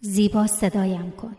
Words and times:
زیبا 0.00 0.46
صدایم 0.46 1.10
کن. 1.10 1.36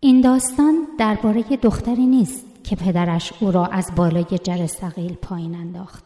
این 0.00 0.20
داستان 0.20 0.74
درباره 0.98 1.42
دختری 1.42 2.06
نیست 2.06 2.44
که 2.64 2.76
پدرش 2.76 3.32
او 3.40 3.50
را 3.50 3.66
از 3.66 3.90
بالای 3.96 4.38
جرثقیل 4.42 5.14
پایین 5.14 5.54
انداخت. 5.54 6.04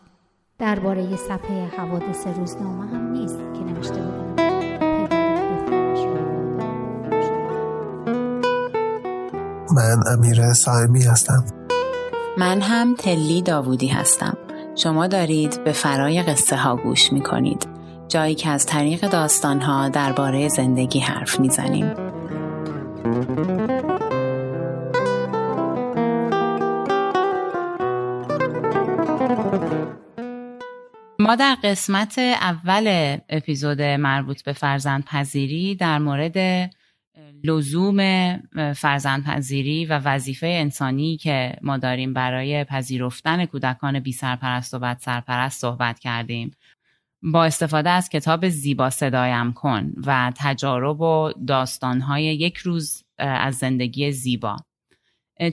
درباره 0.59 1.17
صفحه 1.17 1.67
حوادث 1.67 2.27
روزنامه 2.27 2.87
هم 2.87 3.13
نیست 3.13 3.39
که 3.39 3.61
نوشته 3.61 3.95
بودند 3.95 4.41
من 9.75 10.01
امیر 10.13 10.53
سایمی 10.53 11.03
هستم. 11.03 11.45
من 12.39 12.61
هم 12.61 12.95
تلی 12.95 13.43
داوودی 13.43 13.89
هستم. 13.89 14.37
شما 14.77 15.07
دارید 15.07 15.65
به 15.65 15.73
فرای 15.73 16.23
قصه 16.23 16.57
ها 16.57 16.77
گوش 16.77 17.13
می 17.13 17.23
کنید 17.23 17.80
جایی 18.11 18.35
که 18.35 18.49
از 18.49 18.67
طریق 18.67 19.09
داستان 19.09 19.61
ها 19.61 19.89
درباره 19.89 20.49
زندگی 20.49 21.01
حرف 21.01 21.41
می‌زنیم. 21.41 21.95
ما 31.19 31.37
در 31.37 31.57
قسمت 31.63 32.19
اول 32.19 33.17
اپیزود 33.29 33.83
مربوط 33.83 34.43
به 34.43 34.53
فرزند 34.53 35.05
پذیری 35.05 35.75
در 35.75 35.99
مورد 35.99 36.71
لزوم 37.45 38.01
فرزند 38.77 39.25
پذیری 39.25 39.85
و 39.87 39.99
وظیفه 39.99 40.47
انسانی 40.47 41.17
که 41.17 41.57
ما 41.63 41.77
داریم 41.77 42.13
برای 42.13 42.65
پذیرفتن 42.65 43.47
کودکان 43.47 44.01
بی 44.01 44.13
سرپرست 44.13 44.75
و 44.75 44.79
بد 44.79 44.97
سرپرست 45.01 45.61
صحبت 45.61 45.99
کردیم 45.99 46.51
با 47.23 47.45
استفاده 47.45 47.91
از 47.91 48.09
کتاب 48.09 48.49
زیبا 48.49 48.91
صدایم 48.91 49.53
کن 49.53 49.93
و 50.07 50.33
تجارب 50.37 51.01
و 51.01 51.33
داستانهای 51.47 52.25
یک 52.25 52.57
روز 52.57 53.03
از 53.19 53.55
زندگی 53.55 54.13
زیبا. 54.13 54.57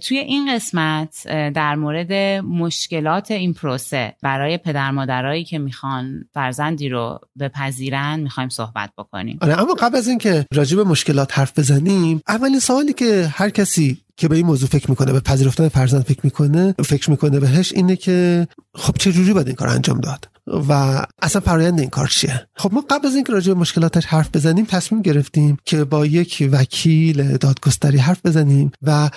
توی 0.02 0.18
این 0.18 0.56
قسمت 0.56 1.28
در 1.54 1.76
مورد 1.76 2.14
مشکلات 2.44 3.32
این 3.32 3.54
پروسه 3.54 4.16
برای 4.22 4.58
پدر 4.58 4.92
مادرایی 4.92 5.44
که 5.44 5.60
می‌خوان 5.60 6.24
فرزندی 6.34 6.90
رو 6.90 7.20
بپذیرن 7.40 8.20
می‌خوایم 8.20 8.50
صحبت 8.50 8.90
بکنیم. 8.98 9.38
آره 9.42 9.62
اما 9.62 9.74
قبل 9.74 9.98
از 9.98 10.08
اینکه 10.08 10.46
راجع 10.54 10.76
به 10.76 10.84
مشکلات 10.84 11.40
حرف 11.40 11.60
بزنیم 11.60 12.22
اولین 12.28 12.60
سوالی 12.60 12.94
که 12.94 13.30
هر 13.34 13.50
کسی 13.50 14.02
که 14.18 14.28
به 14.28 14.36
این 14.36 14.46
موضوع 14.46 14.70
فکر 14.70 14.90
می‌کنه 14.90 15.14
به 15.14 15.20
پذیرفتن 15.20 15.68
فرزند 15.68 16.04
فکر 16.04 16.22
می‌کنه 16.24 16.76
فکر 16.86 17.10
می‌کنه 17.10 17.40
بهش 17.40 17.74
اینه 17.74 17.96
که 17.96 18.48
خب 18.76 18.96
چه 18.98 19.12
جوری 19.12 19.34
باید 19.34 19.48
این 19.48 19.56
کار 19.56 19.68
انجام 19.68 20.00
داد؟ 20.00 20.30
و 20.48 21.06
اصلا 21.22 21.42
فرایند 21.42 21.80
این 21.80 21.90
کار 21.90 22.08
چیه؟ 22.08 22.48
خب 22.56 22.74
ما 22.74 22.84
قبل 22.90 23.08
از 23.08 23.16
اینکه 23.16 23.34
راجع 23.34 23.54
به 23.54 23.60
مشکلاتش 23.60 24.06
حرف 24.06 24.36
بزنیم 24.36 24.66
تصمیم 24.66 25.02
گرفتیم 25.02 25.58
که 25.66 25.84
با 25.84 26.06
یک 26.06 26.50
وکیل 26.52 27.38
دادگستری 27.38 27.98
حرف 27.98 28.26
بزنیم 28.26 28.72
و 28.82 29.10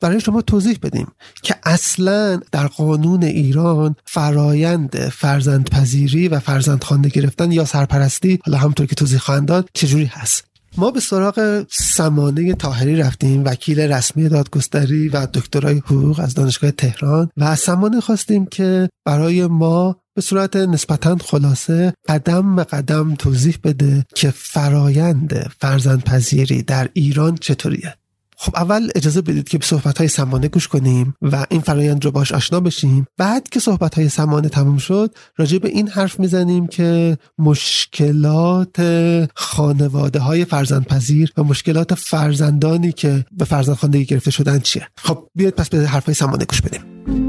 برای 0.00 0.20
شما 0.20 0.42
توضیح 0.42 0.78
بدیم 0.82 1.06
که 1.42 1.54
اصلا 1.62 2.40
در 2.52 2.66
قانون 2.66 3.22
ایران 3.22 3.96
فرایند 4.04 5.08
فرزند 5.08 5.70
پذیری 5.70 6.28
و 6.28 6.40
فرزند 6.40 6.84
خوانده 6.84 7.08
گرفتن 7.08 7.52
یا 7.52 7.64
سرپرستی 7.64 8.38
حالا 8.46 8.58
همطور 8.58 8.86
که 8.86 8.94
توضیح 8.94 9.18
خواهند 9.18 9.48
داد 9.48 9.68
چجوری 9.74 10.04
هست؟ 10.04 10.53
ما 10.76 10.90
به 10.90 11.00
سراغ 11.00 11.66
سمانه 11.70 12.54
تاهری 12.54 12.96
رفتیم 12.96 13.44
وکیل 13.44 13.80
رسمی 13.80 14.28
دادگستری 14.28 15.08
و 15.08 15.26
دکترای 15.26 15.78
حقوق 15.78 16.20
از 16.20 16.34
دانشگاه 16.34 16.70
تهران 16.70 17.30
و 17.36 17.56
سمانه 17.56 18.00
خواستیم 18.00 18.46
که 18.46 18.88
برای 19.04 19.46
ما 19.46 19.96
به 20.14 20.22
صورت 20.22 20.56
نسبتا 20.56 21.16
خلاصه 21.16 21.94
قدم 22.08 22.56
به 22.56 22.64
قدم 22.64 23.14
توضیح 23.14 23.58
بده 23.64 24.06
که 24.14 24.30
فرایند 24.30 25.50
فرزند 25.60 26.04
پذیری 26.04 26.62
در 26.62 26.88
ایران 26.92 27.36
چطوریه. 27.36 27.94
خب 28.36 28.56
اول 28.56 28.88
اجازه 28.94 29.20
بدید 29.20 29.48
که 29.48 29.58
به 29.58 29.64
صحبت 29.64 29.98
های 29.98 30.08
سمانه 30.08 30.48
گوش 30.48 30.68
کنیم 30.68 31.14
و 31.22 31.46
این 31.50 31.60
فرایند 31.60 32.04
رو 32.04 32.10
باش 32.10 32.32
آشنا 32.32 32.60
بشیم. 32.60 33.06
بعد 33.16 33.48
که 33.48 33.60
صحبت 33.60 33.94
های 33.94 34.08
سمانه 34.08 34.48
تموم 34.48 34.78
شد 34.78 35.14
راجع 35.36 35.58
به 35.58 35.68
این 35.68 35.88
حرف 35.88 36.20
می‌زنیم 36.20 36.66
که 36.66 37.18
مشکلات 37.38 38.76
خانواده 39.34 40.18
های 40.18 40.44
فرزندپذیر 40.44 41.32
و 41.36 41.44
مشکلات 41.44 41.94
فرزندانی 41.94 42.92
که 42.92 43.24
به 43.32 43.44
فرزند 43.44 43.76
خواندگی 43.76 44.04
گرفته 44.04 44.30
شدن 44.30 44.58
چیه. 44.58 44.88
خب 44.96 45.28
بیاید 45.34 45.54
پس 45.54 45.68
به 45.68 45.78
حرف 45.88 46.04
های 46.04 46.14
سمانه 46.14 46.44
گوش 46.44 46.60
بدیم. 46.60 47.23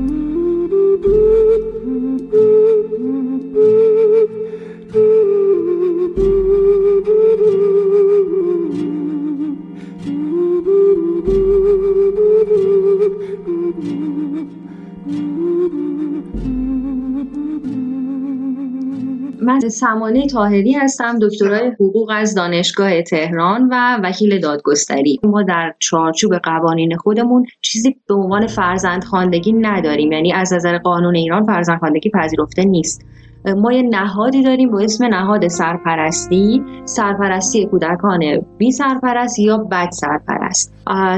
من 19.46 19.60
سمانه 19.60 20.28
تاهری 20.28 20.74
هستم 20.74 21.20
دکترای 21.22 21.68
حقوق 21.68 22.12
از 22.16 22.36
دانشگاه 22.36 23.02
تهران 23.02 23.70
و 23.72 24.00
وکیل 24.04 24.40
دادگستری. 24.40 25.20
ما 25.24 25.44
در 25.44 25.74
چارچوب 25.80 26.36
قوانین 26.38 26.98
خودمون 26.98 27.46
چیزی 27.62 27.96
به 28.08 28.14
عنوان 28.14 28.48
فرزند 28.48 29.04
خواندگی 29.04 29.54
نداریم 29.54 30.12
یعنی 30.12 30.34
از 30.34 30.54
نظر 30.54 30.78
قانون 30.78 31.16
ایران 31.16 31.46
فرزند 31.46 31.80
خواندگی 31.80 32.10
پذیرفته 32.10 32.64
نیست. 32.64 33.06
ما 33.54 33.74
یه 33.74 33.82
نهادی 33.82 34.44
داریم 34.44 34.72
با 34.72 34.80
اسم 34.80 35.06
نهاد 35.06 35.48
سرپرستی 35.48 36.64
سرپرستی 36.86 37.66
کودکان 37.66 38.20
بی 38.58 38.72
سرپرست 38.72 39.40
یا 39.40 39.58
بد 39.58 39.90
سرپرست. 39.92 40.74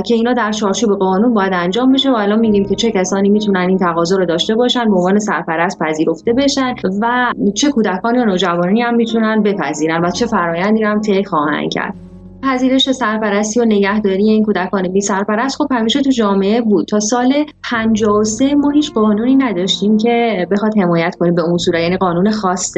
که 0.05 0.15
اینا 0.15 0.33
در 0.33 0.51
چارچوب 0.51 0.99
قانون 0.99 1.33
باید 1.33 1.53
انجام 1.53 1.91
بشه 1.91 2.11
و 2.11 2.15
الان 2.15 2.39
میگیم 2.39 2.65
که 2.65 2.75
چه 2.75 2.91
کسانی 2.91 3.29
می‌تونن 3.29 3.67
این 3.69 3.77
تقاضا 3.77 4.17
رو 4.17 4.25
داشته 4.25 4.55
باشن 4.55 4.85
به 4.85 4.95
عنوان 4.95 5.19
سرپرست 5.19 5.79
پذیرفته 5.79 6.33
بشن 6.33 6.73
و 7.01 7.33
چه 7.55 7.71
کودکان 7.71 8.15
یا 8.15 8.23
نوجوانی 8.23 8.81
هم 8.81 8.95
می‌تونن 8.95 9.43
بپذیرن 9.43 10.05
و 10.05 10.11
چه 10.11 10.25
فرایندی 10.25 10.83
هم 10.83 11.01
طی 11.01 11.23
خواهند 11.23 11.71
کرد. 11.71 11.93
پذیرش 12.47 12.91
سرپرستی 12.91 13.59
و 13.59 13.65
نگهداری 13.65 14.29
این 14.29 14.43
کودکان 14.43 14.87
بی 14.87 15.01
سرپرست 15.01 15.57
خب 15.57 15.67
همیشه 15.71 16.01
تو 16.01 16.09
جامعه 16.09 16.61
بود. 16.61 16.87
تا 16.87 16.99
سال 16.99 17.33
53 17.63 18.55
ما 18.55 18.69
هیچ 18.69 18.93
قانونی 18.93 19.35
نداشتیم 19.35 19.97
که 19.97 20.47
بخواد 20.51 20.77
حمایت 20.77 21.15
کنیم 21.19 21.35
به 21.35 21.41
اون 21.41 21.57
صورت. 21.57 21.81
یعنی 21.81 21.97
قانون 21.97 22.31
خاص 22.31 22.73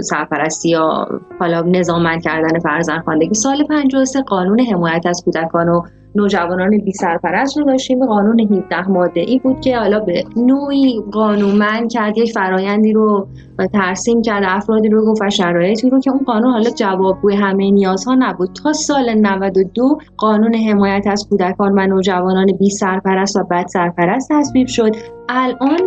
سرپرستی 0.00 0.68
یا 0.68 1.06
حالا 1.40 1.60
نظاممند 1.60 2.22
کردن 2.22 2.58
فرزندخواندگی 2.58 3.34
سال 3.34 3.64
53 3.64 4.22
قانون 4.22 4.60
حمایت 4.60 5.06
از 5.06 5.22
کودکان 5.24 5.68
و 5.68 5.82
نوجوانان 6.16 6.78
بی 6.78 6.92
سرپرست 6.92 7.58
رو 7.58 7.64
داشتیم. 7.64 7.98
به 7.98 8.06
قانون 8.06 8.40
17 8.40 8.88
ماده 8.88 9.20
ای 9.20 9.38
بود 9.38 9.60
که 9.60 9.78
حالا 9.78 10.00
به 10.00 10.24
نوعی 10.36 11.00
قانونمند 11.12 11.92
کرد 11.92 12.18
یک 12.18 12.32
فرایندی 12.32 12.92
رو 12.92 13.26
ترسیم 13.72 14.22
کرد 14.22 14.42
افرادی 14.46 14.88
رو 14.88 15.06
گفت 15.06 15.22
و 15.22 15.30
شرایطی 15.30 15.90
رو 15.90 16.00
که 16.00 16.10
اون 16.10 16.20
قانون 16.26 16.52
حالا 16.52 16.70
جوابگوی 16.70 17.34
همه 17.34 17.70
نیازها 17.70 18.14
نبود. 18.14 18.50
تا 18.64 18.72
سال 18.72 19.14
92 19.14 19.98
قانون 20.16 20.54
حمایت 20.54 21.06
از 21.06 21.26
کودکان 21.30 21.72
و 21.72 21.86
نوجوانان 21.86 22.46
بی 22.58 22.70
سرپرست 22.70 23.36
و 23.36 23.44
بد 23.50 23.66
سرپرست 23.66 24.28
تصویب 24.32 24.66
شد. 24.66 24.96
الان 25.28 25.80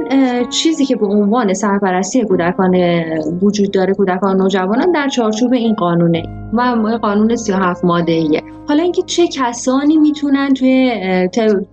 چیزی 0.50 0.86
که 0.86 0.96
به 0.96 1.06
عنوان 1.06 1.54
سرپرستی 1.54 2.24
کودکان 2.24 2.76
وجود 3.42 3.72
داره 3.72 3.94
کودکان 3.94 4.38
نوجوانان 4.38 4.92
در 4.92 5.08
چارچوب 5.08 5.54
این 5.54 5.74
قانونه. 5.74 6.24
و 6.54 6.98
قانون 7.02 7.36
37 7.36 7.86
ماده 7.86 8.12
ایه. 8.12 8.44
حالا 8.68 8.84
اینکه 8.84 9.02
چه 9.02 9.28
کسانی 9.28 9.98
می‌تونن 9.98 10.54
توی 10.54 10.92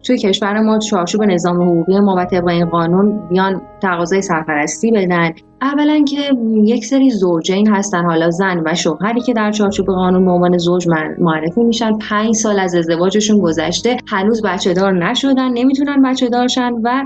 توی 0.02 0.18
کشور 0.18 0.60
ما 0.60 0.78
چارچوب 0.78 1.22
نظام 1.22 1.62
حقوقی 1.62 2.00
ما 2.00 2.14
و 2.18 2.24
طبق 2.24 2.46
این 2.48 2.64
قانون 2.64 3.28
بیان 3.28 3.62
تقاضای 3.84 4.22
سرپرستی 4.22 4.90
بدن. 4.90 5.30
اولا 5.62 6.04
که 6.08 6.16
یک 6.64 6.84
سری 6.84 7.10
زوجین 7.10 7.68
هستن 7.68 8.04
حالا 8.04 8.30
زن 8.30 8.62
و 8.66 8.74
شوهری 8.74 9.20
که 9.20 9.32
در 9.32 9.52
چارچوب 9.52 9.86
قانون 9.86 10.24
به 10.24 10.30
عنوان 10.30 10.58
زوج 10.58 10.88
معرفی 11.18 11.64
میشن. 11.64 11.98
پنج 11.98 12.34
سال 12.34 12.58
از 12.58 12.74
ازدواجشون 12.74 13.38
گذشته. 13.38 13.96
هنوز 14.08 14.42
بچه 14.42 14.74
دار 14.74 14.92
نشدن 14.92 15.52
نمی‌تونن 15.52 16.02
بچه 16.02 16.28
دارشن 16.28 16.72
و 16.82 17.04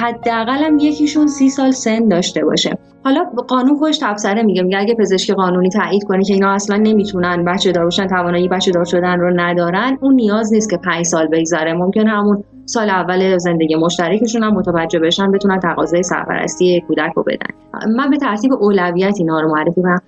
حداقل 0.00 0.64
هم 0.64 0.78
یکیشون 0.78 1.26
سی 1.26 1.48
سال 1.48 1.70
سن 1.70 2.08
داشته 2.08 2.44
باشه. 2.44 2.78
حالا 3.04 3.24
قانون 3.48 3.76
خودش 3.78 3.98
تبصره 3.98 4.42
میگه 4.42 4.62
میگه 4.62 4.78
اگه 4.78 4.94
پزشک 4.94 5.30
قانونی 5.30 5.68
تایید 5.68 6.04
کنه 6.04 6.24
که 6.24 6.34
اینا 6.34 6.50
اصلا 6.50 6.76
نمی‌تونن 6.76 7.44
بچه 7.44 7.72
دار 7.72 7.84
باشن 7.84 8.06
توانایی 8.06 8.48
بچه 8.48 8.70
دار 8.70 8.84
شدن 8.84 9.18
رو 9.20 9.40
ندارن 9.40 9.98
اون 10.00 10.14
نیاز 10.14 10.52
نیست 10.52 10.70
که 10.70 10.76
پنج 10.76 11.04
سال 11.04 11.26
بگذره. 11.26 11.72
ممکنه 11.72 12.10
همون 12.10 12.44
سال 12.70 12.90
اول 12.90 13.38
زندگی 13.38 13.74
مشترکشون 13.74 14.42
هم 14.42 14.54
متوجه 14.54 14.98
بشن 14.98 15.32
بتونن 15.32 15.60
تقاضای 15.60 16.02
سرپرستی 16.02 16.84
کودک 16.88 17.12
رو 17.16 17.22
بدن. 17.22 17.90
من 17.96 18.10
به 18.10 18.16
ترتیب 18.16 18.52
اولویت 18.52 19.14
اینا 19.18 19.40
رو 19.40 19.48
معرفی 19.48 19.82
کنم. 19.82 19.98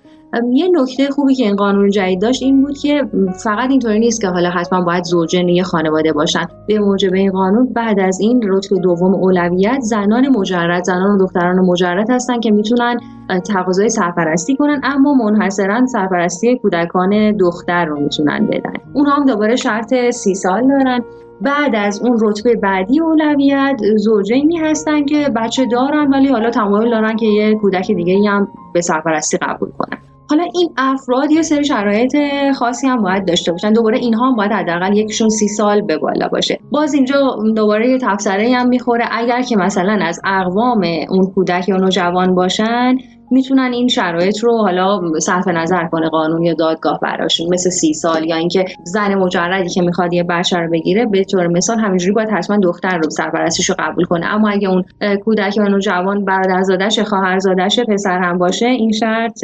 یه 0.53 0.67
نکته 0.71 1.09
خوبی 1.09 1.35
که 1.35 1.43
این 1.43 1.55
قانون 1.55 1.89
جدید 1.89 2.21
داشت 2.21 2.43
این 2.43 2.61
بود 2.61 2.77
که 2.77 3.03
فقط 3.43 3.69
اینطوری 3.69 3.99
نیست 3.99 4.21
که 4.21 4.27
حالا 4.27 4.49
حتما 4.49 4.81
باید 4.81 5.03
زوجین 5.03 5.49
یه 5.49 5.63
خانواده 5.63 6.13
باشن. 6.13 6.45
به 6.67 6.79
موجب 6.79 7.13
این 7.13 7.31
قانون 7.31 7.73
بعد 7.73 7.99
از 7.99 8.19
این 8.19 8.41
رتبه 8.47 8.79
دوم 8.79 9.13
اولویت 9.13 9.79
زنان 9.79 10.27
مجرد 10.27 10.83
زنان 10.83 11.15
و 11.15 11.17
دختران 11.17 11.59
مجرد 11.59 12.11
هستن 12.11 12.39
که 12.39 12.51
می‌تونن 12.51 12.97
تقاضای 13.53 13.89
سرپرستی 13.89 14.55
کنن 14.55 14.81
اما 14.83 15.13
منحصرا 15.13 15.85
سرپرستی 15.85 16.57
کودکان 16.57 17.37
دختر 17.37 17.85
رو 17.85 17.99
می‌تونن 17.99 18.47
بدن. 18.47 18.73
اونها 18.93 19.15
هم 19.15 19.25
دوباره 19.25 19.55
شرط 19.55 19.93
سی 20.09 20.35
سال 20.35 20.67
دارن. 20.67 21.01
بعد 21.43 21.75
از 21.75 22.01
اون 22.01 22.17
رتبه 22.21 22.55
بعدی 22.55 22.99
اولویت 22.99 23.81
زوجینی 23.95 24.57
هستن 24.57 25.05
که 25.05 25.29
بچه 25.35 25.65
دارن 25.65 26.13
ولی 26.13 26.27
حالا 26.27 26.49
تمایل 26.49 26.91
دارن 26.91 27.15
که 27.15 27.25
یه 27.25 27.55
کودک 27.55 27.91
دیگه 27.91 28.29
هم 28.29 28.47
به 28.73 28.81
سرپرستی 28.81 29.37
قبول 29.37 29.69
کنن. 29.77 29.97
حالا 30.29 30.43
این 30.53 30.69
افراد 30.77 31.31
یه 31.31 31.41
سری 31.41 31.63
شرایط 31.63 32.17
خاصی 32.55 32.87
هم 32.87 33.01
باید 33.01 33.25
داشته 33.25 33.51
باشن. 33.51 33.73
دوباره 33.73 33.97
اینها 33.97 34.27
هم 34.29 34.35
باید 34.35 34.51
حداقل 34.51 34.97
یکشون 34.97 35.29
سی 35.29 35.47
سال 35.47 35.81
به 35.81 35.97
بالا 35.97 36.27
باشه. 36.27 36.59
باز 36.71 36.93
اینجا 36.93 37.37
دوباره 37.55 37.89
یه 37.89 37.97
تفسره 37.97 38.55
هم 38.55 38.67
می‌خوره. 38.67 39.05
اگر 39.11 39.41
که 39.41 39.55
مثلا 39.55 39.99
از 40.01 40.21
اقوام 40.23 40.81
اون 41.09 41.31
کودک 41.35 41.69
یا 41.69 41.77
نوجوان 41.77 42.35
باشن 42.35 42.97
می‌تونن 43.31 43.73
این 43.73 43.87
شرایط 43.87 44.39
رو 44.39 44.57
حالا 44.57 45.01
صرف 45.19 45.47
نظر 45.47 45.87
کنه 45.87 46.09
قانون 46.09 46.43
یا 46.43 46.53
دادگاه 46.53 46.99
براشون 46.99 47.53
مثل 47.53 47.69
سی 47.69 47.93
سال 47.93 48.23
یا 48.25 48.35
اینکه 48.35 48.65
زن 48.83 49.15
مجردی 49.15 49.69
که 49.69 49.81
می‌خواد 49.81 50.13
یه 50.13 50.23
بچه 50.23 50.57
رو 50.57 50.69
بگیره 50.71 51.05
به 51.05 51.23
طور 51.23 51.47
مثال 51.47 51.79
همینجوری 51.79 52.11
باید 52.11 52.29
حتما 52.29 52.57
دختر 52.57 52.97
رو 52.97 53.09
سرپرستیش 53.09 53.69
رو 53.69 53.75
قبول 53.79 54.05
کنه. 54.05 54.25
اما 54.25 54.49
اگه 54.49 54.69
اون 54.69 54.83
کودک 55.25 55.57
یا 55.57 55.63
نوجوان 55.63 56.25
برادرزادش 56.25 56.99
خواهرزادش 56.99 57.79
پسر 57.79 58.19
هم 58.19 58.37
باشه 58.37 58.65
این 58.65 58.91
شرط 58.91 59.43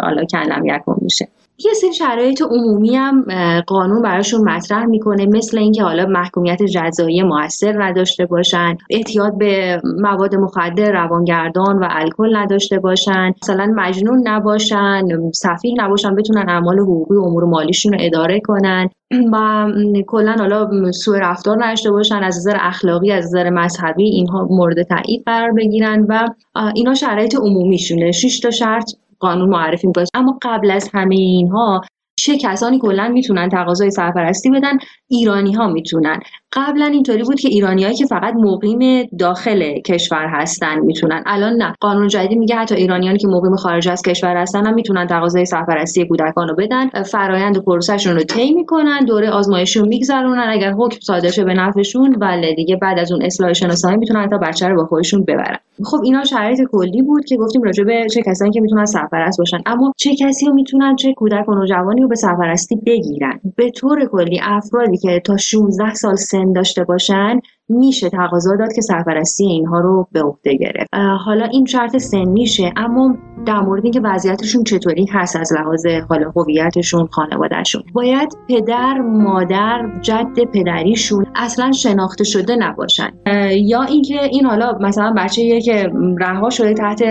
حالا 0.00 0.24
کلم 0.24 0.64
یکم 0.64 0.94
میشه. 1.02 1.28
یه 1.58 1.72
سری 1.74 1.92
شرایط 1.92 2.42
عمومی 2.42 2.96
هم 2.96 3.24
قانون 3.66 4.02
براشون 4.02 4.40
مطرح 4.40 4.84
می‌کنه 4.84 5.26
مثل 5.26 5.58
اینکه 5.58 5.82
حالا 5.82 6.06
محکومیت 6.06 6.62
جزایی 6.62 7.22
موثر 7.22 7.84
نداشته 7.84 8.26
باشن 8.26 8.76
احتیاط 8.90 9.32
به 9.38 9.80
مواد 9.98 10.34
مخدر 10.34 10.92
روانگردان 10.92 11.78
و 11.78 11.88
الکل 11.90 12.36
نداشته 12.36 12.78
باشن 12.78 13.32
مثلا 13.42 13.72
مجنون 13.76 14.28
نباشن 14.28 15.02
سفیه 15.32 15.74
نباشن 15.78 16.14
بتونن 16.14 16.48
اعمال 16.48 16.78
حقوقی 16.78 17.16
و 17.16 17.20
امور 17.20 17.44
مالیشون 17.44 17.92
رو 17.92 17.98
اداره 18.02 18.40
کنن 18.40 18.88
و 19.32 19.66
کلا 20.06 20.36
حالا 20.38 20.92
سوء 20.92 21.18
رفتار 21.18 21.64
نداشته 21.64 21.90
باشن 21.90 22.22
از 22.22 22.36
نظر 22.36 22.56
اخلاقی 22.60 23.12
از 23.12 23.24
نظر 23.24 23.50
مذهبی 23.50 24.04
اینها 24.04 24.48
مورد 24.50 24.82
تایید 24.82 25.22
قرار 25.26 25.52
بگیرن 25.52 26.06
و 26.08 26.28
اینا 26.74 26.94
شرایط 26.94 27.34
عمومیشونه. 27.34 28.12
6 28.12 28.40
تا 28.40 28.50
شرط 28.50 28.92
قانون 29.24 29.48
معرفی 29.48 29.86
می‌کنه. 29.86 30.04
اما 30.14 30.38
قبل 30.42 30.70
از 30.70 30.90
همه 30.94 31.14
اینها 31.14 31.80
چه 32.18 32.38
کسانی 32.38 32.78
کلا 32.78 33.08
می‌تونن 33.08 33.48
تقاضای 33.48 33.90
سرپرستی 33.90 34.50
بدن؟ 34.50 34.78
ایرانی 35.10 35.52
ها 35.52 35.66
می‌تونن. 35.68 36.20
قبلا 36.54 36.84
اینطوری 36.84 37.22
بود 37.22 37.40
که 37.40 37.48
ایرانیایی 37.48 37.94
که 37.94 38.06
فقط 38.06 38.34
مقیم 38.34 39.08
داخل 39.18 39.80
کشور 39.80 40.26
هستن 40.30 40.80
می‌تونن. 40.80 41.22
الان 41.26 41.52
نه. 41.52 41.74
قانون 41.80 42.08
جدید 42.08 42.38
میگه 42.38 42.56
حتی 42.56 42.74
ایرانیانی 42.74 43.18
که 43.18 43.28
مقیم 43.28 43.56
خارج 43.56 43.88
از 43.88 44.02
کشور 44.02 44.36
هستن 44.36 44.66
هم 44.66 44.74
می‌تونن 44.74 45.06
تقاضای 45.06 45.44
سرپرستی 45.44 46.06
کودکان 46.06 46.48
رو 46.48 46.54
بدن. 46.58 46.88
فرایند 47.02 47.64
پروسهشون 47.64 48.14
رو 48.16 48.22
طی 48.22 48.54
می‌کنن 48.54 49.04
دوره 49.04 49.30
آزمایشی 49.30 49.78
رو 49.78 49.86
میگذرونن. 49.86 50.46
اگر 50.48 50.72
حکم 50.72 50.98
صادر 51.00 51.30
شه 51.30 51.44
به 51.44 51.54
نفعشون 51.54 52.10
بله 52.20 52.54
دیگه 52.54 52.76
بعد 52.82 52.98
از 52.98 53.12
اون 53.12 53.22
اصلاح 53.22 53.52
شناسایی 53.52 53.96
می‌تونن 53.96 54.28
تا 54.28 54.38
بچه 54.38 54.68
رو 54.68 54.76
با 54.76 54.84
خودشون 54.84 55.24
ببرن. 55.24 55.58
خب 55.84 55.98
اینا 56.04 56.24
شرایط 56.24 56.60
کلی 56.72 57.02
بود 57.02 57.24
که 57.24 57.36
گفتیم 57.36 57.62
راجع 57.62 57.84
به 57.84 58.06
چه 58.14 58.22
کسانی 58.26 58.50
که 58.50 58.60
می‌تونن 58.60 58.84
سرپرست 58.84 59.38
باشن. 59.38 59.58
اما 59.66 59.92
چه 59.96 60.10
کسی 60.20 60.46
رو 60.46 60.54
می‌تونن 60.54 60.96
چه 60.96 61.12
کودک 61.12 61.48
و 61.48 61.54
نوجوانی 61.54 62.02
رو 62.02 62.08
به 62.08 62.14
سرپرستی 62.14 62.76
بگیرن؟ 62.86 63.40
به 63.56 63.70
طور 63.70 64.08
کلی 64.12 64.40
افرادی 64.42 64.98
که 64.98 65.20
تا 65.24 65.36
16 65.36 65.94
سال 65.94 66.14
سن 66.14 66.43
داشته 66.52 66.84
باشن 66.84 67.40
میشه 67.68 68.10
تقاضا 68.10 68.56
داد 68.56 68.72
که 68.72 68.80
سرپرستی 68.80 69.46
اینها 69.46 69.80
رو 69.80 70.08
به 70.12 70.22
عهده 70.22 70.54
گرفت. 70.54 70.94
حالا 71.24 71.44
این 71.44 71.64
شرط 71.66 71.96
سنیشه 71.96 72.72
اما 72.76 73.16
در 73.46 73.60
مورد 73.60 73.84
اینکه 73.84 74.00
وضعیتشون 74.04 74.64
چطوری 74.64 75.06
هست 75.12 75.36
از 75.36 75.52
لحاظ 75.52 75.86
حالا 75.86 76.32
هویتشون 76.36 77.06
خانوادهشون. 77.06 77.82
باید 77.92 78.36
پدر 78.48 78.98
مادر 78.98 79.90
جد 80.02 80.44
پدریشون 80.52 81.26
اصلا 81.34 81.72
شناخته 81.72 82.24
شده 82.24 82.56
نباشن. 82.56 83.10
یا 83.56 83.82
اینکه 83.82 84.22
این 84.22 84.46
حالا 84.46 84.78
مثلا 84.80 85.14
بچه 85.16 85.60
که 85.60 85.90
رها 86.20 86.50
شده 86.50 86.74
تحت 86.74 87.02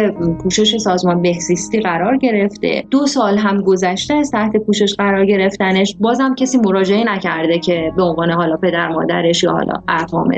پوشش 0.43 0.77
سازمان 0.77 1.21
بهزیستی 1.21 1.79
قرار 1.79 2.17
گرفته 2.17 2.83
دو 2.91 3.05
سال 3.05 3.37
هم 3.37 3.61
گذشته 3.61 4.13
از 4.13 4.31
تحت 4.31 4.57
پوشش 4.57 4.95
قرار 4.97 5.25
گرفتنش 5.25 5.95
بازم 5.99 6.35
کسی 6.35 6.57
مراجعه 6.57 7.03
نکرده 7.03 7.59
که 7.59 7.91
به 7.97 8.03
عنوان 8.03 8.31
حالا 8.31 8.57
پدر 8.57 8.87
مادرش 8.87 9.43
یا 9.43 9.51
حالا 9.51 9.73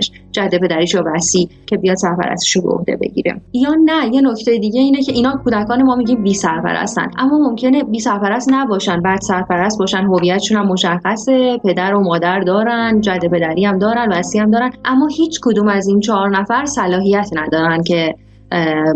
ارقامش 0.06 0.12
جد 0.32 0.58
پدریش 0.62 0.96
و 0.96 1.04
وسی 1.06 1.50
که 1.66 1.78
بیاد 1.78 1.98
سرپرستش 1.98 2.56
رو 2.56 2.62
به 2.62 2.70
عهده 2.70 2.98
بگیره. 3.02 3.42
یا 3.54 3.76
نه 3.86 4.16
یه 4.16 4.22
نکته 4.22 4.58
دیگه 4.58 4.82
اینه 4.82 5.02
که 5.02 5.12
اینا 5.12 5.40
کودکان 5.44 5.84
ما 5.84 5.96
میگیم 5.96 6.24
بی 6.24 6.34
سرپرستن. 6.34 7.08
اما 7.18 7.38
ممکنه 7.38 7.84
بی 7.84 8.00
سرپرست 8.00 8.50
نباشن 8.54 9.02
بعد 9.02 9.22
سرپرست 9.22 9.80
باشن 9.80 10.04
هویتشون 10.04 10.58
هم 10.58 10.68
مشخصه 10.68 11.58
پدر 11.58 11.94
و 11.94 12.00
مادر 12.00 12.40
دارن 12.40 13.02
جد 13.02 13.26
پدری 13.26 13.66
هم 13.66 13.80
دارن 13.80 14.12
وسی 14.12 14.40
هم 14.40 14.52
دارن. 14.52 14.72
اما 14.86 15.08
هیچ 15.08 15.40
کدوم 15.44 15.68
از 15.68 15.88
این 15.88 16.00
چهار 16.00 16.30
نفر 16.30 16.66
صلاحیت 16.66 17.30
ندارن 17.34 17.84
که 17.84 18.16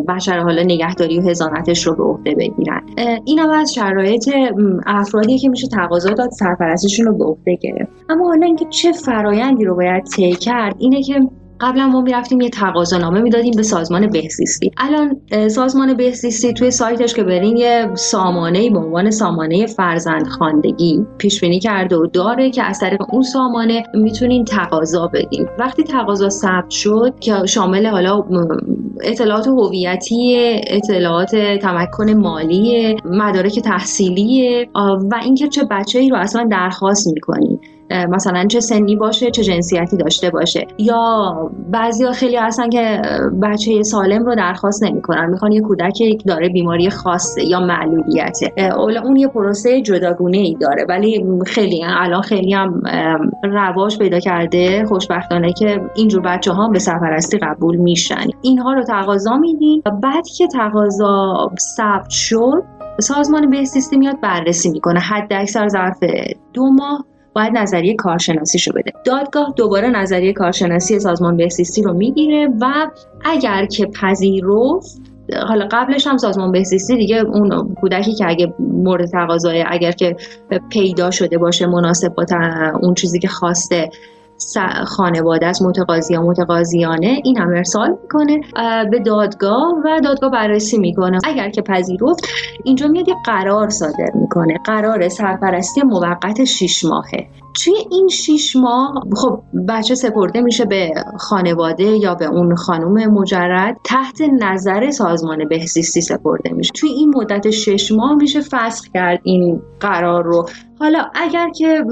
بشر 0.08 0.40
حالا 0.40 0.64
نگهداری 0.64 1.20
و 1.20 1.22
هزانتش 1.22 1.88
رو 1.88 1.96
به 1.96 2.04
عهده 2.04 2.36
بگیرن. 2.36 2.82
این 3.26 3.40
هم 3.40 3.50
از 3.50 3.74
شرایط 3.74 4.30
افرادی 4.86 5.38
که 5.38 5.50
میشه 5.50 5.68
تقاضا 5.68 6.10
داد 6.10 6.30
سرپرستشون 6.30 7.06
رو 7.06 7.18
به 7.18 7.26
عهده 7.26 7.56
گرفت. 7.56 7.92
اما 8.10 8.28
حالا 8.28 8.46
اینکه 8.46 8.66
چه 8.70 8.92
فرایندی 8.92 9.66
رو 9.66 9.76
باید 9.76 10.04
طی 10.04 10.32
کرد 10.32 10.76
اینه 10.80 11.04
که 11.04 11.22
قبلا 11.62 11.88
ما 11.88 12.02
می‌رفتیم 12.02 12.42
یه 12.42 12.50
نامه 13.00 13.22
می‌دادیم 13.22 13.54
به 13.56 13.64
سازمان 13.64 14.08
بهزیستی. 14.08 14.72
الان 14.78 15.22
سازمان 15.50 15.94
بهزیستی 15.94 16.54
توی 16.54 16.72
سایتش 16.72 17.14
که 17.14 17.24
برین 17.24 17.58
یه 17.58 17.90
سامانه 17.96 18.70
به 18.70 18.80
عنوان 18.80 19.12
سامانه 19.12 19.66
فرزند 19.66 20.28
خاندگی 20.28 21.06
پیش 21.18 21.42
بینی 21.42 21.60
کرده 21.60 21.98
و 21.98 22.08
داره 22.08 22.50
که 22.50 22.64
از 22.64 22.80
طریق 22.80 23.02
اون 23.14 23.22
سامانه 23.22 23.84
می‌تونین 23.94 24.46
تقاضا 24.46 25.08
بدین. 25.08 25.48
وقتی 25.60 25.84
تقاضا 25.84 26.30
ثبت 26.30 26.70
شد 26.70 27.14
که 27.20 27.46
شامل 27.46 27.86
حالا 27.86 28.24
اطلاعات 29.04 29.48
هویتی 29.48 30.36
اطلاعات 30.68 31.36
تمکن 31.36 32.14
مالی 32.14 32.96
مدارک 33.06 33.60
تحصیلی 33.60 34.66
و 35.12 35.16
اینکه 35.24 35.48
چه 35.48 35.64
بچه 35.72 36.00
ای 36.00 36.10
رو 36.10 36.18
اصلا 36.18 36.48
درخواست 36.52 37.08
می‌کنید 37.08 37.60
مثلا 38.10 38.48
چه 38.48 38.60
سنی 38.60 38.96
باشه 38.96 39.32
چه 39.32 39.44
جنسیتی 39.44 39.98
داشته 39.98 40.30
باشه. 40.30 40.68
یا 40.78 41.34
بعضیا 41.72 42.12
خیلی 42.12 42.36
هستن 42.36 42.70
که 42.70 43.02
بچه 43.42 43.84
سالم 43.84 44.26
رو 44.26 44.36
درخواست 44.36 44.84
نمی‌کنن. 44.84 45.30
می‌خوان 45.30 45.52
یه 45.52 45.62
کودک 45.62 46.02
داره 46.26 46.50
بیماری 46.50 46.90
خاصه 46.90 47.46
یا 47.46 47.60
معلولیته. 47.60 48.54
اون 49.04 49.16
یه 49.16 49.28
پروسه 49.28 49.82
جداگونه 49.82 50.38
ای 50.38 50.58
داره. 50.62 50.86
ولی 50.90 51.26
خیلی 51.46 51.84
الان 51.88 52.22
خیلی 52.22 52.54
هم 52.54 52.82
رواج 53.44 53.98
پیدا 53.98 54.20
کرده 54.20 54.86
خوشبختانه 54.86 55.54
که 55.54 55.82
اینجور 55.96 56.22
بچه 56.22 56.52
ها 56.52 56.68
به 56.68 56.80
سرپرستی 56.80 57.38
قبول 57.38 57.76
میشن. 57.76 58.26
اینها 58.42 58.74
رو 58.74 58.84
تقاضا 58.84 59.38
میدین. 59.38 59.82
بعد 60.04 60.28
که 60.38 60.48
تقاضا 60.48 61.52
ثبت 61.78 62.10
شد 62.10 62.64
سازمان 63.00 63.50
بهزیستی 63.50 63.98
میاد 63.98 64.22
بررسی 64.22 64.70
می‌کنه. 64.70 65.00
حد 65.00 65.34
اکثر 65.34 65.68
ظرف 65.68 65.98
دو 66.54 66.72
ماه. 66.72 67.06
باید 67.34 67.58
نظریه 67.58 67.96
کارشناسی 67.96 68.60
رو 68.68 68.74
بده. 68.76 68.92
دادگاه 69.06 69.54
دوباره 69.56 69.90
نظریه 69.90 70.34
کارشناسی 70.34 71.00
سازمان 71.00 71.38
بهزیستی 71.38 71.82
رو 71.82 71.94
می‌گیره 71.94 72.48
و 72.62 72.88
اگر 73.26 73.66
که 73.66 73.86
پذیرفت 73.86 75.02
حالا 75.48 75.68
قبلش 75.72 76.08
هم 76.08 76.18
سازمان 76.18 76.52
بهزیستی 76.52 76.98
دیگه 76.98 77.18
اون 77.18 77.76
کودکی 77.82 78.14
که 78.14 78.30
اگه 78.30 78.54
مورد 78.60 79.06
تقاضای 79.06 79.64
اگر 79.68 79.92
که 79.92 80.16
پیدا 80.70 81.12
شده 81.12 81.38
باشه 81.38 81.66
مناسب 81.66 82.14
با 82.16 82.26
اون 82.82 82.94
چیزی 82.94 83.20
که 83.20 83.28
خواسته 83.28 83.90
خانواده 84.88 85.46
از 85.46 85.62
متقاضی 85.62 86.14
یا 86.14 86.22
متقاضیانه 86.22 87.22
این 87.24 87.38
هم 87.38 87.50
ارسال 87.50 87.98
می‌کنه 88.02 88.42
به 88.92 89.00
دادگاه 89.00 89.74
و 89.86 90.00
دادگاه 90.04 90.32
بررسی 90.32 90.78
می‌کنه. 90.78 91.20
اگر 91.24 91.50
که 91.50 91.62
پذیرفت 91.62 92.28
اینجا 92.64 92.88
میاد 92.88 93.08
یه 93.08 93.16
قرار 93.26 93.70
صادر 93.70 94.12
می‌کنه. 94.16 94.58
قرار 94.66 95.10
سرپرستی 95.10 95.82
موقت 95.82 96.44
شیش 96.44 96.86
ماهه. 96.86 97.28
توی 97.64 97.74
این 97.92 98.08
شیش 98.08 98.56
ماه 98.56 98.94
خب 99.16 99.42
بچه 99.70 99.96
سپرده 99.96 100.42
میشه 100.42 100.66
به 100.66 100.92
خانواده 101.20 101.84
یا 101.84 102.16
به 102.16 102.26
اون 102.26 102.56
خانم 102.56 103.14
مجرد. 103.14 103.78
تحت 103.84 104.22
نظر 104.22 104.92
سازمان 104.92 105.48
بهزیستی 105.48 106.02
سپرده 106.02 106.54
میشه. 106.54 106.72
توی 106.76 106.90
این 106.90 107.14
مدت 107.16 107.50
شش 107.50 107.92
ماه 107.92 108.16
میشه 108.16 108.42
فسخ 108.42 108.84
کرد 108.94 109.20
این 109.24 109.62
قرار 109.80 110.24
رو. 110.24 110.46
حالا 110.80 111.06
اگر 111.16 111.50
که 111.50 111.84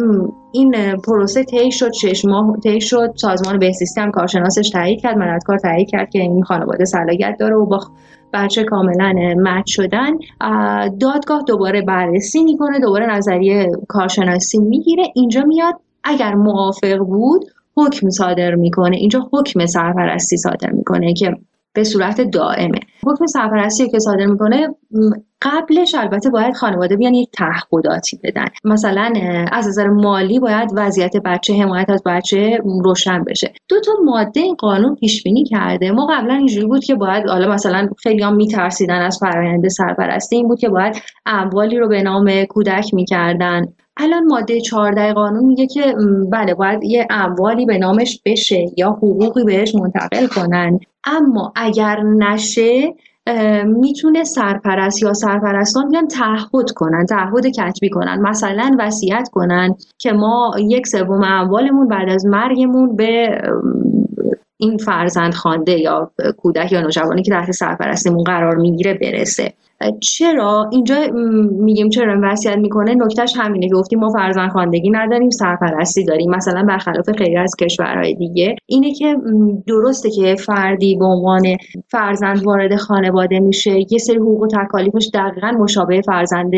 این 0.51 0.75
پروسه 0.95 1.43
طی 1.43 1.71
شد 1.71 1.91
شش 1.91 2.25
ماه 2.25 2.57
طی 2.63 2.81
شد 2.81 3.13
سازمان 3.15 3.59
بهزیستی 3.59 4.01
هم 4.01 4.11
کارشناسش 4.11 4.69
تایید 4.69 5.01
کرد 5.01 5.17
مددکار 5.17 5.57
تایید 5.57 5.89
کرد 5.89 6.09
که 6.09 6.19
این 6.19 6.43
خانواده 6.43 6.85
صلاحیت 6.85 7.35
داره 7.39 7.55
و 7.55 7.65
با 7.65 7.79
بچه 8.33 8.63
کاملا 8.63 9.13
مت 9.43 9.65
شدن. 9.65 10.11
دادگاه 10.99 11.43
دوباره 11.47 11.81
بررسی 11.81 12.43
می‌کنه 12.43 12.79
دوباره 12.79 13.15
نظریه 13.15 13.71
کارشناسی 13.87 14.57
می‌گیره 14.57 15.03
اینجا 15.15 15.43
میاد. 15.43 15.73
اگر 16.03 16.33
موافق 16.35 16.97
بود 16.97 17.45
حکم 17.77 18.09
صادر 18.09 18.55
می‌کنه. 18.55 18.97
اینجا 18.97 19.29
حکم 19.33 19.65
سرپرستی 19.65 20.37
صادر 20.37 20.71
می‌کنه 20.71 21.13
که 21.13 21.35
به 21.77 21.83
صورت 21.83 22.21
دائمه. 22.21 22.79
حکم 23.07 23.25
سرپرستی 23.25 23.89
که 23.89 23.99
صادر 23.99 24.25
می‌کنه 24.25 24.67
قبلش 25.41 25.95
البته 25.95 26.29
باید 26.29 26.55
خانواده 26.55 26.95
بیان 26.95 27.13
یک 27.13 27.29
تعهداتی 27.31 28.19
بدن. 28.23 28.45
مثلا 28.63 29.13
از 29.51 29.67
نظر 29.67 29.87
مالی 29.87 30.39
باید 30.39 30.69
وضعیت 30.75 31.17
بچه 31.25 31.53
حمایت 31.53 31.89
از 31.89 32.03
بچه 32.05 32.59
روشن 32.83 33.23
بشه. 33.23 33.53
دو 33.69 33.79
تا 33.79 33.91
ماده 34.05 34.39
این 34.39 34.55
قانون 34.55 34.95
پیش 34.95 35.23
بینی 35.23 35.43
کرده. 35.43 35.91
ما 35.91 36.07
قبلا 36.11 36.33
اینجوری 36.33 36.67
بود 36.67 36.83
که 36.83 36.95
باید 36.95 37.29
حالا 37.29 37.53
مثلا 37.53 37.89
خیلی 38.03 38.23
هم 38.23 38.35
میترسیدن 38.35 39.01
از 39.01 39.17
فرآیند 39.21 39.67
سرپرستی 39.67 40.35
این 40.35 40.47
بود 40.47 40.59
که 40.59 40.69
باید 40.69 41.01
اموالی 41.25 41.77
رو 41.77 41.87
به 41.87 42.01
نام 42.01 42.45
کودک 42.49 42.93
می‌کردن. 42.93 43.65
الان 43.99 44.25
ماده 44.25 44.61
14 44.61 45.13
قانون 45.13 45.45
میگه 45.45 45.67
که 45.67 45.95
بله 46.31 46.53
باید 46.53 46.83
یه 46.83 47.07
اموالی 47.09 47.65
به 47.65 47.77
نامش 47.77 48.21
بشه 48.25 48.65
یا 48.77 48.89
حقوقی 48.89 49.43
بهش 49.43 49.75
منتقل 49.75 50.27
کنن. 50.27 50.79
اما 51.03 51.53
اگر 51.55 52.03
نشه 52.03 52.93
می‌تونه 53.65 54.23
سرپرست 54.23 55.03
یا 55.03 55.13
سرپرستان 55.13 55.89
بیان 55.89 56.07
تعهد 56.07 56.71
کنن 56.75 57.05
تعهد 57.05 57.47
کتبی 57.47 57.89
کنن 57.89 58.21
مثلا 58.21 58.71
وصیت 58.79 59.29
کنن 59.31 59.75
که 59.97 60.11
ما 60.11 60.51
یک 60.59 60.87
سوم 60.87 61.23
اموالمون 61.23 61.87
بعد 61.87 62.09
از 62.09 62.25
مرگمون 62.25 62.95
به 62.95 63.41
این 64.57 64.77
فرزند 64.77 65.33
خانده 65.33 65.79
یا 65.79 66.11
کودک 66.37 66.71
یا 66.71 66.81
نوجوانی 66.81 67.23
که 67.23 67.31
تحت 67.31 67.51
سرپرستیمون 67.51 68.23
قرار 68.23 68.55
می‌گیره 68.55 68.93
برسه. 68.93 69.53
چرا؟ 70.01 70.69
اینجا 70.71 70.95
میگیم 71.51 71.89
چرا 71.89 72.19
وصیت 72.23 72.57
می‌کنه؟ 72.57 72.95
نکتهش 72.95 73.33
همینه. 73.37 73.67
که 73.67 73.75
گفتیم 73.75 73.99
ما 73.99 74.09
فرزند 74.09 74.49
خواندگی 74.49 74.89
نداریم 74.89 75.29
سرپرستی 75.29 76.05
داریم. 76.05 76.31
مثلا 76.31 76.63
برخلاف 76.63 77.09
خیلی 77.17 77.37
از 77.37 77.55
کشورهای 77.59 78.13
دیگه. 78.13 78.55
اینه 78.65 78.93
که 78.93 79.15
درسته 79.67 80.09
که 80.09 80.35
فردی 80.35 80.95
به 80.95 81.05
عنوان 81.05 81.43
فرزند 81.87 82.45
وارد 82.45 82.75
خانواده 82.75 83.39
میشه. 83.39 83.79
یه 83.91 83.97
سری 83.97 84.17
حقوق 84.17 84.41
و 84.41 84.47
تکالیفش 84.47 85.09
دقیقا 85.13 85.51
مشابه 85.51 86.01
فرزند 86.01 86.51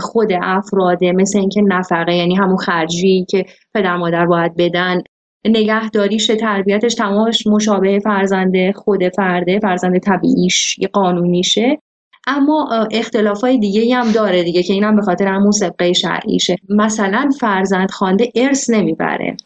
خود 0.00 0.28
افراده. 0.42 1.12
مثل 1.12 1.38
اینکه 1.38 1.62
نفقه 1.62 2.14
یعنی 2.14 2.34
همون 2.34 2.56
خرجی 2.56 3.26
که 3.30 3.44
پدر 3.74 3.96
مادر 3.96 4.26
باید 4.26 4.56
بدن. 4.56 5.02
نگهداریش 5.44 6.26
تربیتش 6.26 6.94
تمامش 6.94 7.46
مشابه 7.46 7.98
فرزند 7.98 8.72
خود 8.74 9.08
فرده 9.08 9.60
فرزند 9.60 9.98
طبیعیش 9.98 10.78
قانونیشه. 10.92 11.78
اما 12.26 12.88
اختلاف 12.90 13.40
های 13.40 13.58
دیگه 13.58 13.96
هم 13.96 14.12
داره 14.12 14.42
دیگه 14.42 14.62
که 14.62 14.72
اینم 14.72 14.96
به 14.96 15.02
خاطر 15.02 15.26
همون 15.26 15.50
سبقه 15.50 15.92
شرعیشه. 15.92 16.56
مثلا 16.68 17.30
فرزند 17.40 17.90
خوانده 17.90 18.32
ارث 18.34 18.70
نمی‌بره. 18.70 19.36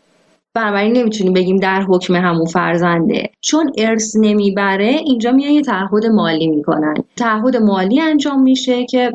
بنابراین 0.57 0.93
نمی‌تونیم 0.93 1.33
بگیم 1.33 1.57
در 1.57 1.83
حکم 1.83 2.15
همون 2.15 2.47
فرزنده. 2.47 3.31
چون 3.41 3.73
ارث 3.79 4.17
نمی‌بره 4.17 4.87
اینجا 5.05 5.33
میان 5.33 5.53
یه 5.53 5.63
تعهد 5.63 6.07
مالی 6.07 6.47
می‌کنن. 6.47 6.95
تعهد 7.17 7.57
مالی 7.57 8.01
انجام 8.01 8.43
میشه 8.43 8.87
که 8.87 9.13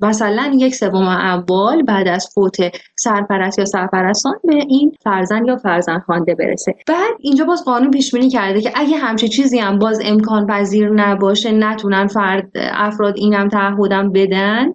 مثلا 0.00 0.52
یک 0.54 0.74
سوم 0.74 1.06
اموال 1.08 1.82
بعد 1.82 2.08
از 2.08 2.28
فوت 2.34 2.56
سرپرست 2.98 3.58
یا 3.58 3.64
سرپرستان 3.64 4.34
به 4.44 4.54
این 4.54 4.92
فرزند 5.04 5.46
یا 5.46 5.56
فرزند 5.56 6.02
خوانده 6.06 6.34
برسه. 6.34 6.74
بعد 6.86 7.14
اینجا 7.20 7.44
باز 7.44 7.64
قانون 7.64 7.90
پیش 7.90 8.14
بینی 8.14 8.30
کرده 8.30 8.60
که 8.60 8.70
اگه 8.74 8.96
همچه 8.96 9.28
چیزی 9.28 9.58
هم 9.58 9.78
باز 9.78 10.00
امکان 10.04 10.46
پذیر 10.46 10.90
نباشه 10.90 11.52
نتونن 11.52 12.06
فرد 12.06 12.50
افراد 12.56 13.16
اینم 13.16 13.48
تعهدم 13.48 14.12
بدن. 14.12 14.72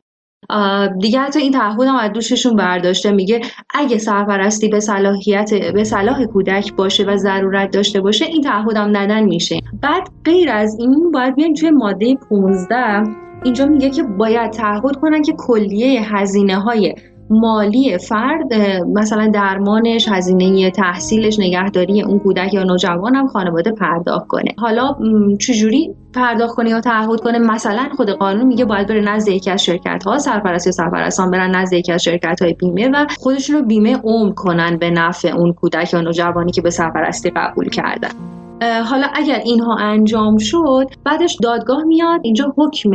دیگه 1.00 1.19
حتی 1.19 1.39
این 1.39 1.51
تعهد 1.51 1.88
هم 1.88 1.95
از 1.95 2.12
دوششون 2.12 2.55
برداشته. 2.55 3.12
میگه 3.12 3.41
اگه 3.74 3.98
سرپرستی 3.98 4.67
به 4.67 4.79
صلاحیت 4.79 5.53
به 5.74 5.83
صلاح 5.83 6.25
کودک 6.25 6.74
باشه 6.74 7.03
و 7.03 7.17
ضرورت 7.17 7.71
داشته 7.71 8.01
باشه 8.01 8.25
این 8.25 8.41
تعهد 8.41 8.77
هم 8.77 8.98
ندن 8.98 9.24
میشه. 9.24 9.60
بعد 9.81 10.10
غیر 10.25 10.50
از 10.50 10.77
این 10.79 11.12
باید 11.12 11.36
بیان 11.36 11.53
توی 11.53 11.71
ماده 11.71 12.15
15 12.29 13.03
اینجا 13.43 13.65
میگه 13.65 13.89
که 13.89 14.03
باید 14.03 14.51
تعهد 14.51 14.95
کنن 14.95 15.21
که 15.21 15.33
کلیه 15.38 16.15
هزینه 16.15 16.55
های 16.60 16.95
مالی 17.30 17.98
فرد 17.98 18.54
مثلا 18.94 19.32
درمانش 19.34 20.08
هزینه 20.10 20.72
تحصیلش 20.72 21.40
نگهداری 21.40 22.01
اون 22.01 22.20
کودک 22.20 22.54
یا 22.54 22.63
نوجوان 22.63 23.16
هم 23.16 23.28
خانواده 23.28 23.72
پرداخت 23.72 24.28
کنه. 24.28 24.51
حالا 24.58 24.96
چجوری 25.40 25.96
پرداخت 26.13 26.56
کنه 26.56 26.70
یا 26.70 26.82
تعهد 26.82 27.22
کنه؟ 27.22 27.40
مثلا 27.40 27.90
خود 27.98 28.10
قانون 28.10 28.48
میگه 28.48 28.66
باید 28.66 28.88
بره 28.88 29.01
نزد 29.01 29.28
یکی 29.28 29.51
از 29.51 29.63
شرکت 29.63 30.04
ها 30.04 30.18
سرپرست 30.18 30.66
یا 30.66 30.72
سرپرستان 30.72 31.32
برن 31.32 31.56
نزد 31.56 31.74
یکی 31.74 31.92
از 31.92 32.04
شرکت 32.04 32.42
های 32.42 32.54
بیمه 32.54 32.90
و 32.90 33.06
خودشون 33.20 33.56
رو 33.56 33.66
بیمه 33.66 33.98
عمر 34.04 34.34
کنن 34.34 34.78
به 34.78 34.90
نفع 34.90 35.30
اون 35.30 35.54
کودک 35.54 35.94
یا 35.94 36.01
نوجوانی 36.01 36.51
که 36.51 36.62
به 36.62 36.70
سرپرستی 36.70 37.30
قبول 37.30 37.70
کردن. 37.70 38.40
حالا 38.62 39.08
اگر 39.13 39.39
اینها 39.46 39.75
انجام 39.75 40.38
شد 40.38 40.86
بعدش 41.06 41.38
دادگاه 41.44 41.84
میاد 41.84 42.20
اینجا 42.24 42.53
حکم 42.58 42.91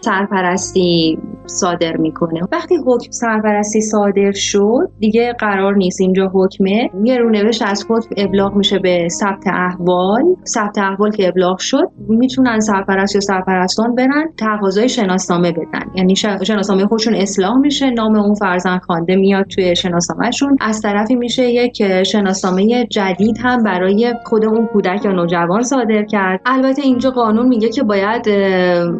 سرپرستی 0.00 1.18
صادر 1.46 1.96
می‌کنه. 1.96 2.40
وقتی 2.52 2.76
حکم 2.86 3.10
سرپرستی 3.10 3.80
صادر 3.80 4.32
شد 4.32 4.90
دیگه 4.98 5.32
قرار 5.32 5.76
نیست 5.76 6.00
اینجا 6.00 6.30
حکمه. 6.34 6.90
یه 7.04 7.18
رونوشت 7.18 7.62
از 7.62 7.86
حکم 7.90 8.08
ابلاغ 8.16 8.54
میشه 8.54 8.78
به 8.78 9.08
ثبت 9.08 9.46
احوال. 9.46 10.22
ثبت 10.46 10.78
احوال 10.78 11.10
که 11.10 11.28
ابلاغ 11.28 11.58
شد 11.58 11.88
می‌تونن 12.08 12.60
سرپرست 12.60 13.14
یا 13.14 13.20
سرپرستان 13.20 13.94
برن 13.94 14.24
تقاضای 14.38 14.88
شناسنامه 14.88 15.52
بدن. 15.52 15.90
یعنی 15.94 16.16
شناسنامه 16.16 16.86
خودشون 16.86 17.14
اصلاح 17.14 17.56
میشه 17.56 17.90
نام 17.90 18.16
اون 18.16 18.34
فرزند 18.34 18.80
خوانده 18.80 19.16
میاد 19.16 19.46
توی 19.46 19.76
شناسنامهشون. 19.76 20.56
از 20.60 20.82
طرفی 20.82 21.14
میشه 21.14 21.50
یک 21.50 22.02
شناسنامه 22.02 22.86
جدید 22.86 23.38
هم 23.42 23.62
برای 23.62 24.14
خود 24.24 24.44
اون 24.44 24.66
کودک 24.66 25.06
نوجوان 25.12 25.62
صادر 25.62 26.02
کرد. 26.02 26.40
البته 26.46 26.82
اینجا 26.82 27.10
قانون 27.10 27.48
میگه 27.48 27.68
که 27.68 27.82
باید 27.82 28.28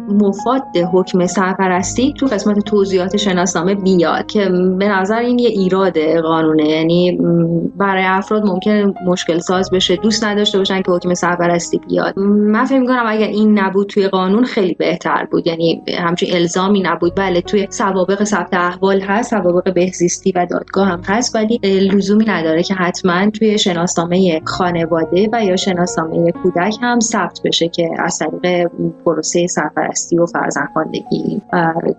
مفاد 0.09 0.63
حکم 0.93 1.25
سرپرستی 1.25 2.13
تو 2.13 2.25
قسمت 2.25 2.59
توضیحات 2.59 3.17
شناسنامه 3.17 3.75
بیاد 3.75 4.25
که 4.25 4.49
به 4.79 4.87
نظر 4.87 5.19
این 5.19 5.39
یه 5.39 5.49
ایراد 5.49 5.99
قانونه. 5.99 6.69
یعنی 6.69 7.19
برای 7.77 8.03
افراد 8.05 8.45
ممکن 8.45 8.93
مشکل 9.05 9.39
ساز 9.39 9.71
بشه 9.71 9.95
دوست 9.95 10.23
نداشته 10.23 10.57
باشن 10.57 10.81
که 10.81 10.91
حکم 10.91 11.13
سرپرستی 11.13 11.81
بیاد. 11.87 12.19
من 12.19 12.65
فکر 12.65 12.79
می‌کنم 12.79 13.03
اگر 13.07 13.27
این 13.27 13.59
نبود 13.59 13.87
توی 13.87 14.07
قانون 14.07 14.43
خیلی 14.43 14.73
بهتر 14.73 15.27
بود. 15.31 15.47
یعنی 15.47 15.83
همچین 15.99 16.35
الزامی 16.35 16.81
نبود. 16.81 17.15
بله 17.15 17.41
توی 17.41 17.67
سوابق 17.69 18.23
ثبت 18.23 18.53
احوال 18.53 19.01
هست 19.01 19.29
سوابق 19.29 19.73
بهزیستی 19.73 20.31
و 20.35 20.47
دادگاه 20.49 20.87
هم 20.87 21.01
هست 21.05 21.35
ولی 21.35 21.59
لزومی 21.63 22.25
نداره 22.25 22.63
که 22.63 22.73
حتما 22.73 23.29
توی 23.29 23.57
شناسنامه 23.57 24.41
خانواده 24.45 25.29
و 25.33 25.45
یا 25.45 25.55
شناسنامه 25.55 25.98
کودک 26.43 26.75
هم 26.81 26.99
ثبت 26.99 27.39
بشه 27.45 27.67
که 27.67 27.89
از 27.99 28.19
طریق 28.19 28.69
پروسه 29.05 29.47
سرپرستی 29.47 30.17
و 30.17 30.25
فرزند 30.25 30.69
خواندگی 30.73 31.41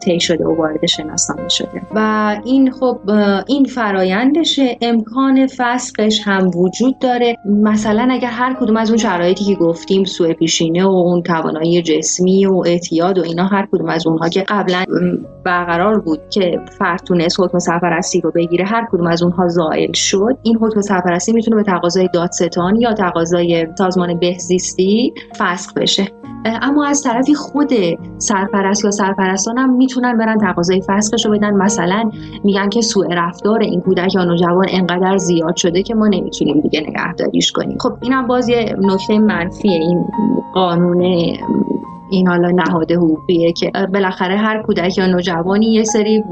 طی 0.05 0.21
شده 0.21 0.45
و 0.45 0.57
وارد 0.57 0.87
شناسنامه 0.87 1.49
شده. 1.49 1.83
و 1.95 2.37
این 2.45 2.71
خب 2.71 2.99
این 3.47 3.65
فرایندشه 3.65 4.79
امکان 4.83 5.47
فسقش 5.47 6.21
هم 6.25 6.51
وجود 6.57 6.99
داره. 6.99 7.37
مثلا 7.45 8.09
اگر 8.11 8.31
هر 8.31 8.57
کدوم 8.61 8.77
از 8.77 8.89
اون 8.89 8.99
شرایطی 8.99 9.45
که 9.45 9.55
گفتیم 9.55 10.05
سوء 10.05 10.33
پیشینه 10.33 10.85
و 10.85 10.89
اون 10.89 11.23
توانایی 11.23 11.83
جسمی 11.83 12.47
و 12.47 12.63
اعتیاد 12.67 13.19
و 13.19 13.23
اینا 13.23 13.47
هر 13.47 13.69
کدوم 13.73 13.89
از 13.89 14.07
اونها 14.07 14.29
که 14.29 14.45
قبلا 14.49 14.85
برقرار 15.45 16.01
بود 16.01 16.21
که 16.31 16.61
فرد 16.79 17.01
تونست 17.01 17.41
حکم 17.41 17.59
سرپرستی 17.59 18.21
رو 18.21 18.31
بگیره 18.31 18.65
هر 18.65 18.87
کدوم 18.93 19.07
از 19.07 19.23
اونها 19.23 19.49
زائل 19.49 19.93
شد 19.93 20.39
این 20.43 20.57
حکم 20.57 20.81
سرپرستی 20.81 21.33
می‌تونه 21.33 21.57
به 21.57 21.63
تقاضای 21.63 22.09
دادستان 22.15 22.81
یا 22.81 22.95
تقاضای 22.95 23.67
سازمان 23.81 24.19
بهزیستی 24.19 25.13
فسخ 25.39 25.75
بشه. 25.75 26.09
اما 26.63 26.87
از 26.87 27.03
طرفی 27.03 27.35
خود 27.35 27.71
سرپرست 28.19 28.85
یا 28.85 28.91
سرپرستان 28.91 29.59
هم 29.59 29.77
می‌تونن 29.77 30.19
برن 30.19 30.39
تقاضای 30.39 30.83
فسخش 30.89 31.27
رو 31.27 31.33
بدن. 31.33 31.55
مثلا 31.55 32.11
میگن 32.45 32.69
که 32.69 32.81
سوء 32.81 33.07
رفتار 33.11 33.61
این 33.61 33.81
کودک 33.81 34.15
یا 34.15 34.25
نوجوان 34.25 34.67
انقدر 34.71 35.17
زیاد 35.17 35.57
شده 35.57 35.83
که 35.83 35.95
ما 35.95 36.09
نمی‌تونیم 36.09 36.61
دیگه 36.61 36.81
نگهداریش 36.81 37.53
کنیم. 37.53 37.79
خب 37.81 37.93
اینم 38.01 38.27
باز 38.27 38.49
یه 38.49 38.77
نکته 38.81 39.19
منفی 39.19 39.69
این 39.69 40.05
قانون 40.55 41.03
این 42.11 42.29
حالا 42.29 42.51
نهاد 42.51 42.93
حقوقیه 42.93 43.53
که 43.53 43.71
بالاخره 43.93 44.37
هر 44.37 44.63
کودک 44.63 44.99
یا 44.99 45.07
نوجوانی 45.07 45.67
یه 45.67 45.85
سری 45.85 46.23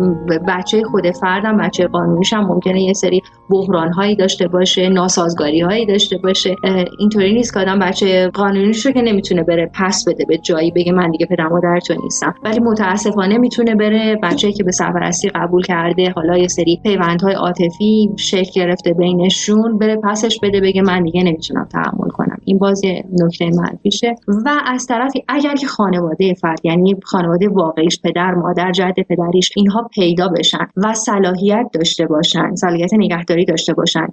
بچه 0.48 0.82
خود 0.82 1.10
فردم 1.10 1.56
بچه 1.56 1.86
قانونیش 1.86 2.32
هم 2.32 2.46
ممکنه 2.46 2.82
یه 2.82 2.92
سری 2.92 3.22
بحران 3.50 3.92
هایی 3.92 4.16
داشته 4.16 4.48
باشه 4.48 4.88
ناسازگاری 4.88 5.60
هایی 5.60 5.86
داشته 5.86 6.18
باشه. 6.18 6.56
اینطوری 6.98 7.34
نیست 7.34 7.54
که 7.54 7.60
آدم 7.60 7.78
بچه 7.78 8.28
قانونیش 8.28 8.86
رو 8.86 8.92
که 8.92 9.02
نمی‌تونه 9.02 9.42
بره 9.42 9.70
پس 9.74 10.04
بده 10.08 10.24
به 10.24 10.38
جایی 10.38 10.70
بگه 10.70 10.92
من 10.92 11.10
دیگه 11.10 11.26
پدر 11.26 11.48
مادر 11.48 11.80
تو 11.80 11.94
نیستم. 12.02 12.34
ولی 12.44 12.60
متاسفانه 12.60 13.38
می‌تونه 13.38 13.74
بره 13.74 14.18
بچه‌ای 14.22 14.52
که 14.52 14.64
به 14.64 14.72
سرپرستی 14.72 15.28
قبول 15.28 15.62
کرده 15.62 16.10
حالا 16.10 16.38
یه 16.38 16.48
سری 16.48 16.80
پیوندهای 16.82 17.34
عاطفی 17.34 18.10
شکل 18.18 18.50
گرفته 18.60 18.94
بینشون 18.94 19.78
بره 19.78 19.96
پسش 19.96 20.38
بده 20.42 20.60
بگه 20.60 20.82
من 20.82 21.02
دیگه 21.02 21.22
نمی‌تونم 21.22 21.68
تحمل 21.72 22.08
کنم. 22.08 22.37
این 22.48 22.58
باز 22.58 22.82
نکته 23.22 23.50
منفیشه. 23.50 24.14
و 24.28 24.50
از 24.66 24.86
طرفی 24.86 25.24
اگر 25.28 25.54
که 25.54 25.66
خانواده 25.66 26.34
فرد 26.34 26.58
یعنی 26.64 26.94
خانواده 27.02 27.48
واقعیش 27.48 28.00
پدر 28.04 28.34
مادر 28.34 28.72
جد 28.72 28.94
پدریش 29.08 29.52
اینها 29.56 29.88
پیدا 29.94 30.28
بشن 30.28 30.66
و 30.76 30.94
صلاحیت 30.94 31.66
داشته 31.72 32.06
باشن 32.06 32.54
صلاحیت 32.54 32.94
نگهداری 32.94 33.44
داشته 33.44 33.74
باشن 33.74 34.06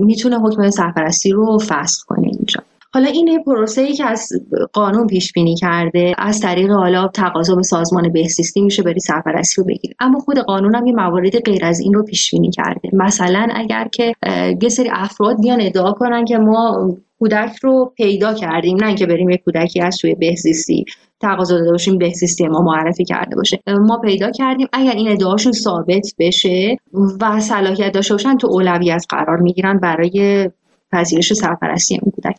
می‌تونه 0.00 0.38
حکم 0.38 0.70
سرپرستی 0.70 1.30
رو 1.30 1.58
فصل 1.58 2.02
کنه 2.06 2.26
اینجا. 2.26 2.60
حالا 2.96 3.08
این 3.08 3.42
پروسه 3.42 3.80
ای 3.80 3.92
که 3.92 4.04
از 4.04 4.28
قانون 4.72 5.06
پیش 5.06 5.32
بینی 5.32 5.54
کرده 5.54 6.14
از 6.18 6.40
طریق 6.40 6.70
حالا 6.70 7.08
تقاضا 7.08 7.54
به 7.54 7.62
سازمان 7.62 8.12
بهزیستی 8.12 8.60
میشه 8.60 8.82
بری 8.82 9.00
سرپرستی 9.00 9.60
رو 9.60 9.66
بگیری. 9.66 9.94
اما 10.00 10.18
خود 10.18 10.38
قانون 10.38 10.74
هم 10.74 10.86
یه 10.86 10.92
موارد 10.92 11.38
غیر 11.38 11.64
از 11.64 11.80
این 11.80 11.94
رو 11.94 12.02
پیش 12.02 12.30
بینی 12.30 12.50
کرده. 12.50 12.90
مثلا 12.92 13.48
اگر 13.54 13.88
که 13.92 14.12
یه 14.62 14.68
سری 14.68 14.90
افراد 14.92 15.40
بیان 15.40 15.60
ادعا 15.60 15.92
کنن 15.92 16.24
که 16.24 16.38
ما 16.38 16.90
کودک 17.18 17.56
رو 17.62 17.92
پیدا 17.96 18.34
کردیم 18.34 18.76
نه 18.76 18.86
اینکه 18.86 19.06
بریم 19.06 19.30
یه 19.30 19.36
کودکی 19.36 19.80
از 19.80 19.96
توی 19.96 20.14
بهزیستی 20.14 20.84
تقاضا 21.20 21.58
داده 21.58 21.70
باشیم 21.70 21.98
بهزیستی 21.98 22.48
ما 22.48 22.60
معرفی 22.60 23.04
کرده 23.04 23.36
باشه. 23.36 23.60
ما 23.66 23.98
پیدا 23.98 24.30
کردیم. 24.30 24.68
اگر 24.72 24.92
این 24.92 25.08
ادعاشون 25.08 25.52
ثابت 25.52 26.14
بشه 26.18 26.76
و 27.20 27.40
صلاحیت 27.40 27.92
داشته 27.92 28.14
باشن 28.14 28.36
تو 28.36 28.46
اولویت 28.46 29.04
قرار 29.08 29.36
می‌گیرن 29.36 29.78
برای 29.78 30.50
پذیرش 30.92 31.32
سرپرستی 31.32 31.98
اون 32.02 32.12
کودک. 32.12 32.36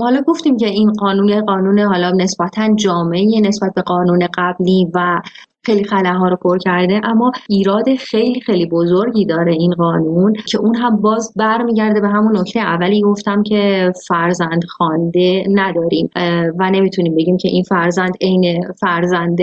حالا 0.00 0.20
گفتیم 0.26 0.56
که 0.56 0.66
این 0.66 0.92
قانون 0.92 1.40
قانون 1.40 1.78
حالا 1.78 2.10
نسبتا 2.10 2.74
جامعه 2.74 3.40
نسبت 3.40 3.74
به 3.74 3.82
قانون 3.82 4.28
قبلی 4.38 4.90
و 4.94 5.20
خیلی 5.66 5.84
خلاها 5.84 6.28
رو 6.28 6.36
پر 6.36 6.58
کرده 6.58 7.00
اما 7.04 7.32
ایراد 7.48 7.94
خیلی 7.94 8.40
خیلی 8.40 8.66
بزرگی 8.66 9.24
داره 9.24 9.52
این 9.52 9.74
قانون 9.74 10.32
که 10.32 10.58
اون 10.58 10.74
هم 10.74 10.96
باز 10.96 11.32
برمیگرده 11.36 12.00
به 12.00 12.08
همون 12.08 12.38
نکته 12.38 12.60
اولی 12.60 13.02
گفتم 13.02 13.42
که 13.42 13.92
فرزند 14.08 14.64
خوانده 14.76 15.44
نداریم 15.50 16.10
و 16.58 16.70
نمی‌تونیم 16.70 17.14
بگیم 17.14 17.36
که 17.36 17.48
این 17.48 17.62
فرزند 17.62 18.12
عین 18.20 18.72
فرزند 18.80 19.38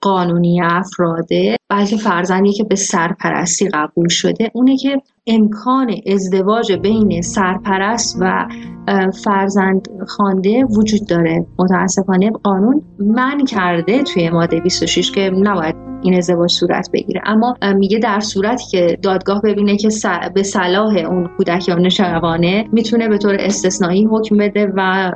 قانونی 0.00 0.60
افراده. 0.62 1.56
بلکه 1.68 1.96
فرزندی 1.96 2.52
که 2.52 2.64
به 2.64 2.74
سرپرستی 2.74 3.68
قبول 3.68 4.08
شده 4.08 4.50
اونه 4.54 4.76
که 4.76 5.02
امکان 5.26 5.94
ازدواج 6.06 6.72
بین 6.72 7.22
سرپرست 7.22 8.18
و 8.20 8.48
فرزند 9.24 9.88
خوانده 10.08 10.64
وجود 10.64 11.08
داره. 11.08 11.46
متاسفانه 11.58 12.30
قانون 12.30 12.82
من 12.98 13.44
کرده 13.44 14.02
توی 14.02 14.30
ماده 14.30 14.60
26 14.60 15.10
که 15.10 15.30
نباید 15.30 15.76
این 16.02 16.14
ازدواج 16.14 16.50
صورت 16.50 16.90
بگیره. 16.92 17.20
اما 17.24 17.54
میگه 17.76 17.98
در 17.98 18.20
صورتی 18.20 18.64
که 18.70 18.98
دادگاه 19.02 19.42
ببینه 19.42 19.76
که 19.76 19.88
به 20.34 20.42
صلاح 20.42 20.96
اون 20.96 21.28
کودک 21.36 21.68
یا 21.68 21.74
نوجوانه 21.74 22.68
می‌تونه 22.72 23.08
به 23.08 23.18
طور 23.18 23.36
استثنایی 23.40 24.04
حکم 24.04 24.36
بده 24.36 24.72
و 24.76 25.12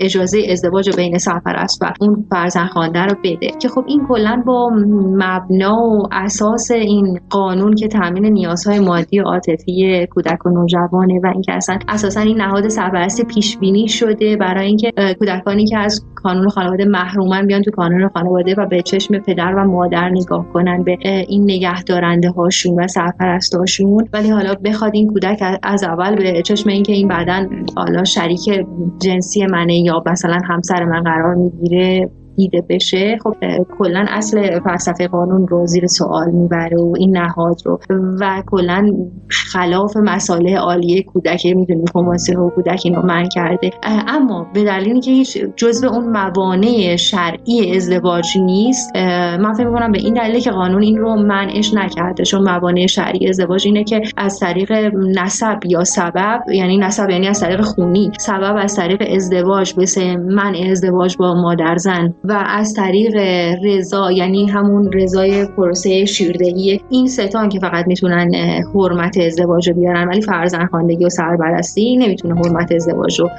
اجازه 0.00 0.42
ازدواج 0.50 0.96
بین 0.96 1.18
سرپرست 1.18 1.82
و 1.82 1.92
اون 2.00 2.26
فرزند 2.30 2.68
خوانده 2.68 3.00
رو 3.00 3.16
بده. 3.24 3.50
که 3.60 3.68
خب 3.68 3.84
این 3.86 4.06
کلا 4.08 4.42
با 4.46 4.70
مبنا 4.94 5.76
اساس 6.12 6.70
این 6.70 7.20
قانون 7.30 7.74
که 7.74 7.88
تامین 7.88 8.26
نیازهای 8.26 8.80
مادی 8.80 9.20
و 9.20 9.22
عاطفی 9.22 10.06
کودک 10.06 10.46
و 10.46 10.50
نوجوانه 10.50 11.20
و 11.24 11.26
اینکه 11.26 11.52
اصلا 11.52 11.78
اساسا 11.88 12.20
این 12.20 12.36
نهاد 12.36 12.68
سرپرستی 12.68 13.24
پیش 13.24 13.58
بینی 13.58 13.88
شده 13.88 14.36
برای 14.36 14.66
اینکه 14.66 14.92
کودکانی 15.18 15.66
که 15.66 15.78
از 15.78 16.04
کانون 16.14 16.48
خانواده 16.48 16.84
محرومن 16.84 17.46
بیان 17.46 17.62
تو 17.62 17.70
کانون 17.70 18.08
خانواده 18.08 18.54
و 18.58 18.66
به 18.66 18.82
چشم 18.82 19.18
پدر 19.18 19.54
و 19.54 19.64
مادر 19.64 20.08
نگاه 20.08 20.46
کنن 20.52 20.84
به 20.84 20.96
این 21.28 21.42
نگهدارنده 21.42 22.30
هاشون 22.30 22.84
و 22.84 22.88
سرپرستاشون 22.88 24.08
ولی 24.12 24.30
حالا 24.30 24.54
بخواد 24.64 24.90
این 24.94 25.06
کودک 25.06 25.42
از 25.62 25.84
اول 25.84 26.16
به 26.16 26.42
چشم 26.42 26.70
اینکه 26.70 26.92
این 26.92 27.08
بعدا 27.08 27.46
حالا 27.76 28.04
شریک 28.04 28.64
جنسی 29.00 29.46
منه 29.46 29.74
یا 29.74 30.02
مثلا 30.06 30.38
همسر 30.48 30.84
من 30.84 31.02
قرار 31.02 31.34
می‌گیره 31.34 32.10
دیده 32.36 32.64
بشه 32.68 33.18
خب 33.24 33.34
کلا 33.78 34.06
اصل 34.08 34.60
فلسفه 34.60 35.08
قانون 35.08 35.48
رو 35.48 35.66
زیر 35.66 35.86
سوال 35.86 36.30
می‌بره 36.30 36.76
و 36.76 36.94
این 36.98 37.16
نهاد 37.16 37.56
رو 37.64 37.80
و 38.20 38.42
کلا 38.46 38.90
خلاف 39.28 39.96
مساله 39.96 40.58
عالیه 40.58 41.02
کودک 41.02 41.46
می‌دونیم 41.46 41.84
کنوانسیون 41.94 42.42
و 42.42 42.50
کودک 42.50 42.82
اینو 42.84 43.02
من 43.02 43.28
کرده. 43.28 43.70
اما 44.08 44.46
به 44.54 44.64
دلیلی 44.64 45.00
که 45.00 45.10
هیچ 45.10 45.38
جزء 45.56 45.88
اون 45.88 46.08
موانع 46.08 46.96
شرعی 46.96 47.76
ازدواج 47.76 48.38
نیست 48.38 48.96
من 49.40 49.52
فکر 49.52 49.66
می‌کنم 49.66 49.92
به 49.92 49.98
این 49.98 50.14
دلیل 50.14 50.40
که 50.40 50.50
قانون 50.50 50.82
این 50.82 50.98
رو 50.98 51.16
منعش 51.16 51.74
نکرده. 51.74 52.24
چون 52.24 52.42
موانع 52.42 52.86
شرعی 52.86 53.28
ازدواج 53.28 53.66
اینه 53.66 53.84
که 53.84 54.02
از 54.16 54.38
طریق 54.38 54.72
نسب 54.94 55.58
یا 55.68 55.84
سبب 55.84 56.40
یعنی 56.54 56.78
نسب 56.78 57.10
یعنی 57.10 57.28
از 57.28 57.40
طریق 57.40 57.60
خونی 57.60 58.10
سبب 58.18 58.56
از 58.58 58.76
طریق 58.76 59.02
ازدواج 59.14 59.74
مثل 59.78 60.16
منع 60.16 60.68
ازدواج 60.70 61.16
با 61.16 61.34
مادر 61.34 61.76
زن 61.76 62.14
و 62.30 62.44
از 62.46 62.74
طریق 62.74 63.16
رضا 63.64 64.12
یعنی 64.12 64.46
همون 64.46 64.92
رضای 64.92 65.46
پروسه 65.46 66.04
شیردهی 66.04 66.80
این 66.90 67.08
ستان 67.08 67.48
که 67.48 67.58
فقط 67.58 67.86
می‌تونن 67.86 68.34
حرمت 68.74 69.18
ازدواج 69.18 69.68
رو 69.68 69.74
بیارن 69.74 70.08
ولی 70.08 70.22
فرزندخواندگی 70.22 71.04
و 71.04 71.08
سرپرستی 71.08 71.96
نمی‌تونه 71.96 72.34
حرمت 72.34 72.72
ازدواج 72.72 73.20
رو 73.20 73.30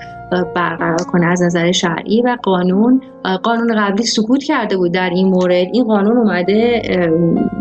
برقرار 0.55 1.03
کنه 1.11 1.25
از 1.25 1.41
نظر 1.43 1.71
شرعی 1.71 2.21
و 2.21 2.37
قانون. 2.43 3.01
قانون 3.43 3.75
قبلی 3.77 4.03
سکوت 4.03 4.43
کرده 4.43 4.77
بود 4.77 4.91
در 4.91 5.09
این 5.09 5.27
مورد. 5.27 5.67
این 5.73 5.83
قانون 5.83 6.17
اومده 6.17 6.81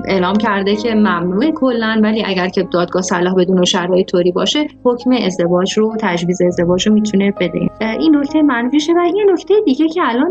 اعلام 0.08 0.36
کرده 0.36 0.76
که 0.76 0.94
ممنوع 0.94 1.50
کلا 1.50 2.00
ولی 2.02 2.24
اگر 2.26 2.48
که 2.48 2.68
دادگاه 2.72 3.02
صلاح 3.02 3.34
بدون 3.34 3.64
شرایط 3.64 4.10
طوری 4.10 4.32
باشه 4.32 4.66
حکم 4.84 5.10
ازدواج 5.26 5.78
رو 5.78 5.92
تجویز 6.00 6.42
ازدواج 6.42 6.88
رو 6.88 6.94
می‌تونه 6.94 7.32
بده. 7.40 7.68
این 8.00 8.16
نکته 8.16 8.42
منفیشه 8.42 8.92
و 8.92 8.96
یه 9.16 9.32
نکته 9.32 9.54
دیگه 9.64 9.88
که 9.88 10.00
الان 10.04 10.30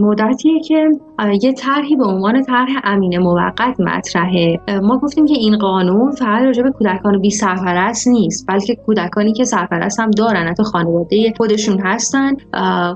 مدتیه 0.00 0.60
که 0.60 0.88
یه 1.42 1.52
طرحی 1.52 1.96
به 1.96 2.04
عنوان 2.04 2.42
طرح 2.42 2.68
امین 2.84 3.18
موقت 3.18 3.80
مطرحه. 3.80 4.60
ما 4.82 4.98
گفتیم 4.98 5.26
که 5.26 5.34
این 5.34 5.58
قانون 5.58 6.10
فقط 6.10 6.42
راجع 6.42 6.62
به 6.62 6.70
کودکان 6.70 7.20
بی 7.20 7.30
سرپرست 7.30 8.08
نیست 8.08 8.46
بلکه 8.48 8.74
کودکانی 8.74 9.32
که 9.32 9.44
سرپرست 9.44 10.00
هم 10.00 10.10
دارن 10.10 10.48
حتی 10.48 10.62
خانواده 10.62 11.32
خودشون 11.46 11.80
هستن 11.80 12.32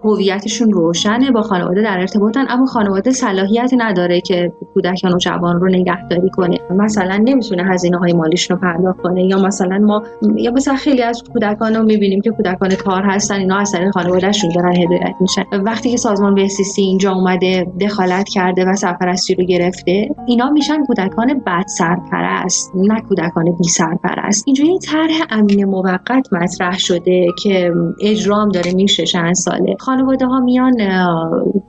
هویتشون 0.04 0.70
روشنه 0.72 1.30
با 1.30 1.42
خانواده 1.42 1.82
در 1.82 1.98
ارتباطن 1.98 2.46
اما 2.48 2.66
خانواده 2.66 3.10
صلاحیت 3.10 3.70
نداره 3.76 4.20
که 4.20 4.52
کودکان 4.74 5.14
و 5.14 5.18
جوان 5.18 5.60
رو 5.60 5.68
نگهداری 5.68 6.30
کنه. 6.30 6.58
مثلا 6.70 7.16
نمی‌تونه 7.24 7.64
هزینه 7.64 7.98
های 7.98 8.12
مالیشون 8.12 8.56
رو 8.56 8.62
پرداخت 8.62 9.00
کنه 9.00 9.24
یا 9.24 9.38
مثلا 9.38 9.78
ما 9.78 10.02
یا 10.36 10.50
مثلا 10.50 10.74
خیلی 10.74 11.02
از 11.02 11.22
کودکان 11.32 11.74
رو 11.74 11.82
می‌بینیم 11.82 12.20
که 12.20 12.30
کودکان 12.30 12.70
کار 12.74 13.02
هستن 13.02 13.34
اینا 13.34 13.58
از 13.58 13.72
طریق 13.72 13.90
خانوادهشون 13.90 14.50
دارن 14.54 14.76
هدایت 14.76 15.14
میشن. 15.20 15.44
وقتی 15.64 15.90
که 15.90 15.96
سازمان 15.96 16.34
بهزیستی 16.34 16.82
اینجا 16.82 17.12
اومده 17.12 17.66
دخالت 17.80 18.28
کرده 18.28 18.64
و 18.64 18.74
سرپرستی 18.74 19.34
رو 19.34 19.44
گرفته 19.44 20.08
اینا 20.26 20.50
میشن 20.50 20.84
کودکان 20.84 21.40
بد 21.46 21.64
سرپرست 21.66 22.72
نه 22.74 23.00
کودکان 23.08 23.44
بی 23.44 23.68
سرپرست 23.68 24.44
اینجوری 24.46 24.78
طرح 24.78 25.20
امین 25.30 25.64
موقت 25.64 26.32
مطرح 26.32 26.78
شده 26.78 27.26
که 27.42 27.72
اجرام 28.40 28.48
داره 28.48 28.74
میشه 28.74 29.04
چند 29.04 29.34
ساله. 29.34 29.76
خانواده 29.80 30.26
ها 30.26 30.40
میان 30.40 30.74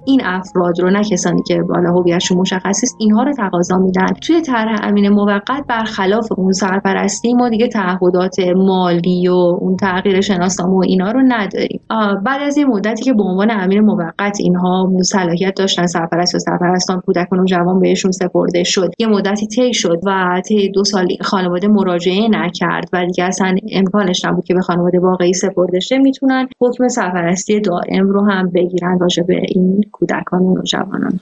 این 0.05 0.21
افراد 0.23 0.79
رو 0.79 0.89
نه 0.89 1.03
کسانی 1.03 1.41
که 1.47 1.61
بالا 1.69 1.91
هویتشون 1.91 2.37
مشخص 2.37 2.79
است 2.83 2.95
اینها 2.99 3.23
رو 3.23 3.33
تقاضا 3.33 3.77
میدن. 3.77 4.05
توی 4.27 4.41
طرح 4.41 4.79
امین 4.83 5.09
موقت 5.09 5.63
برخلاف 5.69 6.27
اون 6.37 6.51
سرپرستی 6.51 7.33
ما 7.33 7.49
دیگه 7.49 7.67
تعهدات 7.67 8.35
مالی 8.55 9.27
و 9.27 9.33
اون 9.33 9.75
تغییر 9.75 10.21
شناسنامه 10.21 10.73
و 10.73 10.81
اینا 10.87 11.11
رو 11.11 11.21
نداریم. 11.27 11.81
بعد 12.25 12.41
از 12.41 12.57
این 12.57 12.67
مدتی 12.67 13.03
که 13.03 13.13
به 13.13 13.23
عنوان 13.23 13.51
امین 13.51 13.79
موقت 13.79 14.37
اینها 14.39 14.89
صلاحیت 15.03 15.53
داشتن 15.55 15.85
سرپرست 15.85 16.35
و 16.35 16.39
سرپرستان 16.39 17.01
کودکان 17.05 17.39
و 17.39 17.45
جوان 17.45 17.79
بهشون 17.79 18.11
سپرده 18.11 18.63
شد. 18.63 18.91
یه 18.99 19.07
مدتی 19.07 19.47
طی 19.47 19.73
شد 19.73 19.99
و 20.05 20.41
طی 20.47 20.71
دو 20.71 20.83
سال 20.83 21.07
خانواده 21.21 21.67
مراجعه 21.67 22.27
نکرد 22.29 22.89
و 22.93 23.05
دیگه 23.05 23.23
اصلا 23.23 23.55
امکانش 23.71 24.25
نبود 24.25 24.45
که 24.45 24.53
به 24.53 24.61
خانواده 24.61 24.99
واقعی 24.99 25.33
سپرده 25.33 25.79
شه. 25.79 25.97
می‌تونن 25.97 26.47
حکم 26.59 26.87
سرپرستی 26.87 27.59
دائم 27.59 28.09
رو 28.09 28.25
هم 28.25 28.49
بگیرن 28.49 28.99
راجع 28.99 29.23
به 29.23 29.41
این 29.47 29.81
کودکان 29.91 30.41
و 30.41 30.61
جوانان 30.63 31.19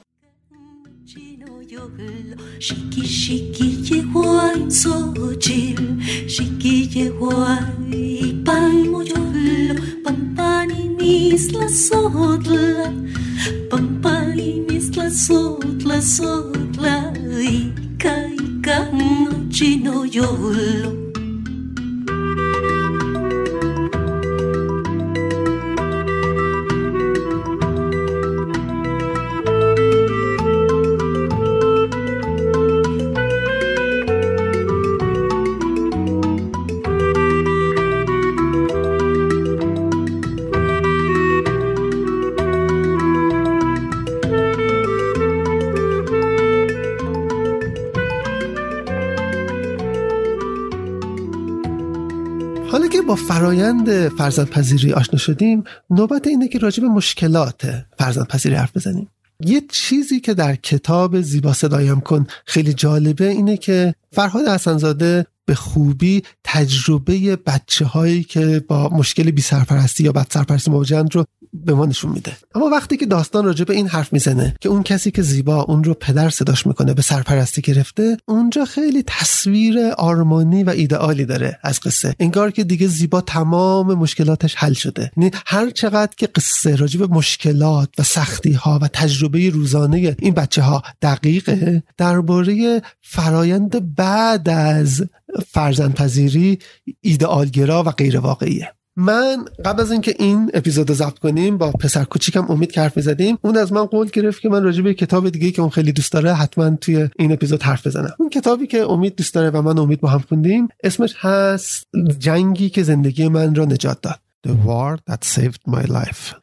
فرایند 53.39 54.10
فرزندپذیری 54.10 54.93
آشنا 54.93 55.19
شدیم 55.19 55.63
نوبت 55.89 56.28
اینه 56.28 56.47
که 56.47 56.60
راجع 56.60 56.84
به 56.84 56.89
مشکلات 56.89 57.86
فرزندپذیری 57.99 58.56
حرف 58.56 58.78
بزنیم. 58.78 59.08
یه 59.45 59.62
چیزی 59.71 60.19
که 60.19 60.34
در 60.34 60.56
کتاب 60.56 61.21
زیبا 61.21 61.54
صدایم 61.54 61.99
کن 61.99 62.28
خیلی 62.45 62.73
جالبه 62.73 63.30
اینه 63.30 63.58
که 63.58 63.95
فرهاد 64.12 64.47
حسنزاده 64.47 65.25
به 65.45 65.56
خوبی 65.56 66.23
تجربه 66.43 67.36
بچه 67.36 67.86
هایی 67.86 68.23
که 68.23 68.63
با 68.67 68.89
مشکل 68.89 69.32
بی 69.32 69.41
سرپرستی 69.41 70.04
یا 70.04 70.12
بد 70.12 70.28
سرپرستی 70.30 70.71
مواجهند 70.71 71.15
رو 71.15 71.25
به 71.53 71.73
ما 71.73 71.85
نشون 71.85 72.12
میده. 72.12 72.38
اما 72.55 72.65
وقتی 72.65 72.97
که 72.97 73.05
داستان 73.05 73.45
راجع 73.45 73.65
به 73.65 73.73
این 73.73 73.88
حرف 73.88 74.13
می‌زنه 74.13 74.55
که 74.62 74.69
اون 74.69 74.83
کسی 74.83 75.12
که 75.12 75.21
زیبا 75.21 75.62
اون 75.62 75.83
رو 75.83 75.93
پدر 75.93 76.29
صداش 76.29 76.67
می‌کنه 76.67 76.93
به 76.93 77.01
سرپرستی 77.01 77.62
گرفته 77.62 78.17
اونجا 78.25 78.65
خیلی 78.65 79.03
تصویر 79.07 79.79
آرمانی 79.97 80.63
و 80.63 80.69
ایدئالی 80.69 81.25
داره 81.25 81.59
از 81.63 81.79
قصه. 81.79 82.15
انگار 82.19 82.51
که 82.51 82.63
دیگه 82.63 82.88
زیبا 82.88 83.21
تمام 83.21 83.93
مشکلاتش 83.93 84.55
حل 84.55 84.73
شده. 84.73 85.12
یعنی 85.17 85.31
هر 85.45 85.69
چقدر 85.69 86.12
که 86.17 86.27
قصه 86.27 86.75
راجع 86.75 86.99
به 86.99 87.07
مشکلات 87.07 87.89
و 87.97 88.03
سختی 88.03 88.51
ها 88.51 88.79
و 88.81 88.88
تجربه 88.88 89.49
روزانه 89.49 90.15
این 90.19 90.33
بچه 90.33 90.62
ها 90.62 90.83
دقیقه 91.01 91.83
درباره 91.97 92.81
فرایند 93.01 93.95
بعد 93.95 94.49
از 94.49 95.05
فرزندپذیری 95.47 96.59
ایدئالگرا 97.01 97.83
و 97.83 97.89
غیر 97.89 98.19
واقعیه 98.19 98.71
من 98.99 99.45
قبل 99.65 99.81
از 99.81 99.91
اینکه 99.91 100.15
این 100.19 100.51
اپیزود 100.53 100.91
ضبط 100.91 101.19
کنیم 101.19 101.57
با 101.57 101.71
پسر 101.71 102.03
کوچیکم 102.03 102.45
امید 102.51 102.77
حرف 102.77 102.97
می‌زدیم 102.97 103.38
اون 103.41 103.57
از 103.57 103.73
من 103.73 103.85
قول 103.85 104.09
گرفت 104.09 104.41
که 104.41 104.49
من 104.49 104.63
راجع 104.63 104.81
به 104.81 104.93
کتاب 104.93 105.29
دیگه 105.29 105.51
که 105.51 105.62
اون 105.62 105.71
خیلی 105.71 105.91
دوست 105.91 106.12
داره 106.12 106.33
حتما 106.33 106.69
توی 106.69 107.09
این 107.19 107.31
اپیزود 107.31 107.63
حرف 107.63 107.88
بزنم. 107.88 108.12
اون 108.19 108.29
کتابی 108.29 108.67
که 108.67 108.81
امید 108.81 109.15
دوست 109.15 109.33
داره 109.33 109.49
و 109.49 109.62
من 109.62 109.77
امید 109.77 110.01
با 110.01 110.09
هم 110.09 110.19
خوندیم 110.19 110.67
اسمش 110.83 111.15
هست 111.17 111.88
جنگی 112.19 112.69
که 112.69 112.83
زندگی 112.83 113.27
من 113.27 113.55
را 113.55 113.65
نجات 113.65 114.01
داد. 114.01 114.19
The 114.47 114.51
War 114.51 115.12
That 115.12 115.35
Saved 115.35 115.71
My 115.73 115.85
Life. 115.85 116.35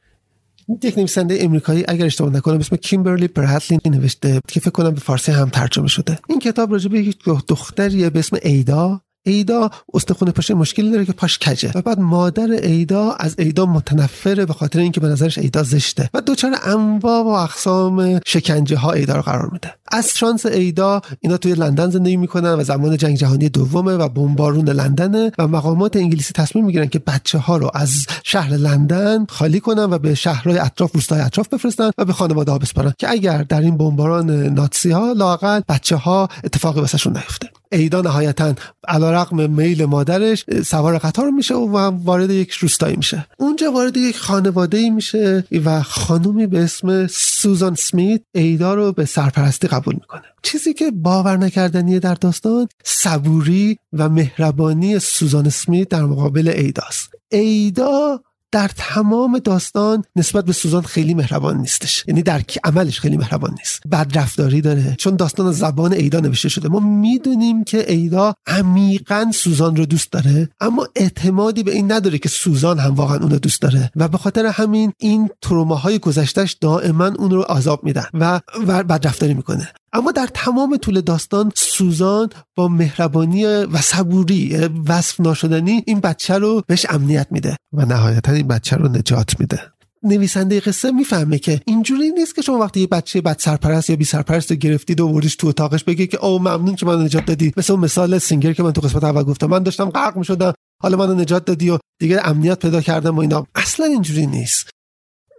یک 0.82 0.98
نویسنده 0.98 1.38
امریکایی 1.40 1.84
اگر 1.88 2.06
اشتباه 2.06 2.32
نکنم 2.32 2.58
اسم 2.58 2.76
کیمبرلی 2.76 3.28
برادلی 3.28 3.78
نوشته 3.86 4.40
که 4.48 4.60
فکر 4.60 4.70
کنم 4.70 4.90
به 4.90 5.00
فارسی 5.00 5.32
هم 5.32 5.48
ترجمه 5.48 5.88
شده. 5.88 6.18
این 6.28 6.38
کتاب 6.38 6.72
راجع 6.72 6.90
یک 6.90 7.18
دختری 7.48 8.10
به 8.10 8.18
اسم 8.18 8.36
ایدا. 8.42 9.00
ایدا 9.26 9.70
استخونه 9.94 10.30
پاشه 10.32 10.54
مشکلی 10.54 10.90
داره 10.90 11.04
که 11.04 11.12
پاش 11.12 11.38
کجه. 11.38 11.72
و 11.74 11.82
بعد 11.82 12.00
مادر 12.00 12.50
ایدا 12.50 13.12
از 13.12 13.34
ایدا 13.38 13.66
متنفره 13.66 14.46
به 14.46 14.52
خاطر 14.52 14.78
اینکه 14.78 15.00
به 15.00 15.08
نظرش 15.08 15.38
ایدا 15.38 15.62
زشته. 15.62 16.10
و 16.14 16.20
دوچار 16.20 16.56
انواع 16.64 17.24
و 17.24 17.28
اقسام 17.28 18.20
شکنجه 18.26 18.76
ها 18.76 18.92
ایدا 18.92 19.16
رو 19.16 19.22
قرار 19.22 19.50
میده. 19.52 19.74
از 19.92 20.08
شانس 20.16 20.46
ایدا 20.46 21.02
اینا 21.20 21.36
توی 21.36 21.54
لندن 21.54 21.90
زندگی 21.90 22.16
می‌کنن 22.16 22.52
و 22.52 22.64
زمان 22.64 22.96
جنگ 22.96 23.16
جهانی 23.16 23.48
دومه 23.48 23.92
و 23.92 24.08
بمبارون 24.08 24.68
لندنه 24.68 25.32
و 25.38 25.48
مقامات 25.48 25.96
انگلیسی 25.96 26.32
تصمیم 26.32 26.64
می‌گیرن 26.64 26.86
که 26.86 26.98
بچه 26.98 27.38
ها 27.38 27.56
رو 27.56 27.70
از 27.74 28.06
شهر 28.24 28.50
لندن 28.50 29.26
خالی 29.28 29.60
کنن 29.60 29.84
و 29.84 29.98
به 29.98 30.14
شهرهای 30.14 30.58
اطراف 30.58 30.92
روستای 30.92 31.20
اطراف 31.20 31.48
بفرستن 31.48 31.90
و 31.98 32.04
به 32.04 32.12
خانواده 32.12 32.52
ها 32.52 32.58
بسپارن 32.58 32.92
که 32.98 33.10
اگر 33.10 33.42
در 33.42 33.60
این 33.60 33.76
بمباران 33.76 34.30
ناتسی 34.30 34.90
ها 34.90 35.12
لاقل 35.12 35.60
بچه 35.68 35.96
ها 35.96 36.28
اتفاقی 36.44 36.80
واسهشون 36.80 37.12
نیفته. 37.12 37.50
ایدا 37.72 38.00
نهایتا 38.00 38.54
علیرغم 38.88 39.50
میل 39.50 39.84
مادرش 39.84 40.44
سوار 40.66 40.98
قطار 40.98 41.30
میشه 41.30 41.54
و 41.54 41.76
وارد 41.76 42.30
یک 42.30 42.50
روستایی 42.50 42.96
میشه. 42.96 43.26
اونجا 43.38 43.72
وارد 43.72 43.96
یک 43.96 44.18
خانواده 44.18 44.90
میشه 44.90 45.44
و 45.64 45.82
خانومی 45.82 46.46
به 46.46 46.58
اسم 46.58 47.06
سوزان 47.06 47.74
سمیت 47.74 48.22
ایدا 48.34 48.74
رو 48.74 48.92
به 48.92 49.04
سرپرستی 49.04 49.68
قبول 49.68 49.94
می‌کنه. 49.94 50.22
چیزی 50.42 50.74
که 50.74 50.90
باور 50.90 51.36
نکردنیه 51.36 51.98
در 51.98 52.14
داستان 52.14 52.68
صبوری 52.84 53.78
و 53.92 54.08
مهربانی 54.08 54.98
سوزان 54.98 55.48
سمیت 55.48 55.88
در 55.88 56.04
مقابل 56.04 56.48
ایداست. 56.48 57.10
ایدا 57.32 58.20
در 58.52 58.70
تمام 58.76 59.38
داستان 59.38 60.04
نسبت 60.16 60.44
به 60.44 60.52
سوزان 60.52 60.82
خیلی 60.82 61.14
مهربان 61.14 61.56
نیستش. 61.56 62.04
یعنی 62.08 62.22
در 62.22 62.42
عملش 62.64 63.00
خیلی 63.00 63.16
مهربان 63.16 63.50
نیست. 63.58 63.80
بد 63.92 64.18
رفتاری 64.18 64.60
داره. 64.60 64.94
چون 64.98 65.16
داستان 65.16 65.52
زبان 65.52 65.92
ایدا 65.92 66.20
نوشته 66.20 66.48
شده. 66.48 66.68
ما 66.68 66.80
می‌دونیم 66.80 67.64
که 67.64 67.92
ایدا 67.92 68.34
عمیقا 68.46 69.30
سوزان 69.34 69.76
رو 69.76 69.86
دوست 69.86 70.12
داره. 70.12 70.48
اما 70.60 70.88
اعتمادی 70.96 71.62
به 71.62 71.72
این 71.72 71.92
نداره 71.92 72.18
که 72.18 72.28
سوزان 72.28 72.78
هم 72.78 72.94
واقعا 72.94 73.18
اون 73.18 73.30
رو 73.30 73.38
دوست 73.38 73.62
داره. 73.62 73.90
و 73.96 74.08
به 74.08 74.18
خاطر 74.18 74.46
همین 74.46 74.92
این 74.98 75.28
تروماهای 75.42 75.98
گذشتهش 75.98 76.56
دائما 76.60 77.06
اون 77.06 77.30
رو 77.30 77.42
عذاب 77.42 77.84
میدن 77.84 78.06
و 78.14 78.40
بد 78.68 79.06
رفتاری 79.06 79.34
می‌کنه. 79.34 79.68
اما 79.96 80.12
در 80.12 80.28
تمام 80.34 80.76
طول 80.76 81.00
داستان 81.00 81.52
سوزان 81.54 82.28
با 82.56 82.68
مهربانی 82.68 83.44
و 83.44 83.76
صبوری 83.76 84.56
وصف 84.88 85.20
ناشدنی 85.20 85.82
این 85.86 86.00
بچه 86.00 86.38
رو 86.38 86.62
بهش 86.66 86.86
امنیت 86.88 87.26
میده 87.30 87.56
و 87.72 87.84
نهایتا 87.84 88.32
این 88.32 88.48
بچه 88.48 88.76
رو 88.76 88.88
نجات 88.88 89.40
میده. 89.40 89.60
نویسنده 90.02 90.60
قصه 90.60 90.90
می‌فهمه 90.90 91.38
که 91.38 91.60
اینجوری 91.66 92.10
نیست 92.10 92.34
که 92.34 92.42
شما 92.42 92.58
وقتی 92.58 92.80
یه 92.80 92.86
بچه 92.86 93.20
بد 93.20 93.38
سرپرست 93.38 93.90
یا 93.90 93.96
بی 93.96 94.04
سرپرست 94.04 94.50
رو 94.50 94.56
گرفتید 94.56 95.00
و 95.00 95.08
وردیش 95.08 95.36
تو 95.36 95.46
اتاقش 95.46 95.84
بگه 95.84 96.06
که 96.06 96.24
او 96.24 96.38
ممنون 96.38 96.74
که 96.74 96.86
من 96.86 97.02
نجات 97.02 97.24
دادی. 97.24 97.52
مثل 97.56 97.72
اون 97.72 97.82
مثال 97.82 98.18
سینگر 98.18 98.52
که 98.52 98.62
من 98.62 98.72
تو 98.72 98.80
قسمت 98.80 99.04
اول 99.04 99.22
گفتم. 99.22 99.46
من 99.46 99.62
داشتم 99.62 99.90
غرق 99.90 100.16
می‌شدم. 100.16 100.52
حالا 100.82 100.96
منو 100.96 101.14
نجات 101.14 101.44
دادی 101.44 101.70
و 101.70 101.78
دیگه 102.00 102.20
امنیت 102.28 102.58
پیدا 102.58 102.80
کردم 102.80 103.16
و 103.16 103.20
اینا. 103.20 103.46
اصلا 103.54 103.86
اینجوری 103.86 104.26
نیست. 104.26 104.70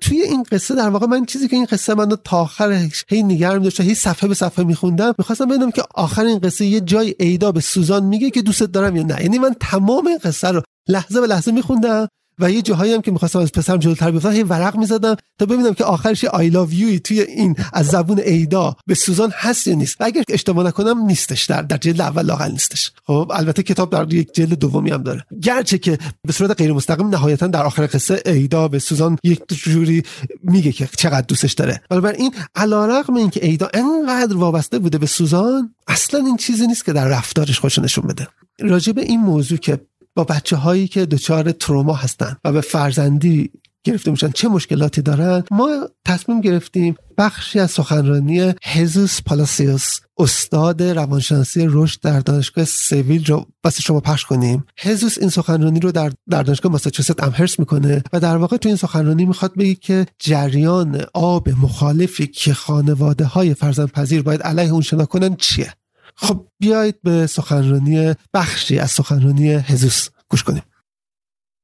توی 0.02 0.22
این 0.22 0.44
قصه 0.44 0.76
در 0.76 0.90
واقع 0.90 1.08
من 1.08 1.26
چیزی 1.26 1.48
که 1.48 1.56
این 1.56 1.66
قصه 1.66 1.94
من 1.94 2.10
تا 2.24 2.38
آخر 2.38 2.88
هی 3.08 3.24
نگرم 3.24 3.64
داشته 3.64 3.84
هی 3.84 3.96
صفحه 3.96 4.28
به 4.28 4.36
صفحه 4.36 4.66
میخوندم 4.66 5.14
می‌خواستم 5.18 5.46
بدونم 5.48 5.72
که 5.72 5.84
آخر 5.96 6.26
این 6.26 6.40
قصه 6.40 6.66
یه 6.66 6.82
جای 6.82 7.16
ایدا 7.20 7.52
به 7.52 7.62
سوزان 7.62 8.04
میگه 8.04 8.30
که 8.30 8.42
دوستت 8.42 8.72
دارم 8.72 8.96
یا 8.96 9.04
نه. 9.04 9.22
یعنی 9.22 9.40
من 9.40 9.56
تمام 9.60 10.08
این 10.08 10.18
قصه 10.18 10.48
رو 10.48 10.62
لحظه 10.88 11.22
به 11.22 11.28
لحظه 11.28 11.52
میخوندم 11.52 12.08
و 12.40 12.52
یه 12.52 12.62
جاهایی 12.62 12.94
هم 12.94 13.02
که 13.02 13.12
می‌خواستم 13.12 13.40
از 13.40 13.52
پسرم 13.52 13.78
جلوتر 13.78 14.12
بیفتم 14.12 14.32
هی 14.32 14.44
ورق 14.44 14.78
می‌زدم 14.78 15.16
تا 15.40 15.46
ببینم 15.46 15.74
که 15.74 15.84
آخرش 15.84 16.26
آی 16.26 16.50
لاو 16.50 16.74
یو 16.74 17.00
توی 17.00 17.22
این 17.22 17.56
از 17.74 17.88
زبون 17.88 18.20
ایدا 18.20 18.76
به 18.88 18.96
سوزان 18.96 19.32
هست 19.36 19.68
یا 19.68 19.76
نیست. 19.76 20.02
و 20.02 20.04
اگر 20.04 20.24
اشتباه 20.30 20.66
نکنم 20.66 21.06
نیستش 21.06 21.46
در 21.46 21.62
در 21.62 21.78
جلد 21.78 22.02
اول 22.02 22.26
لاقل 22.26 22.52
نیستش. 22.52 22.92
خب 23.04 23.32
البته 23.34 23.64
کتاب 23.64 23.90
در 23.92 24.14
یک 24.14 24.34
جلد 24.34 24.60
دومی 24.60 24.90
هم 24.90 25.04
داره. 25.04 25.24
گرچه 25.42 25.78
که 25.78 25.98
به 26.24 26.34
صورت 26.34 26.58
غیر 26.58 26.74
مستقیم 26.74 27.08
نهایتا 27.08 27.48
در 27.48 27.64
آخر 27.64 27.90
قصه 27.94 28.22
ایدا 28.26 28.68
به 28.68 28.80
سوزان 28.80 29.18
یک 29.24 29.42
جوری 29.48 30.04
میگه 30.44 30.72
که 30.72 30.90
چقدر 30.98 31.26
دوستش 31.28 31.54
داره. 31.54 31.82
این 32.18 32.34
علیرغم 32.56 33.16
اینکه 33.16 33.46
ایدا 33.46 33.70
انقدر 33.74 34.38
وابسته 34.38 34.80
بوده 34.80 34.98
به 34.98 35.06
سوزان 35.06 35.74
اصلا 35.88 36.20
این 36.20 36.38
چیزی 36.38 36.68
نیست 36.68 36.86
که 36.86 36.94
در 36.94 37.08
رفتارش 37.08 37.60
خودش 37.60 37.80
نشون 37.80 38.08
بده. 38.08 38.28
راجع 38.60 38.92
به 38.92 39.02
این 39.02 39.20
موضوع 39.20 39.58
که 39.58 39.80
با 40.18 40.24
بچه 40.24 40.56
هایی 40.56 40.88
که 40.88 41.06
دچار 41.06 41.52
تروما 41.52 41.94
هستن 41.94 42.38
و 42.44 42.52
به 42.52 42.62
فرزندی 42.62 43.52
گرفته 43.84 44.12
میشن. 44.12 44.32
چه 44.32 44.48
مشکلاتی 44.48 45.02
دارن؟ 45.02 45.44
ما 45.52 45.90
تصمیم 46.06 46.42
گرفتیم 46.42 46.96
بخشی 47.18 47.60
از 47.60 47.72
سخنرانی 47.72 48.54
هزوس 48.64 49.22
پالاسیوس 49.22 50.00
استاد 50.18 50.84
روانشناسی 50.84 51.66
رشد 51.70 52.02
در 52.02 52.20
دانشگاه 52.20 52.66
سویل 52.66 53.26
رو 53.26 53.46
واسه 53.64 53.82
شما 53.82 54.00
پخش 54.00 54.26
کنیم. 54.26 54.66
هزوس 54.78 55.18
این 55.18 55.30
سخنرانی 55.30 55.80
رو 55.80 55.92
در, 55.92 56.12
در 56.30 56.44
دانشگاه 56.44 56.72
ماساچوست 56.72 57.24
امهرس 57.24 57.60
می‌کنه 57.60 58.04
و 58.14 58.20
در 58.20 58.38
واقع 58.38 58.58
تو 58.58 58.70
این 58.70 58.76
سخنرانی 58.76 59.26
می‌خواد 59.26 59.54
بگه 59.56 59.76
که 59.76 60.06
جریان 60.20 61.06
آب 61.14 61.50
مخالفی 61.50 62.28
که 62.28 62.54
خانواده 62.54 63.26
های 63.26 63.54
فرزندپذیر 63.54 64.22
باید 64.22 64.42
علیه 64.42 64.72
اون 64.72 64.82
شنا 64.82 65.06
کنن 65.06 65.36
چیه؟ 65.36 65.74
خب 66.18 66.48
بیایید 66.60 67.02
به 67.04 67.28
سخنرانی 67.28 68.14
بخشی 68.34 68.80
از 68.80 68.92
سخنرانی 68.92 69.50
هزوس 69.50 70.10
گوش 70.30 70.44
کنیم 70.44 70.64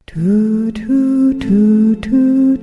تو 0.07 0.71
تو 0.71 1.33
تو 1.41 1.95
تو 1.95 2.55
تو 2.55 2.57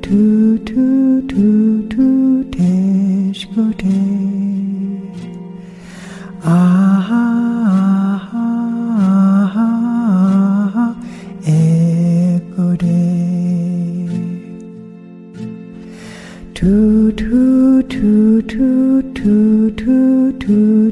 تو 19.77 20.10
تو 20.41 20.91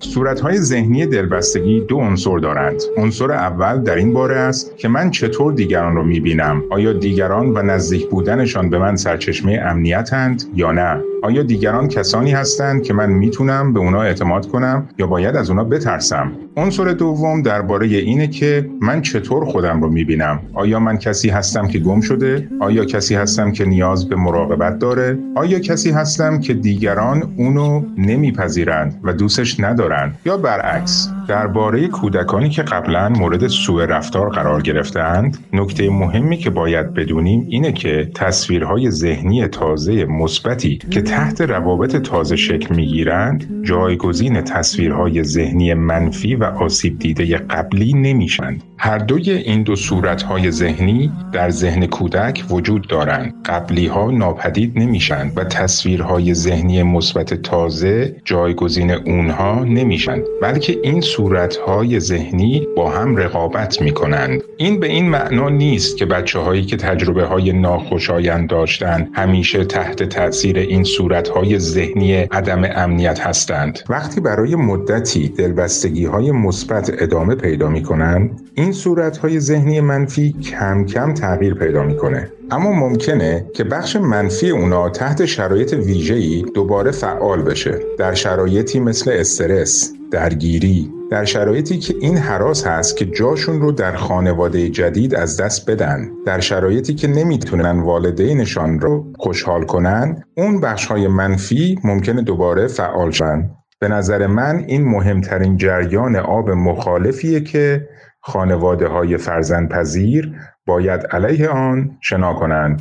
صورتهای 0.00 0.58
ذهنی 0.58 1.06
دلبستگی 1.06 1.80
دو 1.80 1.96
عنصر 1.96 2.38
دارند. 2.38 2.82
عنصر 2.96 3.32
اول 3.32 3.82
در 3.82 3.94
این 3.94 4.12
باره 4.12 4.36
است 4.36 4.76
که 4.76 4.88
من 4.88 5.10
چطور 5.10 5.52
دیگران 5.52 5.96
را 5.96 6.02
می‌بینم؟ 6.02 6.62
آیا 6.70 6.92
دیگران 6.92 7.56
و 7.56 7.62
نزدیک 7.62 8.08
بودنشان 8.08 8.70
به 8.70 8.78
من 8.78 8.96
سرچشمه 8.96 9.52
امنیتند 9.52 10.42
یا 10.54 10.72
نه؟ 10.72 11.02
آیا 11.22 11.42
دیگران 11.42 11.88
کسانی 11.88 12.32
هستند 12.32 12.82
که 12.82 12.94
من 12.94 13.10
می‌تونم 13.10 13.72
به 13.72 13.80
اونا 13.80 14.02
اعتماد 14.02 14.48
کنم 14.48 14.88
یا 14.98 15.06
باید 15.06 15.36
از 15.36 15.50
اونا 15.50 15.64
بترسم؟ 15.64 16.32
عنصر 16.56 16.84
دوم 16.84 17.42
درباره 17.42 17.86
اینه 17.86 18.26
که 18.26 18.70
من 18.80 19.02
چطور 19.02 19.44
خودم 19.44 19.82
رو 19.82 19.90
می‌بینم؟ 19.90 20.40
آیا 20.54 20.80
من 20.80 20.98
کسی 20.98 21.28
هستم 21.28 21.68
که 21.68 21.78
گم 21.78 22.00
شده؟ 22.00 22.48
آیا 22.60 22.84
کسی 22.84 23.14
هستم 23.14 23.52
که 23.52 23.64
نیاز 23.64 24.08
به 24.08 24.16
مراقبت 24.16 24.78
داره؟ 24.78 25.18
آیا 25.34 25.58
کسی 25.58 25.90
هستم 25.90 26.40
که 26.40 26.54
دیگران 26.54 27.34
اونو 27.36 27.82
نمیپذیرند 27.98 29.00
و 29.04 29.12
دوستش 29.12 29.60
ندارند؟ 29.60 30.18
یا 30.24 30.36
برعکس؟ 30.36 31.10
درباره 31.28 31.88
کودکانی 31.88 32.50
که 32.50 32.62
قبلا 32.62 33.08
مورد 33.08 33.46
سوء 33.46 33.84
رفتار 33.84 34.28
قرار 34.28 34.62
گرفتند 34.62 35.38
نکته 35.52 35.90
مهمی 35.90 36.36
که 36.36 36.50
باید 36.50 36.94
بدونیم 36.94 37.46
اینه 37.48 37.72
که 37.72 38.10
تصویرهای 38.14 38.90
ذهنی 38.90 39.48
تازه 39.48 40.04
مثبتی 40.04 40.78
که 40.90 41.02
تحت 41.02 41.40
روابط 41.40 41.96
تازه 41.96 42.36
شکل 42.36 42.74
می‌گیرند 42.74 43.64
جایگزین 43.64 44.40
تصویرهای 44.40 45.24
ذهنی 45.24 45.74
منفی 45.74 46.34
و 46.34 46.44
آسیب 46.44 46.98
دیده 46.98 47.36
قبلی 47.36 47.92
نمیشند 47.92 48.62
هر 48.80 48.98
دوی 48.98 49.30
این 49.30 49.62
دو 49.62 49.76
صورتهای 49.76 50.50
ذهنی 50.50 51.12
در 51.32 51.50
ذهن 51.50 51.86
کودک 51.86 52.44
وجود 52.50 52.88
دارند 52.88 53.34
قبلی 53.44 53.86
ها 53.86 54.10
ناپدید 54.10 54.78
نمیشند 54.78 55.32
و 55.36 55.44
تصویرهای 55.44 56.34
ذهنی 56.34 56.82
مثبت 56.82 57.34
تازه 57.34 58.16
جایگزین 58.24 58.90
اونها 58.90 59.64
نمیشند 59.64 60.22
بلکه 60.42 60.78
این 60.82 61.00
صورتهای 61.00 62.00
ذهنی 62.00 62.66
با 62.76 62.90
هم 62.90 63.16
رقابت 63.16 63.82
می 63.82 63.90
کنند. 63.90 64.42
این 64.56 64.80
به 64.80 64.86
این 64.86 65.08
معنا 65.08 65.48
نیست 65.48 65.96
که 65.96 66.06
بچه 66.06 66.38
هایی 66.38 66.64
که 66.64 66.76
تجربه 66.76 67.24
های 67.24 67.52
ناخوشایند 67.52 68.48
داشتند 68.48 69.10
همیشه 69.12 69.64
تحت 69.64 70.02
تاثیر 70.02 70.58
این 70.58 70.84
صورتهای 70.84 71.58
ذهنی 71.58 72.14
عدم 72.14 72.62
امنیت 72.74 73.20
هستند. 73.20 73.78
وقتی 73.88 74.20
برای 74.20 74.54
مدتی 74.54 75.28
دلبستگی 75.28 76.04
های 76.04 76.30
مثبت 76.30 76.90
ادامه 76.98 77.34
پیدا 77.34 77.68
می 77.68 77.82
کنند، 77.82 78.40
این 78.68 78.74
صورتهای 78.74 79.40
ذهنی 79.40 79.80
منفی 79.80 80.32
کم 80.32 80.84
کم 80.84 81.14
تغییر 81.14 81.54
پیدا 81.54 81.82
می‌کنه. 81.82 82.32
اما 82.50 82.72
ممکنه 82.72 83.46
که 83.54 83.64
بخش 83.64 83.96
منفی 83.96 84.50
اونا 84.50 84.90
تحت 84.90 85.24
شرایط 85.24 85.72
ویژه‌ای 85.72 86.44
دوباره 86.54 86.90
فعال 86.90 87.42
بشه 87.42 87.78
در 87.98 88.14
شرایطی 88.14 88.80
مثل 88.80 89.10
استرس، 89.10 89.92
درگیری، 90.10 90.92
در 91.10 91.24
شرایطی 91.24 91.78
که 91.78 91.94
این 92.00 92.16
حراس 92.16 92.66
هست 92.66 92.96
که 92.96 93.04
جاشون 93.04 93.60
رو 93.60 93.72
در 93.72 93.96
خانواده 93.96 94.68
جدید 94.68 95.14
از 95.14 95.40
دست 95.40 95.70
بدن 95.70 96.08
در 96.26 96.40
شرایطی 96.40 96.94
که 96.94 97.08
نمی‌تونن 97.08 97.80
والدینشان 97.80 98.80
رو 98.80 99.12
خوشحال 99.18 99.64
کنن 99.64 100.22
اون 100.36 100.60
بخشهای 100.60 101.08
منفی 101.08 101.78
ممکنه 101.84 102.22
دوباره 102.22 102.66
فعال 102.66 103.10
شن 103.10 103.50
به 103.80 103.88
نظر 103.88 104.26
من 104.26 104.64
این 104.66 104.84
مهمترین 104.84 105.56
جریان 105.56 106.16
آب 106.16 106.50
مخالفیه 106.50 107.40
که 107.40 107.88
خانواده 108.20 108.88
های 108.88 109.16
فرزند 109.16 109.68
پذیر 109.68 110.32
باید 110.66 111.06
علیه 111.06 111.48
آن 111.48 111.90
شنا 112.00 112.34
کنند 112.34 112.78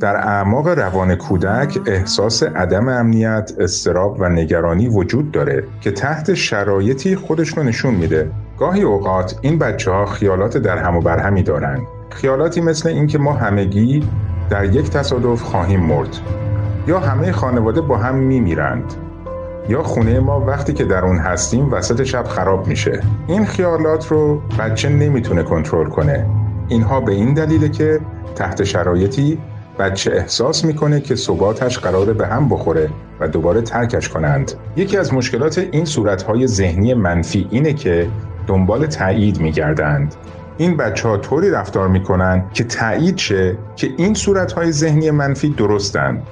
در 0.00 0.16
اعماق 0.16 0.68
روان 0.68 1.14
کودک 1.14 1.78
احساس 1.86 2.42
عدم 2.42 2.88
امنیت، 2.88 3.52
استراب 3.58 4.16
و 4.20 4.28
نگرانی 4.28 4.88
وجود 4.88 5.32
داره 5.32 5.64
که 5.80 5.90
تحت 5.90 6.34
شرایطی 6.34 7.16
خودش 7.16 7.48
رو 7.48 7.62
نشون 7.62 7.94
میده. 7.94 8.30
گاهی 8.58 8.82
اوقات 8.82 9.38
این 9.42 9.58
بچه 9.58 9.90
ها 9.90 10.06
خیالات 10.06 10.56
در 10.56 10.78
هم 10.78 10.96
و 10.96 11.00
برهمی 11.00 11.42
دارند. 11.42 11.82
خیالاتی 12.10 12.60
مثل 12.60 12.88
اینکه 12.88 13.18
ما 13.18 13.32
همگی 13.32 14.02
در 14.50 14.64
یک 14.64 14.90
تصادف 14.90 15.42
خواهیم 15.42 15.80
مرد 15.80 16.16
یا 16.86 17.00
همه 17.00 17.32
خانواده 17.32 17.80
با 17.80 17.96
هم 17.96 18.14
میمیرند. 18.14 18.94
یا 19.68 19.82
خونه 19.82 20.20
ما 20.20 20.40
وقتی 20.40 20.72
که 20.72 20.84
در 20.84 21.04
اون 21.04 21.18
هستیم 21.18 21.72
وسط 21.72 22.02
شب 22.02 22.24
خراب 22.24 22.66
میشه. 22.66 23.00
این 23.26 23.46
خیالات 23.46 24.08
رو 24.08 24.42
بچه 24.58 24.88
نمی‌تونه 24.88 25.42
کنترل 25.42 25.88
کنه. 25.88 26.26
اینها 26.68 27.00
به 27.00 27.12
این 27.12 27.34
دلیله 27.34 27.68
که 27.68 28.00
تحت 28.34 28.64
شرایطی 28.64 29.38
بچه 29.78 30.12
احساس 30.12 30.64
می‌کنه 30.64 31.00
که 31.00 31.16
ثباتش 31.16 31.78
قراره 31.78 32.12
به 32.12 32.26
هم 32.26 32.48
بخوره 32.48 32.90
و 33.20 33.28
دوباره 33.28 33.60
ترکش 33.62 34.08
کنند. 34.08 34.52
یکی 34.76 34.96
از 34.96 35.14
مشکلات 35.14 35.58
این 35.58 35.84
صورتهای 35.84 36.46
ذهنی 36.46 36.94
منفی 36.94 37.48
اینه 37.50 37.72
که 37.72 38.08
دنبال 38.46 38.86
تایید 38.86 39.40
میگردند. 39.40 40.14
این 40.58 40.76
بچه 40.76 41.08
ها 41.08 41.16
طوری 41.16 41.50
رفتار 41.50 41.88
می‌کنن 41.88 42.44
که 42.52 42.64
تایید 42.64 43.16
شه 43.16 43.56
که 43.76 43.90
این 43.96 44.14
صورتهای 44.14 44.72
ذهنی 44.72 45.10
منفی 45.10 45.48
درستند 45.48 46.22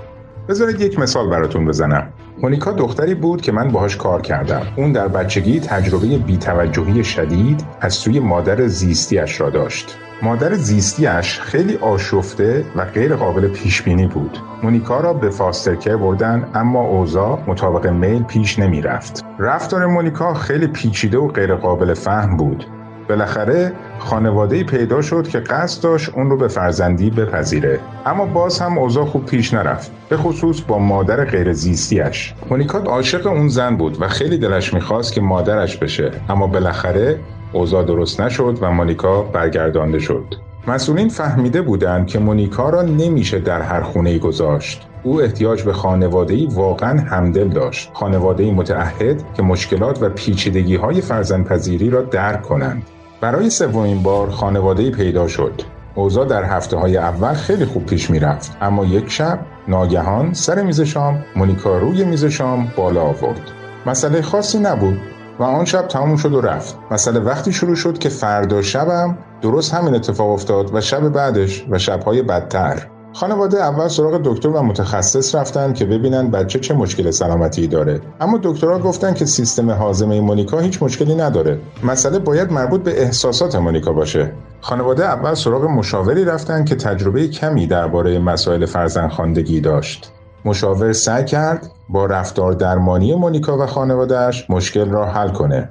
بذارید 0.49 0.81
یک 0.81 0.99
مثال 0.99 1.31
براتون 1.31 1.67
بزنم 1.67 2.13
مونیکا 2.43 2.73
دختری 2.73 3.15
بود 3.15 3.43
که 3.43 3.53
من 3.53 3.69
باهاش 3.69 3.97
کار 3.97 4.23
کردم 4.23 4.63
اون 4.77 4.93
در 4.93 5.09
بچگی 5.09 5.61
تجربه 5.61 6.19
بیتوجهی 6.19 7.05
شدید 7.05 7.65
از 7.81 7.95
سوی 7.95 8.21
مادر 8.21 8.67
زیستیش 8.67 9.41
را 9.41 9.51
داشت 9.51 9.99
مادر 10.23 10.55
زیستیش 10.55 11.41
خیلی 11.41 11.77
آشفته 11.77 12.65
و 12.77 12.85
غیر 12.85 13.17
قابل 13.17 13.49
پیش 13.49 13.83
بینی 13.83 14.07
بود. 14.07 14.39
مونیکا 14.63 15.01
را 15.01 15.13
به 15.13 15.31
فاسترکر 15.31 15.97
بردن 15.97 16.51
اما 16.55 16.81
اوضاع 16.81 17.39
مطابق 17.47 17.87
میل 17.87 18.23
پیش 18.23 18.59
نمی 18.59 18.81
رفت. 18.81 19.25
رفتار 19.39 19.87
مونیکا 19.87 20.35
خیلی 20.35 20.67
پیچیده 20.67 21.19
و 21.19 21.29
غیر 21.29 21.55
قابل 21.55 21.95
فهم 21.95 22.37
بود. 22.37 22.67
بالاخره 23.09 23.73
خانواده 23.99 24.65
پیدا 24.65 25.03
شد 25.03 25.29
که 25.29 25.39
قصد 25.39 25.83
داشت 25.83 26.11
اون 26.15 26.31
رو 26.31 26.37
به 26.37 26.49
فرزندی 26.49 27.11
بپذیره. 27.11 27.81
اما 28.07 28.27
باز 28.27 28.59
هم 28.59 28.79
اوضاع 28.79 29.05
خوب 29.05 29.27
پیش 29.27 29.55
نرفت. 29.55 29.91
به 30.09 30.17
خصوص 30.17 30.61
با 30.69 30.79
مادر 30.79 31.25
غیر 31.25 31.53
زیستیش 31.53 32.35
مونیکا 32.51 32.79
عاشق 32.79 33.27
اون 33.27 33.49
زن 33.49 33.77
بود 33.77 34.03
و 34.03 34.09
خیلی 34.09 34.39
دلش 34.39 34.75
می‌خواست 34.75 35.13
که 35.13 35.21
مادرش 35.21 35.77
بشه. 35.77 36.11
اما 36.29 36.47
بالاخره 36.47 37.19
اوضاع 37.53 37.85
درست 37.85 38.21
نشد 38.21 38.59
و 38.61 38.71
مونیکا 38.71 39.23
برگردانده 39.23 39.99
شد. 39.99 40.25
مسئولین 40.69 41.09
فهمیده 41.09 41.63
بودند 41.63 42.07
که 42.07 42.19
مونیکا 42.19 42.71
را 42.71 42.83
نمیشه 42.83 43.39
در 43.39 43.63
هر 43.63 43.83
خونه 43.83 44.19
گذاشت. 44.19 44.89
او 45.05 45.23
احتیاج 45.23 45.63
به 45.63 45.73
خانواده‌ای 45.73 46.47
واقعا 46.47 47.01
همدل 47.01 47.49
داشت 47.49 47.91
خانواده‌ای 47.95 48.51
متعهد 48.51 49.35
که 49.35 49.43
مشکلات 49.43 50.03
و 50.03 50.09
پیچیدگی 50.09 50.77
های 50.77 51.01
فرزندپذیری 51.01 51.91
را 51.91 52.03
درک 52.03 52.43
کنند 52.43 52.83
برای 53.21 53.51
سومین 53.51 54.03
بار 54.03 54.31
خانواده 54.31 54.91
پیدا 54.91 55.29
شد. 55.29 55.63
اوضاع 55.95 56.27
در 56.27 56.45
هفته 56.45 56.77
های 56.77 56.97
اول 56.97 57.35
خیلی 57.35 57.65
خوب 57.65 57.87
پیش 57.87 58.11
می 58.11 58.19
رفت 58.19 58.57
اما 58.61 58.85
یک 58.85 59.11
شب 59.11 59.41
ناگهان 59.69 60.33
سر 60.33 60.63
میز 60.63 60.81
شام 60.81 61.25
مونیکا 61.37 61.79
روی 61.79 62.05
میز 62.05 62.25
شام 62.25 62.73
بالا 62.77 63.03
آورد. 63.03 63.41
مسئله 63.87 64.23
خاصی 64.23 64.59
نبود 64.59 64.99
و 65.39 65.43
آن 65.43 65.65
شب 65.65 65.89
تموم 65.89 66.17
شد 66.17 66.33
و 66.33 66.41
رفت. 66.41 66.77
مسئله 66.91 67.21
وقتی 67.21 67.53
شروع 67.53 67.75
شد 67.75 67.99
که 67.99 68.09
فردا 68.09 68.63
شبم 68.63 69.19
درست 69.43 69.75
همین 69.75 69.95
اتفاق 69.95 70.31
افتاد 70.31 70.75
و 70.75 70.81
شب 70.81 71.09
بعدش 71.09 71.65
و 71.71 71.79
شبهای 71.79 72.23
بدتر. 72.23 72.94
خانواده 73.15 73.63
اول 73.63 73.89
سراغ 73.89 74.21
دکتر 74.25 74.49
و 74.49 74.63
متخصص 74.63 75.35
رفتن 75.35 75.73
که 75.73 75.85
ببینن 75.85 76.31
بچه 76.31 76.59
چه 76.59 76.75
مشکل 76.75 77.11
سلامتی 77.11 77.67
داره. 77.67 78.01
اما 78.21 78.41
دکترها 78.43 78.79
گفتن 78.79 79.15
که 79.15 79.25
سیستم 79.25 79.71
هاضمه 79.71 80.21
مونیکا 80.21 80.59
هیچ 80.59 80.83
مشکلی 80.83 81.15
نداره. 81.15 81.59
مسئله 81.85 82.19
باید 82.19 82.53
مربوط 82.53 82.83
به 82.83 83.03
احساسات 83.03 83.57
مونیکا 83.57 83.93
باشه. 83.93 84.33
خانواده 84.61 85.05
اول 85.05 85.35
سراغ 85.35 85.65
مشاوری 85.65 86.25
رفتن 86.25 86.65
که 86.65 86.75
تجربه 86.75 87.29
کمی 87.29 87.67
درباره 87.67 88.19
مسائل 88.19 88.67
فرزندخواندگی 88.67 89.61
داشت. 89.61 90.11
مشاور 90.45 90.93
سعی 90.93 91.25
کرد 91.25 91.71
با 91.89 92.07
رفتار 92.07 92.53
درمانی 92.53 93.15
مونیکا 93.15 93.59
و 93.59 93.67
خانوادهش 93.67 94.47
مشکل 94.51 94.91
را 94.91 95.07
حل 95.07 95.29
کنه. 95.29 95.71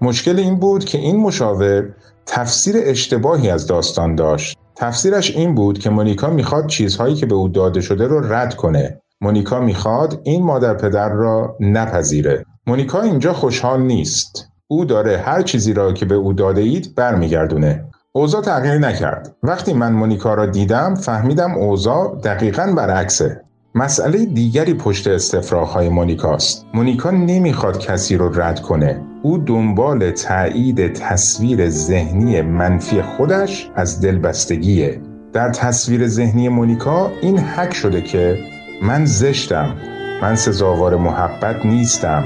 مشکل 0.00 0.38
این 0.38 0.58
بود 0.58 0.84
که 0.84 0.98
این 0.98 1.16
مشاور 1.16 1.88
تفسیر 2.26 2.76
اشتباهی 2.78 3.50
از 3.50 3.66
داستان 3.66 4.14
داشت. 4.14 4.58
تفسیرش 4.82 5.36
این 5.36 5.54
بود 5.54 5.78
که 5.78 5.90
مونیکا 5.90 6.30
می‌خواد 6.30 6.66
چیزهایی 6.66 7.14
که 7.14 7.26
به 7.26 7.34
او 7.34 7.48
داده 7.48 7.80
شده 7.80 8.06
رو 8.06 8.32
رد 8.32 8.54
کنه. 8.54 9.00
مونیکا 9.20 9.60
می‌خواد 9.60 10.20
این 10.24 10.42
مادر 10.44 10.74
پدر 10.74 11.08
را 11.08 11.56
نپذیره. 11.60 12.44
مونیکا 12.66 13.00
اینجا 13.02 13.32
خوشحال 13.32 13.82
نیست. 13.82 14.48
او 14.68 14.84
داره 14.84 15.18
هر 15.18 15.42
چیزی 15.42 15.72
را 15.72 15.92
که 15.92 16.04
به 16.04 16.14
او 16.14 16.32
داده 16.32 16.60
اید 16.60 16.94
برمیگردونه. 16.96 17.84
اوضاع 18.12 18.42
تغییر 18.42 18.78
نکرد. 18.78 19.36
وقتی 19.42 19.72
من 19.72 19.92
مونیکا 19.92 20.34
را 20.34 20.46
دیدم 20.46 20.94
فهمیدم 20.94 21.54
اوضاع 21.54 22.20
دقیقا 22.24 22.74
برعکسه. 22.76 23.40
مسئله 23.74 24.26
دیگری 24.26 24.74
پشت 24.74 25.06
استفراغ 25.06 25.78
مونیکاست. 25.78 26.66
مونیکا 26.74 27.10
نمی‌خواد 27.10 27.78
کسی 27.78 28.16
رو 28.16 28.40
رد 28.40 28.60
کنه. 28.60 29.11
او 29.22 29.38
دنبال 29.38 30.10
تایید 30.10 30.92
تصویر 30.92 31.68
ذهنی 31.68 32.42
منفی 32.42 33.02
خودش 33.02 33.70
از 33.74 34.00
دلبستگیه. 34.00 35.00
در 35.32 35.50
تصویر 35.50 36.08
ذهنی 36.08 36.48
مونیکا 36.48 37.10
این 37.22 37.38
حک 37.38 37.74
شده 37.74 38.02
که 38.02 38.38
من 38.82 39.04
زشتم، 39.04 39.74
من 40.22 40.34
سزاوار 40.34 40.96
محبت 40.96 41.66
نیستم، 41.66 42.24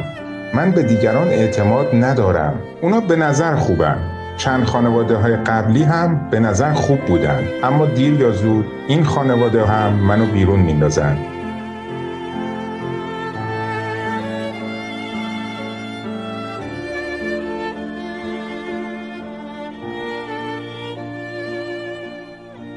من 0.54 0.70
به 0.70 0.82
دیگران 0.82 1.28
اعتماد 1.28 1.86
ندارم. 1.94 2.54
اونا 2.82 3.00
به 3.00 3.16
نظر 3.16 3.54
خوبن. 3.56 3.96
چند 4.36 4.64
خانواده 4.64 5.16
های 5.16 5.36
قبلی 5.36 5.82
هم 5.82 6.30
به 6.30 6.40
نظر 6.40 6.72
خوب 6.72 7.00
بودن 7.00 7.44
اما 7.62 7.86
دیر 7.86 8.20
یا 8.20 8.30
زود 8.30 8.64
این 8.88 9.04
خانواده 9.04 9.66
هم 9.66 9.92
منو 9.92 10.26
بیرون 10.26 10.60
میندازن 10.60 11.35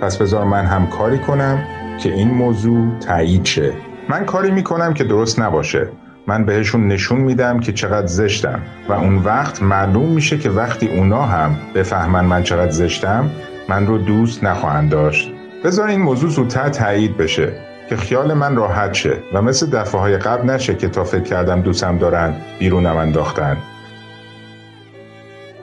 پس 0.01 0.17
بذار 0.17 0.45
من 0.45 0.65
هم 0.65 0.87
کاری 0.87 1.19
کنم 1.19 1.63
که 1.99 2.13
این 2.13 2.29
موضوع 2.29 2.99
تایید 2.99 3.45
شه. 3.45 3.73
من 4.09 4.25
کاری 4.25 4.51
می‌کنم 4.51 4.93
که 4.93 5.03
درست 5.03 5.39
نباشه. 5.39 5.87
من 6.27 6.45
بهشون 6.45 6.87
نشون 6.87 7.21
میدم 7.21 7.59
که 7.59 7.73
چقدر 7.73 8.07
زشتم 8.07 8.61
و 8.89 8.93
اون 8.93 9.17
وقت 9.17 9.61
معلوم 9.61 10.09
میشه 10.09 10.37
که 10.37 10.49
وقتی 10.49 10.87
اونا 10.87 11.21
هم 11.21 11.57
بفهمن 11.75 12.25
من 12.25 12.43
چقدر 12.43 12.71
زشتم 12.71 13.29
من 13.69 13.87
رو 13.87 13.97
دوست 13.97 14.43
نخواهند 14.43 14.89
داشت. 14.89 15.31
بذار 15.63 15.87
این 15.87 16.01
موضوع 16.01 16.29
زودتر 16.29 16.69
تایید 16.69 17.17
بشه 17.17 17.53
که 17.89 17.97
خیال 17.97 18.33
من 18.33 18.55
راحت 18.55 18.93
شه 18.93 19.17
و 19.33 19.41
مثل 19.41 19.69
دفعه 19.69 20.01
های 20.01 20.17
قبل 20.17 20.49
نشه 20.49 20.75
که 20.75 20.89
تا 20.89 21.03
فکر 21.03 21.23
کردم 21.23 21.61
دوستم 21.61 21.97
دارن 21.97 22.35
بیرونم 22.59 22.97
انداختن. 22.97 23.57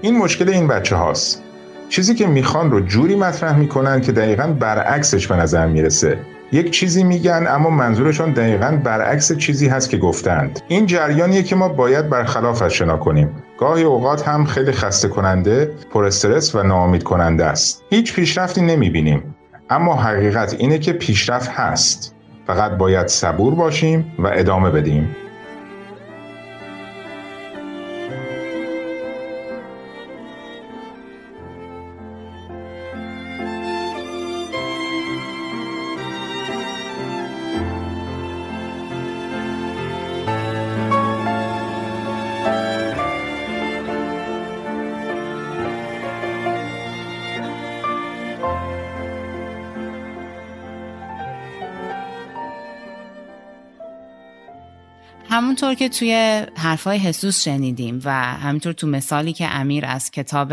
این 0.00 0.18
مشکل 0.18 0.48
این 0.48 0.68
بچه 0.68 0.96
هاست 0.96 1.42
چیزی 1.88 2.14
که 2.14 2.26
می‌خوان 2.26 2.70
رو 2.70 2.80
جوری 2.80 3.16
مطرح 3.16 3.58
می‌کنن 3.58 4.00
که 4.00 4.12
دقیقا 4.12 4.46
برعکسش 4.46 5.26
به 5.26 5.36
نظر 5.36 5.66
می‌رسه. 5.66 6.18
یک 6.52 6.70
چیزی 6.70 7.04
میگن 7.04 7.46
اما 7.48 7.70
منظورشان 7.70 8.32
دقیقا 8.32 8.80
برعکس 8.84 9.32
چیزی 9.32 9.68
هست 9.68 9.90
که 9.90 9.98
گفتند. 9.98 10.60
این 10.68 10.86
جریانیه 10.86 11.42
که 11.42 11.56
ما 11.56 11.68
باید 11.68 12.10
برخلافش 12.10 12.78
شنا 12.78 12.96
کنیم. 12.96 13.30
گاهی 13.58 13.82
اوقات 13.82 14.28
هم 14.28 14.44
خیلی 14.44 14.72
خسته 14.72 15.08
کننده 15.08 15.70
پر 15.92 16.04
استرس 16.04 16.54
و 16.54 16.62
ناامید 16.62 17.02
کننده 17.02 17.44
است. 17.44 17.82
هیچ 17.90 18.14
پیشرفتی 18.14 18.60
نمی‌بینیم. 18.60 19.34
اما 19.70 19.96
حقیقت 19.96 20.56
اینه 20.58 20.78
که 20.78 20.92
پیشرفت 20.92 21.50
هست. 21.50 22.14
فقط 22.46 22.70
باید 22.72 23.06
صبور 23.06 23.54
باشیم 23.54 24.12
و 24.18 24.30
ادامه 24.34 24.70
بدیم. 24.70 25.16
همونطور 55.56 55.74
که 55.74 55.88
توی 55.88 56.12
حرفای 56.56 56.98
حسوس 56.98 57.44
شنیدیم 57.44 58.00
و 58.04 58.12
همینطور 58.12 58.72
تو 58.72 58.86
مثالی 58.86 59.32
که 59.32 59.46
امیر 59.46 59.86
از 59.86 60.10
کتاب 60.10 60.52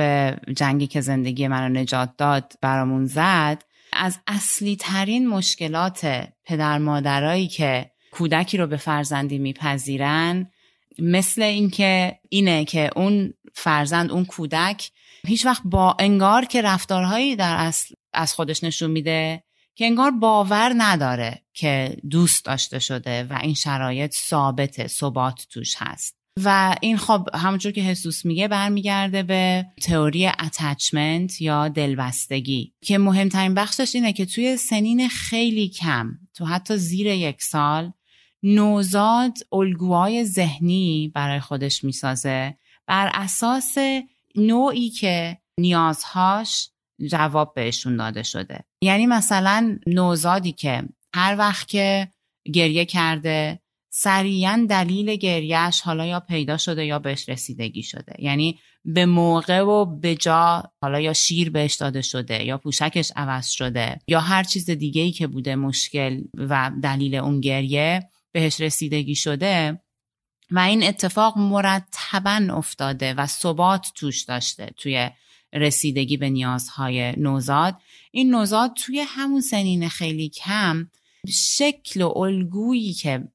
جنگی 0.54 0.88
که 0.88 1.02
زندگی 1.02 1.48
من 1.48 1.64
رو 1.64 1.70
نجات 1.70 2.10
داد 2.18 2.54
برامون 2.62 3.06
زد 3.06 3.64
از 3.94 4.20
اصلی 4.28 4.76
ترین 4.76 5.28
مشکلات 5.28 6.28
پدر 6.46 6.78
مادرایی 6.78 7.48
که 7.48 7.92
کودکی 8.12 8.58
رو 8.58 8.68
به 8.68 8.78
فرزندی 8.78 9.38
میپذیرن 9.38 10.52
مثل 11.00 11.42
اینکه 11.42 12.20
اینه 12.30 12.66
که 12.66 12.90
اون 12.96 13.34
فرزند 13.54 14.12
اون 14.12 14.26
کودک 14.26 14.92
هیچ 15.28 15.46
وقت 15.46 15.62
با 15.66 15.96
انگار 16.00 16.46
که 16.46 16.62
رفتارهایی 16.62 17.36
در 17.36 17.56
اصل 17.58 17.96
از 18.14 18.34
خودش 18.34 18.64
نشون 18.64 18.92
میده 18.92 19.44
که 19.76 19.86
انگار 19.86 20.12
باور 20.12 20.74
نداره 20.78 21.42
که 21.54 21.98
دوست 22.10 22.46
داشته 22.46 22.80
شده 22.80 23.24
و 23.24 23.40
این 23.42 23.54
شرایط 23.54 24.16
ثابت 24.16 24.88
ثبات 24.88 25.48
توش 25.50 25.76
هست. 25.78 26.24
و 26.44 26.76
این 26.82 26.98
خب 26.98 27.30
همونجور 27.34 27.72
که 27.72 27.82
حسوس 27.82 28.26
میگه 28.26 28.48
برمیگرده 28.48 29.24
به 29.24 29.66
تئوری 29.82 30.28
اتچمنت 30.28 31.42
یا 31.42 31.68
دلبستگی 31.68 32.74
که 32.82 32.98
مهمترین 32.98 33.54
بخشش 33.54 33.96
اینه 33.96 34.14
که 34.14 34.26
توی 34.26 34.58
سنین 34.58 35.10
خیلی 35.10 35.70
کم 35.70 36.12
تو 36.34 36.46
حتی 36.46 36.78
زیر 36.78 37.08
یک 37.08 37.42
سال 37.42 37.92
نوزاد 38.44 39.38
الگوهای 39.52 40.26
ذهنی 40.26 41.12
برای 41.16 41.40
خودش 41.40 41.84
می‌سازه 41.84 42.58
بر 42.88 43.12
اساس 43.14 43.76
نوعی 44.36 44.90
که 44.90 45.38
نیازهاش 45.60 46.70
جواب 47.10 47.54
بهشون 47.56 47.98
داده 47.98 48.24
شده. 48.24 48.64
یعنی 48.84 49.06
مثلا 49.06 49.80
نوزادی 49.88 50.52
که 50.52 50.84
هر 51.14 51.36
وقت 51.38 51.68
که 51.68 52.08
گریه 52.54 52.86
کرده 52.86 53.60
سریعا 53.96 54.66
دلیل 54.70 55.16
گریهش 55.16 55.82
حالا 55.82 56.06
یا 56.06 56.20
پیدا 56.20 56.58
شده 56.58 56.86
یا 56.86 57.00
بهش 57.00 57.30
رسیدگی 57.30 57.84
شده. 57.84 58.16
یعنی 58.20 58.60
به 58.86 59.06
موقع 59.06 59.62
و 59.62 59.86
به 59.86 60.16
جا 60.16 60.64
حالا 60.82 61.00
یا 61.00 61.14
شیر 61.14 61.50
بهش 61.50 61.76
داده 61.76 62.02
شده 62.02 62.44
یا 62.44 62.58
پوشکش 62.58 63.12
عوض 63.16 63.48
شده 63.48 64.00
یا 64.08 64.20
هر 64.20 64.44
چیز 64.44 64.70
دیگه 64.70 65.02
ای 65.02 65.12
که 65.12 65.28
بوده 65.28 65.56
مشکل 65.56 66.22
و 66.38 66.72
دلیل 66.84 67.16
اون 67.16 67.42
گریه 67.42 68.10
بهش 68.32 68.62
رسیدگی 68.62 69.16
شده 69.16 69.80
و 70.52 70.60
این 70.60 70.84
اتفاق 70.84 71.38
مرتبا 71.38 72.40
افتاده 72.50 73.14
و 73.14 73.26
ثبات 73.28 73.92
توش 73.96 74.22
داشته 74.24 74.70
توی 74.78 75.10
رسیدگی 75.54 76.18
به 76.18 76.30
نیازهای 76.30 77.14
نوزاد. 77.18 77.76
این 78.12 78.36
نوزاد 78.36 78.74
توی 78.74 79.00
همون 79.00 79.42
سنین 79.42 79.90
خیلی 79.90 80.30
کم 80.30 80.90
شکل 81.30 82.02
و 82.02 82.18
الگویی 82.18 82.94
که 82.94 83.28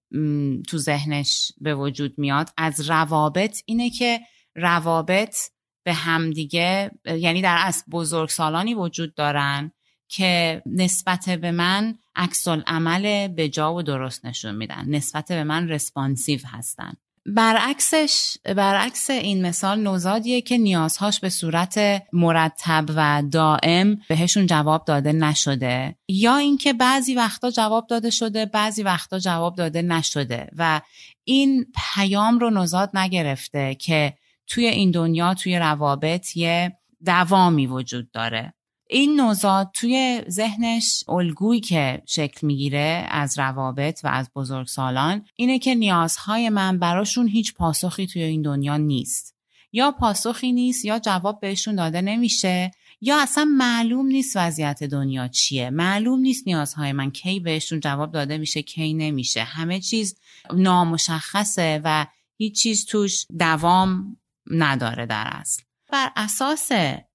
تو 0.69 0.79
ذهنش 0.79 1.53
به 1.61 1.75
وجود 1.75 2.19
میاد 2.19 2.51
از 2.57 2.91
روابط 2.91 3.63
اینه 3.67 3.91
که 3.91 4.21
روابط 4.55 5.37
به 5.85 5.93
همدیگه 5.93 6.91
یعنی 7.05 7.43
در 7.43 7.57
اصل 7.61 7.91
بزرگ 7.91 8.29
سالانی 8.29 8.75
وجود 8.75 9.15
دارن 9.15 9.73
که 10.09 10.63
نسبت 10.67 11.29
به 11.29 11.51
من 11.51 11.99
عکس 12.17 12.49
عمل 12.49 13.29
به 13.29 13.49
جا 13.49 13.75
و 13.75 13.83
درست 13.83 14.25
نشون 14.25 14.55
میدن 14.55 14.85
نسبت 14.89 15.29
به 15.29 15.45
من 15.45 15.69
رسپانسیو 15.69 16.41
هستن. 16.47 16.93
برعکسش 17.35 18.37
برعکس 18.57 19.11
این 19.11 19.47
مثال 19.47 19.81
نوزادیه 19.81 20.41
که 20.41 20.59
نیازهاش 20.59 21.21
به 21.21 21.29
صورت 21.29 22.03
مرتب 22.13 22.85
و 22.89 23.23
دائم 23.31 24.01
بهشون 24.09 24.47
جواب 24.47 24.85
داده 24.85 25.13
نشده. 25.13 25.97
یا 26.09 26.37
اینکه 26.37 26.73
بعضی 26.73 27.15
وقتا 27.15 27.51
جواب 27.51 27.87
داده 27.87 28.11
شده 28.11 28.47
بعضی 28.47 28.83
وقتا 28.83 29.19
جواب 29.19 29.55
داده 29.55 29.83
نشده 29.83 30.49
و 30.57 30.81
این 31.25 31.67
پیام 31.95 32.39
رو 32.39 32.51
نوزاد 32.51 32.91
نگرفته 32.97 33.75
که 33.75 34.15
توی 34.47 34.67
این 34.67 34.91
دنیا 34.91 35.35
توی 35.35 35.59
روابط 35.59 36.37
یه 36.37 36.79
دوامی 37.05 37.67
وجود 37.67 38.11
داره. 38.11 38.55
این 38.91 39.21
نوزاد 39.21 39.71
توی 39.75 40.23
ذهنش 40.29 41.05
الگویی 41.09 41.61
که 41.61 42.03
شکل 42.07 42.47
می‌گیره 42.47 43.07
از 43.11 43.39
روابط 43.39 44.01
و 44.05 44.09
از 44.09 44.31
بزرگسالان 44.35 45.27
اینه 45.37 45.59
که 45.59 45.75
نیازهای 45.75 46.49
من 46.49 46.79
براشون 46.79 47.29
هیچ 47.29 47.55
پاسخی 47.55 48.07
توی 48.07 48.23
این 48.23 48.43
دنیا 48.43 48.77
نیست. 48.77 49.35
یا 49.73 49.91
پاسخی 49.91 50.53
نیست 50.53 50.85
یا 50.85 50.99
جواب 50.99 51.41
بهشون 51.41 51.75
داده 51.75 52.01
نمیشه 52.01 52.71
یا 53.01 53.23
اصلا 53.23 53.45
معلوم 53.45 54.07
نیست 54.07 54.37
وضعیت 54.37 54.85
دنیا 54.85 55.29
چیه. 55.29 55.71
معلوم 55.71 56.21
نیست 56.21 56.47
نیازهای 56.47 56.93
من 56.93 57.11
کی 57.11 57.41
بهشون 57.41 57.81
جواب 57.81 58.13
داده 58.13 58.39
میشه 58.39 58.63
کی 58.63 58.95
نمیشه. 58.95 59.43
همه 59.43 59.81
چیز 59.81 60.17
نامشخصه 60.55 61.81
و 61.85 62.07
هیچ 62.37 62.63
چیز 62.63 62.87
توش 62.87 63.27
دوام 63.39 64.17
نداره 64.51 65.07
در 65.07 65.25
اصل. 65.27 65.63
بر 65.93 66.11
اساس 66.17 66.71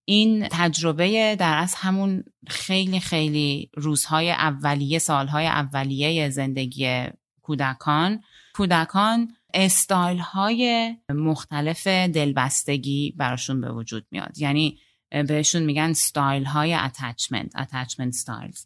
این 0.06 0.48
تجربه 0.52 1.36
در 1.40 1.58
از 1.58 1.76
همون 1.76 2.24
خیلی 2.48 3.00
خیلی 3.00 3.70
روزهای 3.74 4.32
اولیه 4.32 5.00
سالهای 5.00 5.46
اولیه 5.48 6.30
زندگی 6.30 7.04
کودکان. 7.42 8.24
کودکان 8.56 9.36
استایل 9.54 10.18
های 10.18 10.94
مختلف 11.10 11.88
دلبستگی 11.88 13.14
براشون 13.18 13.62
به 13.62 13.72
وجود 13.72 14.06
میاد. 14.12 14.38
یعنی 14.38 14.80
بهشون 15.28 15.64
میگن 15.64 15.94
ستایل 15.94 16.46
های 16.46 16.74
attachment 16.74 17.56
attachment 17.56 18.14
styles 18.14 18.66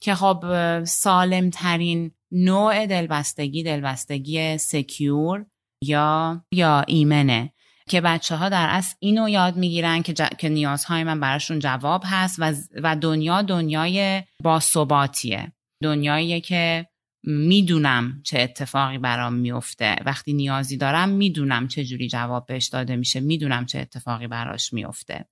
که 0.00 0.14
خب 0.14 0.44
سالم 0.84 1.50
ترین 1.50 2.10
نوع 2.32 2.86
دلبستگی 2.86 3.62
دلبستگی 3.62 4.58
secure 4.58 5.46
یا 5.82 6.44
یا 6.52 6.80
ایمنه. 6.80 7.52
که 7.88 8.00
بچه 8.00 8.36
ها 8.36 8.48
در 8.48 8.66
اصل 8.70 8.94
اینو 8.98 9.28
یاد 9.28 9.56
می‌گیرن 9.56 10.02
که, 10.02 10.14
که 10.38 10.48
نیازهای 10.48 11.04
من 11.04 11.20
براشون 11.20 11.58
جواب 11.58 12.02
هست 12.06 12.36
و, 12.38 12.54
و 12.82 12.96
دنیا 12.96 13.42
دنیای 13.42 14.22
باثباتیه. 14.42 15.52
دنیاییه 15.82 16.40
که 16.40 16.86
می‌دونم 17.24 18.20
چه 18.24 18.40
اتفاقی 18.40 18.98
برام 18.98 19.34
میفته 19.34 19.96
وقتی 20.06 20.32
نیازی 20.32 20.76
دارم 20.76 21.08
می‌دونم 21.08 21.68
چه 21.68 21.84
جوری 21.84 22.08
جواب 22.08 22.46
بهش 22.46 22.66
داده 22.66 22.96
میشه. 22.96 23.20
می‌دونم 23.20 23.66
چه 23.66 23.78
اتفاقی 23.78 24.26
براش 24.26 24.72
میفته 24.72 25.24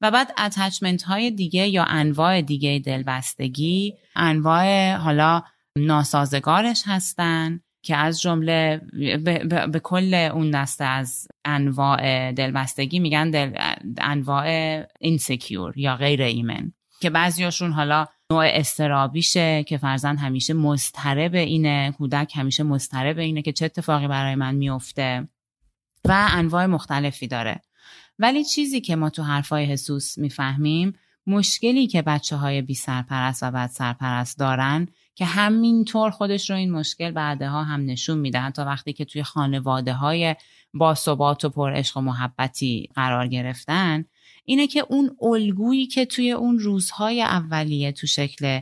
و 0.00 0.10
بعد 0.10 0.32
اتچمنت 0.38 1.02
های 1.02 1.30
دیگه 1.30 1.68
یا 1.68 1.84
انواع 1.84 2.40
دیگه 2.40 2.82
دلبستگی 2.84 3.94
انواع 4.16 4.92
حالا 4.92 5.42
ناسازگارش 5.78 6.82
هستن 6.86 7.60
که 7.82 7.96
از 7.96 8.20
جمله 8.20 8.80
به, 9.72 9.80
کل 9.82 10.14
اون 10.14 10.50
دسته 10.50 10.84
از 10.84 11.28
انواع 11.46 12.32
دلبستگی 12.32 12.98
میگن 12.98 13.30
دل 13.30 13.50
انواع 13.98 14.46
اینسکیور 15.00 15.78
یا 15.78 15.96
غیر 15.96 16.22
ایمن 16.22 16.72
که 17.00 17.10
بعضیاشون 17.10 17.72
حالا 17.72 18.06
نوع 18.30 18.44
استرابیشه 18.44 19.64
که 19.64 19.78
فرزند 19.78 20.18
همیشه 20.18 20.54
مضطرب 20.54 21.34
اینه 21.34 21.94
کودک 21.98 22.36
همیشه 22.36 22.62
مضطرب 22.62 23.18
اینه 23.18 23.42
که 23.42 23.52
چه 23.52 23.64
اتفاقی 23.64 24.08
برای 24.08 24.34
من 24.34 24.54
میفته 24.54 25.28
و 26.04 26.28
انواع 26.30 26.66
مختلفی 26.66 27.26
داره. 27.26 27.60
ولی 28.18 28.44
چیزی 28.44 28.80
که 28.80 28.96
ما 28.96 29.10
تو 29.10 29.22
حرفای 29.22 29.64
حسوس 29.64 30.18
می‌فهمیم 30.18 30.92
مشکلی 31.26 31.86
که 31.86 32.02
بچه 32.02 32.36
های 32.36 32.62
بی 32.62 32.74
سرپرست 32.74 33.42
و 33.42 33.50
بد 33.50 33.66
سرپرست 33.66 34.38
دارن 34.38 34.88
که 35.14 35.24
همینطور 35.24 36.10
خودش 36.10 36.50
رو 36.50 36.56
این 36.56 36.72
مشکل 36.72 37.10
بعدها 37.10 37.64
هم 37.64 37.84
نشون 37.84 38.18
میده. 38.18 38.50
تا 38.50 38.64
وقتی 38.64 38.92
که 38.92 39.04
توی 39.04 39.22
خانواده 39.22 39.92
های 39.92 40.36
با 40.78 40.94
ثبات 40.94 41.44
و 41.44 41.48
پر 41.48 41.72
عشق 41.72 41.96
و 41.96 42.00
محبتی 42.00 42.88
قرار 42.94 43.26
گرفتن 43.26 44.04
اینه 44.44 44.66
که 44.66 44.86
اون 44.88 45.16
الگویی 45.22 45.86
که 45.86 46.04
توی 46.04 46.32
اون 46.32 46.58
روزهای 46.58 47.22
اولیه 47.22 47.92
تو 47.92 48.06
شکل 48.06 48.60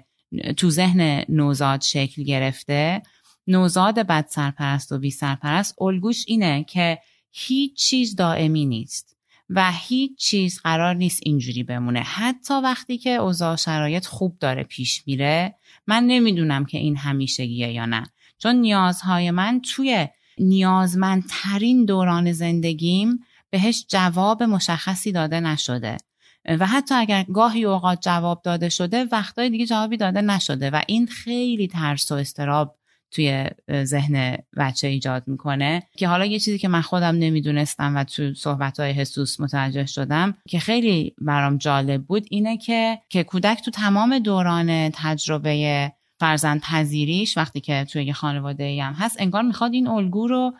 تو 0.56 0.70
ذهن 0.70 1.24
نوزاد 1.28 1.80
شکل 1.80 2.22
گرفته 2.22 3.02
نوزاد 3.46 3.98
بد 3.98 4.26
سرپرست 4.28 4.92
و 4.92 4.98
بی 4.98 5.10
سرپرست 5.10 5.82
الگوش 5.82 6.24
اینه 6.26 6.64
که 6.64 6.98
هیچ 7.32 7.76
چیز 7.76 8.16
دائمی 8.16 8.66
نیست 8.66 9.16
و 9.50 9.72
هیچ 9.72 10.18
چیز 10.18 10.60
قرار 10.60 10.94
نیست 10.94 11.20
اینجوری 11.22 11.62
بمونه. 11.62 12.00
حتی 12.00 12.54
وقتی 12.54 12.98
که 12.98 13.10
اوضاع 13.10 13.56
شرایط 13.56 14.06
خوب 14.06 14.38
داره 14.38 14.62
پیش 14.62 15.02
میره 15.06 15.54
من 15.86 16.04
نمی‌دونم 16.04 16.64
که 16.64 16.78
این 16.78 16.96
همیشگیه 16.96 17.72
یا 17.72 17.86
نه. 17.86 18.06
چون 18.38 18.56
نیازهای 18.56 19.30
من 19.30 19.60
توی 19.60 20.08
نیازمندترین 20.38 21.84
دوران 21.84 22.32
زندگیم 22.32 23.18
بهش 23.50 23.84
جواب 23.88 24.42
مشخصی 24.42 25.12
داده 25.12 25.40
نشده. 25.40 25.96
و 26.48 26.66
حتی 26.66 26.94
اگر 26.94 27.24
گاهی 27.34 27.64
اوقات 27.64 28.02
جواب 28.02 28.42
داده 28.42 28.68
شده 28.68 29.04
وقتای 29.12 29.50
دیگه 29.50 29.66
جوابی 29.66 29.96
داده 29.96 30.20
نشده 30.20 30.70
و 30.70 30.82
این 30.86 31.06
خیلی 31.06 31.68
ترس 31.68 32.12
و 32.12 32.14
استراب 32.14 32.76
توی 33.10 33.46
ذهن 33.84 34.36
بچه 34.56 34.88
ایجاد 34.88 35.22
می‌کنه. 35.26 35.82
که 35.96 36.08
حالا 36.08 36.24
یه 36.24 36.38
چیزی 36.38 36.58
که 36.58 36.68
من 36.68 36.80
خودم 36.80 37.16
نمی‌دونستم 37.16 37.96
و 37.96 38.04
تو 38.04 38.34
صحبت 38.34 38.80
های 38.80 38.92
حسوس 38.92 39.40
متوجه 39.40 39.86
شدم 39.86 40.34
که 40.48 40.58
خیلی 40.58 41.14
برام 41.20 41.56
جالب 41.56 42.02
بود 42.02 42.26
اینه 42.30 42.56
که 42.56 42.98
که 43.08 43.24
کودک 43.24 43.62
تو 43.64 43.70
تمام 43.70 44.18
دوران 44.18 44.90
تجربه 44.90 45.92
فرزند 46.24 46.60
پذیریش 46.60 47.36
وقتی 47.36 47.60
که 47.60 47.84
توی 47.84 48.04
یه 48.04 48.12
خانواده 48.12 48.82
هم 48.82 48.92
هست 48.92 49.16
انگار 49.20 49.42
می‌خواد 49.42 49.72
این 49.72 49.88
الگو 49.88 50.26
رو 50.26 50.54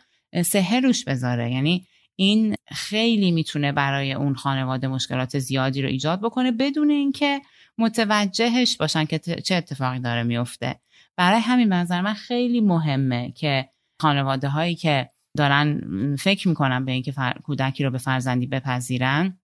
سهه 0.45 0.79
روش 0.79 1.05
بذاره. 1.05 1.51
یعنی 1.51 1.87
این 2.15 2.55
خیلی 2.67 3.31
می‌تونه 3.31 3.71
برای 3.71 4.13
اون 4.13 4.35
خانواده 4.35 4.87
مشکلات 4.87 5.39
زیادی 5.39 5.81
رو 5.81 5.87
ایجاد 5.87 6.21
بکنه 6.21 6.51
بدون 6.51 6.89
اینکه 6.89 7.41
متوجهش 7.77 8.77
باشن 8.77 9.05
که 9.05 9.19
چه 9.19 9.55
اتفاقی 9.55 9.99
داره 9.99 10.23
میفته. 10.23 10.79
برای 11.15 11.39
همین 11.39 11.73
نظر 11.73 12.01
من 12.01 12.13
خیلی 12.13 12.61
مهمه 12.61 13.31
که 13.31 13.69
خانواده 14.01 14.47
هایی 14.47 14.75
که 14.75 15.09
دارن 15.37 15.81
فکر 16.15 16.47
می‌کنن 16.47 16.85
به 16.85 16.91
اینکه 16.91 17.13
کودکی 17.43 17.83
رو 17.83 17.91
به 17.91 17.97
فرزندی 17.97 18.47
بپذیرن 18.47 19.37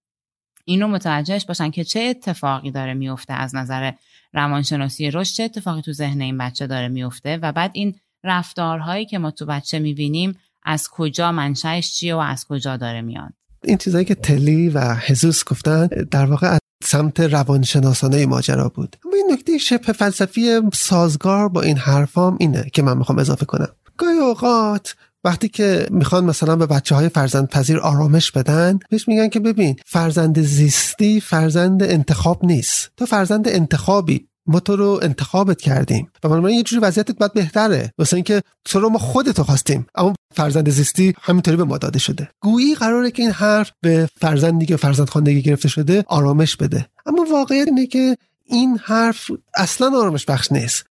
اینو 0.65 0.88
متوجهش 0.88 1.45
باشن 1.45 1.72
که 1.72 1.84
چه 1.84 1.99
اتفاقی 1.99 2.72
داره 2.72 2.93
میفته 2.93 3.34
از 3.34 3.55
نظر 3.55 3.91
روانشناسی 4.34 5.11
رشد 5.11 5.34
چه 5.34 5.43
اتفاقی 5.43 5.82
تو 5.82 5.93
ذهن 5.93 6.21
این 6.21 6.38
بچه 6.38 6.67
داره 6.67 6.88
میفته 6.88 7.39
و 7.41 7.51
بعد 7.51 7.71
این 7.73 7.95
رفتارهایی 8.23 9.05
که 9.05 9.19
ما 9.19 9.32
تو 9.32 9.45
بچه 9.45 9.79
می‌بینیم 9.79 10.38
از 10.63 10.89
کجا 10.89 11.32
منشأش 11.32 11.93
چیه 11.93 12.15
و 12.15 12.17
از 12.17 12.45
کجا 12.45 12.77
داره 12.77 13.01
میاد؟ 13.01 13.34
این 13.63 13.77
چیزایی 13.77 14.05
که 14.05 14.15
تلی 14.15 14.69
و 14.69 14.79
هزوس 14.79 15.43
گفتن 15.43 15.88
در 15.88 16.25
واقع 16.25 16.47
از 16.47 16.59
سمت 16.84 17.19
روانشناسانه 17.19 18.25
ماجرا 18.25 18.69
بود. 18.69 18.95
اما 19.05 19.15
این 19.15 19.32
نکته 19.32 19.57
شبه 19.57 19.93
فلسفی 19.93 20.61
سازگار 20.73 21.49
با 21.49 21.61
این 21.61 21.77
حرفام 21.77 22.38
اینه 22.39 22.69
که 22.73 22.82
من 22.82 22.97
می‌خوام 22.97 23.19
اضافه 23.19 23.45
کنم. 23.45 23.69
گاهی 23.97 24.17
اوقات 24.17 24.95
وقتی 25.24 25.49
که 25.49 25.88
می‌خوان 25.91 26.26
مثلا 26.26 26.55
به 26.55 26.65
بچه 26.65 26.95
های 26.95 27.09
فرزند 27.09 27.47
پذیر 27.47 27.78
آرامش 27.78 28.32
بدن 28.32 28.80
بهش 28.89 29.07
میگن 29.07 29.30
که 29.30 29.39
ببین 29.39 29.76
فرزند 29.86 30.41
زیستی 30.41 31.22
فرزند 31.22 31.84
انتخاب 31.84 32.45
نیست. 32.45 32.91
تو 32.97 33.05
فرزند 33.05 33.47
انتخابی. 33.47 34.28
ما 34.45 34.59
تو 34.59 34.76
رو 34.76 34.99
انتخابت 35.01 35.61
کردیم. 35.61 36.11
و 36.24 36.30
بنابراین 36.30 36.57
یه 36.57 36.63
جوری 36.63 36.82
وضعیتت 36.82 37.17
باید 37.17 37.34
بهتره. 37.34 37.93
واسه 37.97 38.15
اینکه 38.15 38.41
تو 38.65 38.80
رو 38.80 38.89
ما 38.89 38.97
خودتو 38.97 39.43
خواستیم. 39.43 39.86
اما 39.95 40.13
فرزند 40.34 40.69
زیستی 40.69 41.13
همینطوری 41.22 41.57
به 41.57 41.63
ما 41.63 41.78
داده 41.78 41.99
شده. 41.99 42.30
گویی 42.39 42.76
قراره 42.76 43.11
که 43.11 43.24
این 43.24 43.32
حرف 43.32 43.72
به 43.82 44.09
فرزندی 44.22 44.65
که 44.65 44.78
فرزند 44.78 45.09
خواندگی 45.09 45.41
گرفته 45.41 45.67
شده 45.67 46.03
آرامش 46.07 46.55
بده. 46.55 46.88
اما 47.05 47.26
واقعیت 47.32 47.67
اینه 47.67 47.88
که 47.88 48.17
این 48.45 48.80
حرف 48.84 49.32
اصلا 49.55 49.91
آرامش 49.97 50.26
بخش 50.26 50.51
نیست. 50.51 50.86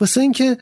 واسه 0.00 0.20
اینکه 0.20 0.56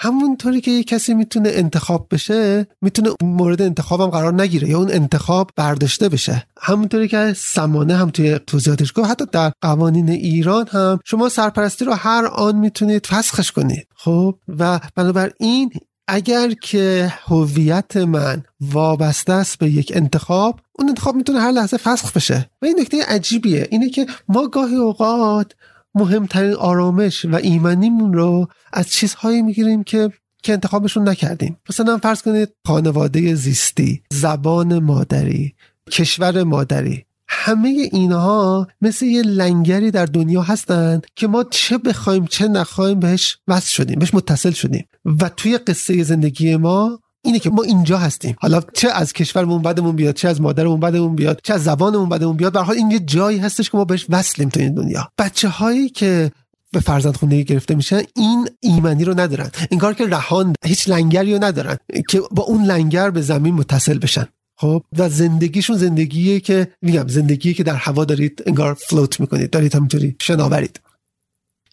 همونطوری 0.00 0.60
که 0.60 0.70
یه 0.70 0.84
کسی 0.84 1.14
می‌تونه 1.14 1.50
انتخاب 1.52 2.06
بشه 2.10 2.66
می‌تونه 2.80 3.10
مورد 3.22 3.62
انتخابم 3.62 4.06
قرار 4.06 4.42
نگیره 4.42 4.68
یا 4.68 4.78
اون 4.78 4.92
انتخاب 4.92 5.50
برداشته 5.56 6.08
بشه. 6.08 6.46
همونطوری 6.60 7.08
که 7.08 7.34
سمانه 7.36 7.96
هم 7.96 8.10
توی 8.10 8.38
توضیحاتش 8.38 8.92
گفت 8.96 9.10
حتی 9.10 9.24
در 9.32 9.52
قوانین 9.60 10.08
ایران 10.08 10.66
هم 10.68 10.98
شما 11.04 11.28
سرپرستی 11.28 11.84
رو 11.84 11.92
هر 11.92 12.26
آن 12.26 12.56
می‌تونید 12.56 13.06
فسخش 13.06 13.52
کنید. 13.52 13.86
خب؟ 13.96 14.34
و 14.48 14.80
بنابراین 14.94 15.70
اگر 16.08 16.50
که 16.50 17.12
هویت 17.24 17.96
من 17.96 18.42
وابسته 18.60 19.32
است 19.32 19.58
به 19.58 19.70
یک 19.70 19.92
انتخاب 19.94 20.60
اون 20.78 20.88
انتخاب 20.88 21.14
می‌تونه 21.14 21.40
هر 21.40 21.50
لحظه 21.50 21.76
فسخ 21.76 22.12
بشه. 22.12 22.50
و 22.62 22.66
این 22.66 22.80
نکته 22.80 23.04
عجیبیه. 23.04 23.68
اینه 23.70 23.90
که 23.90 24.06
ما 24.28 24.48
گاهی 24.48 24.76
اوقات 24.76 25.52
مهمترین 25.98 26.54
آرامش 26.54 27.24
و 27.24 27.34
ایمنیمون 27.34 28.12
رو 28.12 28.48
از 28.72 28.88
چیزهایی 28.88 29.42
می‌گیریم 29.42 29.84
که 29.84 30.10
که 30.42 30.52
انتخابشون 30.52 31.08
نکردیم. 31.08 31.56
مثلا 31.70 31.98
فرض 31.98 32.22
کنید 32.22 32.48
خانواده 32.66 33.34
زیستی 33.34 34.02
زبان 34.12 34.78
مادری 34.78 35.54
کشور 35.90 36.42
مادری. 36.42 37.04
همه 37.28 37.88
اینها 37.92 38.68
مثل 38.80 39.06
یه 39.06 39.22
لنگری 39.22 39.90
در 39.90 40.06
دنیا 40.06 40.42
هستند 40.42 41.06
که 41.16 41.26
ما 41.26 41.44
چه 41.50 41.78
بخوایم 41.78 42.26
چه 42.26 42.48
نخوایم 42.48 43.00
بهش 43.00 43.38
وصل 43.48 43.70
شدیم 43.70 43.98
بهش 43.98 44.14
متصل 44.14 44.50
شدیم. 44.50 44.84
و 45.04 45.28
توی 45.28 45.58
قصه 45.58 46.02
زندگی 46.02 46.56
ما 46.56 47.00
اینه 47.24 47.38
که 47.38 47.50
ما 47.50 47.62
اینجا 47.62 47.98
هستیم. 47.98 48.36
حالا 48.40 48.60
چه 48.74 48.90
از 48.90 49.12
کشورمون 49.12 49.62
بدمون 49.62 49.96
بیاد 49.96 50.14
چه 50.14 50.28
از 50.28 50.40
مادرمون 50.40 50.80
بدمون 50.80 51.16
بیاد 51.16 51.40
چه 51.44 51.54
از 51.54 51.64
زبانمون 51.64 52.08
بدمون 52.08 52.36
بیاد 52.36 52.52
به 52.52 52.60
حال 52.60 52.76
این 52.76 52.90
یه 52.90 52.98
جایی 52.98 53.38
هستش 53.38 53.70
که 53.70 53.76
ما 53.76 53.84
بهش 53.84 54.06
وصلیم 54.08 54.48
تو 54.48 54.60
این 54.60 54.74
دنیا. 54.74 55.08
بچه 55.18 55.48
هایی 55.48 55.88
که 55.88 56.32
به 56.72 56.80
فرزند 56.80 57.16
خوندگی 57.16 57.44
گرفته 57.44 57.74
میشن 57.74 58.02
این 58.16 58.48
ایمنی 58.60 59.04
رو 59.04 59.20
ندارن. 59.20 59.50
انگار 59.70 59.94
که 59.94 60.06
رهان 60.06 60.54
هیچ 60.64 60.88
لنگری 60.88 61.34
رو 61.34 61.44
ندارن 61.44 61.76
که 62.08 62.22
با 62.30 62.42
اون 62.42 62.64
لنگر 62.64 63.10
به 63.10 63.20
زمین 63.22 63.54
متصل 63.54 63.98
بشن. 63.98 64.26
خب؟ 64.56 64.82
و 64.98 65.08
زندگیشون 65.08 65.76
زندگیه 65.76 66.40
که 66.40 66.72
میگم 66.82 67.08
زندگیه 67.08 67.54
که 67.54 67.62
در 67.62 67.74
هوا 67.74 68.04
دارید 68.04 68.42
انگار 68.46 68.74
فلوت 68.74 69.20
می‌کنید 69.20 69.50
دارید 69.50 69.74
همینطوری 69.74 70.16
شناورید. 70.20 70.80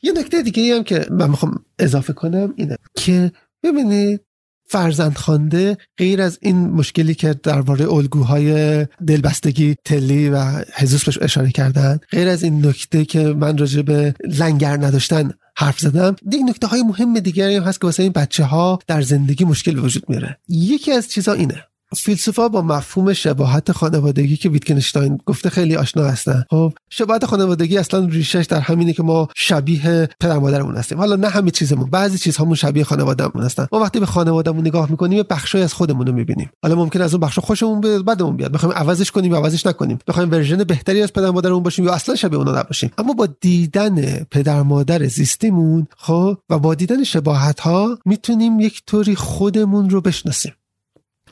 یه 0.03 0.11
نکته 0.11 0.41
دیگه 0.41 0.75
هم 0.75 0.83
که 0.83 1.07
من 1.11 1.29
می‌خوام 1.29 1.65
اضافه 1.79 2.13
کنم 2.13 2.53
اینه 2.57 2.77
که 2.95 3.31
ببینید 3.63 4.21
فرزند 4.67 5.15
خانده 5.15 5.77
غیر 5.97 6.21
از 6.21 6.37
این 6.41 6.69
مشکلی 6.69 7.15
که 7.15 7.35
درباره 7.43 7.93
الگوهای 7.93 8.85
دلبستگی 9.07 9.75
تلی 9.85 10.29
و 10.29 10.63
حزوس 10.73 11.05
بهش 11.05 11.17
اشاره 11.21 11.51
کردن 11.51 11.99
غیر 12.11 12.27
از 12.27 12.43
این 12.43 12.65
نکته 12.65 13.05
که 13.05 13.19
من 13.19 13.57
راجع 13.57 13.81
به 13.81 14.13
لنگر 14.39 14.77
نداشتن 14.77 15.31
حرف 15.57 15.79
زدم 15.79 16.15
دیگه 16.29 16.67
های 16.67 16.83
مهم 16.83 17.19
دیگری 17.19 17.55
هم 17.55 17.63
هست 17.63 17.81
که 17.81 17.87
واسه 17.87 18.03
این 18.03 18.11
بچه 18.11 18.43
ها 18.43 18.79
در 18.87 19.01
زندگی 19.01 19.45
مشکل 19.45 19.75
به 19.75 19.81
وجود 19.81 20.09
میاره. 20.09 20.37
یکی 20.49 20.91
از 20.91 21.09
چیزها 21.09 21.33
اینه. 21.33 21.63
فیلسوفا 21.97 22.47
با 22.47 22.61
مفهوم 22.61 23.13
شباهت 23.13 23.71
خانوادگی 23.71 24.37
که 24.37 24.49
ویتکنشتاین 24.49 25.17
گفته 25.25 25.49
خیلی 25.49 25.75
آشنا 25.75 26.03
هستن. 26.03 26.43
خب 26.49 26.73
شباهت 26.89 27.25
خانوادگی 27.25 27.77
اصلا 27.77 28.05
ریشش 28.05 28.45
در 28.49 28.59
همینه 28.59 28.93
که 28.93 29.03
ما 29.03 29.27
شبیه 29.35 30.09
پدر 30.19 30.37
مادرمون 30.37 30.75
هستیم. 30.75 30.97
حالا 30.97 31.15
نه 31.15 31.29
همه 31.29 31.51
چیزمون 31.51 31.89
بعضی 31.89 32.17
چیزهامون 32.17 32.55
شبیه 32.55 32.83
خانوادهمون 32.83 33.43
هستن. 33.43 33.67
ما 33.71 33.79
وقتی 33.79 33.99
به 33.99 34.05
خانوادهمون 34.05 34.67
نگاه 34.67 34.91
می‌کنیم 34.91 35.23
بخشای 35.29 35.61
از 35.61 35.73
خودمون 35.73 36.07
رو 36.07 36.13
می‌بینیم. 36.13 36.49
حالا 36.63 36.75
ممکن 36.75 37.01
از 37.01 37.13
اون 37.13 37.21
بخش 37.21 37.39
خوشمون 37.39 37.81
بیاد 37.81 38.05
بعدمون 38.05 38.35
بیاد. 38.37 38.51
بخوایم 38.51 38.75
عوضش 38.75 39.11
کنیم 39.11 39.31
یا 39.31 39.37
عوضش 39.37 39.65
نکنیم. 39.65 39.99
بخوایم 40.07 40.31
ورژن 40.31 40.63
بهتری 40.63 41.01
از 41.01 41.13
پدر 41.13 41.29
مادرمون 41.29 41.63
باشیم 41.63 41.85
یا 41.85 41.93
اصلا 41.93 42.15
شبیه 42.15 42.37
اونها 42.37 42.59
نباشیم. 42.59 42.91
اما 42.97 43.13
با 43.13 43.27
دیدن 43.41 44.23
پدر 44.31 44.61
مادر 44.61 45.07
زیستیمون 45.07 45.87
خب 45.97 46.37
و 46.49 46.59
با 46.59 46.75
دیدن 46.75 47.03
شباهت 47.03 47.59
ها 47.59 47.99
می‌تونیم 48.05 48.59
یک 48.59 48.81
طوری 48.87 49.15
خودمون 49.15 49.89
رو 49.89 50.01
بشناسیم. 50.01 50.53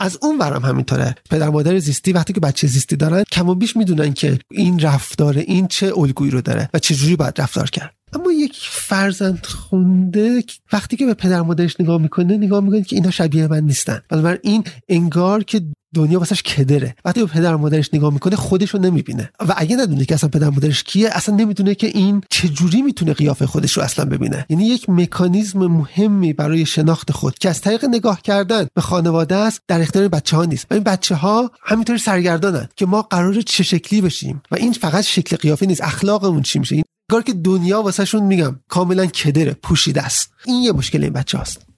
از 0.00 0.18
اون 0.22 0.38
ورم 0.38 0.64
همینطوره. 0.64 1.14
پدر 1.30 1.48
مادر 1.48 1.78
زیستی 1.78 2.12
وقتی 2.12 2.32
که 2.32 2.40
بچه 2.40 2.66
زیستی 2.66 2.96
دارن 2.96 3.24
کم 3.32 3.48
و 3.48 3.54
بیش 3.54 3.76
می‌دونن 3.76 4.12
که 4.12 4.38
این 4.50 4.80
رفتار 4.80 5.38
این 5.38 5.68
چه 5.68 5.92
الگویی 5.98 6.30
رو 6.30 6.40
داره 6.40 6.70
و 6.74 6.78
چه 6.78 6.94
جوری 6.94 7.16
باید 7.16 7.40
رفتار 7.40 7.70
کرد. 7.70 7.94
اما 8.12 8.32
یک 8.32 8.56
فرزند 8.70 9.46
خونده 9.46 10.44
وقتی 10.72 10.96
که 10.96 11.06
به 11.06 11.14
پدر 11.14 11.40
مادرش 11.40 11.80
نگاه 11.80 12.00
می‌کنه 12.00 12.36
نگاه 12.36 12.60
می‌کنه 12.60 12.82
که 12.82 12.96
اینا 12.96 13.10
شبیه 13.10 13.46
من 13.46 13.64
نیستن. 13.64 14.00
بنابراین 14.08 14.40
این 14.42 14.64
انگار 14.88 15.44
که 15.44 15.60
دنیا 15.94 16.18
واسش 16.18 16.42
کدره. 16.42 16.94
وقتی 17.04 17.20
به 17.20 17.26
پدر 17.26 17.56
مادرش 17.56 17.90
نگاه 17.92 18.12
می‌کنه 18.12 18.36
خودش 18.36 18.70
رو 18.70 18.80
نمی‌بینه. 18.80 19.30
و 19.48 19.54
اگه 19.56 19.76
ندونه 19.76 20.04
که 20.04 20.14
اصلا 20.14 20.28
پدر 20.28 20.50
مادرش 20.50 20.82
کیه 20.82 21.08
اصلا 21.12 21.34
نمی‌دونه 21.34 21.74
که 21.74 21.86
این 21.86 22.22
چجوری 22.30 22.82
می‌تونه 22.82 23.12
قیافه 23.12 23.46
خودش 23.46 23.72
رو 23.72 23.82
اصلا 23.82 24.04
ببینه. 24.04 24.46
یعنی 24.48 24.66
یک 24.66 24.90
مکانیزم 24.90 25.66
مهمی 25.66 26.32
برای 26.32 26.66
شناخت 26.66 27.12
خود 27.12 27.38
که 27.38 27.48
از 27.48 27.60
طریق 27.60 27.84
نگاه 27.84 28.22
کردن 28.22 28.66
به 28.74 28.80
خانواده 28.80 29.36
است 29.36 29.60
در 29.68 29.80
اختیار 29.80 30.08
بچه 30.08 30.36
ها 30.36 30.44
نیست. 30.44 30.66
و 30.70 30.74
این 30.74 30.82
بچه 30.82 31.14
ها 31.14 31.50
همینطور 31.62 31.98
سرگردانن 31.98 32.68
که 32.76 32.86
ما 32.86 33.02
قرار 33.02 33.40
چه 33.40 33.62
شکلی 33.62 34.00
بشیم. 34.00 34.42
و 34.50 34.54
این 34.56 34.72
فقط 34.72 35.04
شکل 35.04 35.36
قیافه 35.36 35.66
نیست 35.66 35.82
اخلاقمون 35.82 36.42
چی 36.42 36.58
میشه؟ 36.58 36.74
این 36.74 36.84
که 37.26 37.32
دنیا 37.32 37.82
واسهشون 37.82 38.22
میگم 38.22 38.56
کاملا 38.68 39.06
کدره 39.06 39.52
پوشیده 39.52 40.02
است. 40.02 40.30
این 40.44 40.62
یه 40.62 40.72
مشکل 40.72 41.04
این 41.04 41.12
بچه 41.12 41.38
هاست 41.38 41.73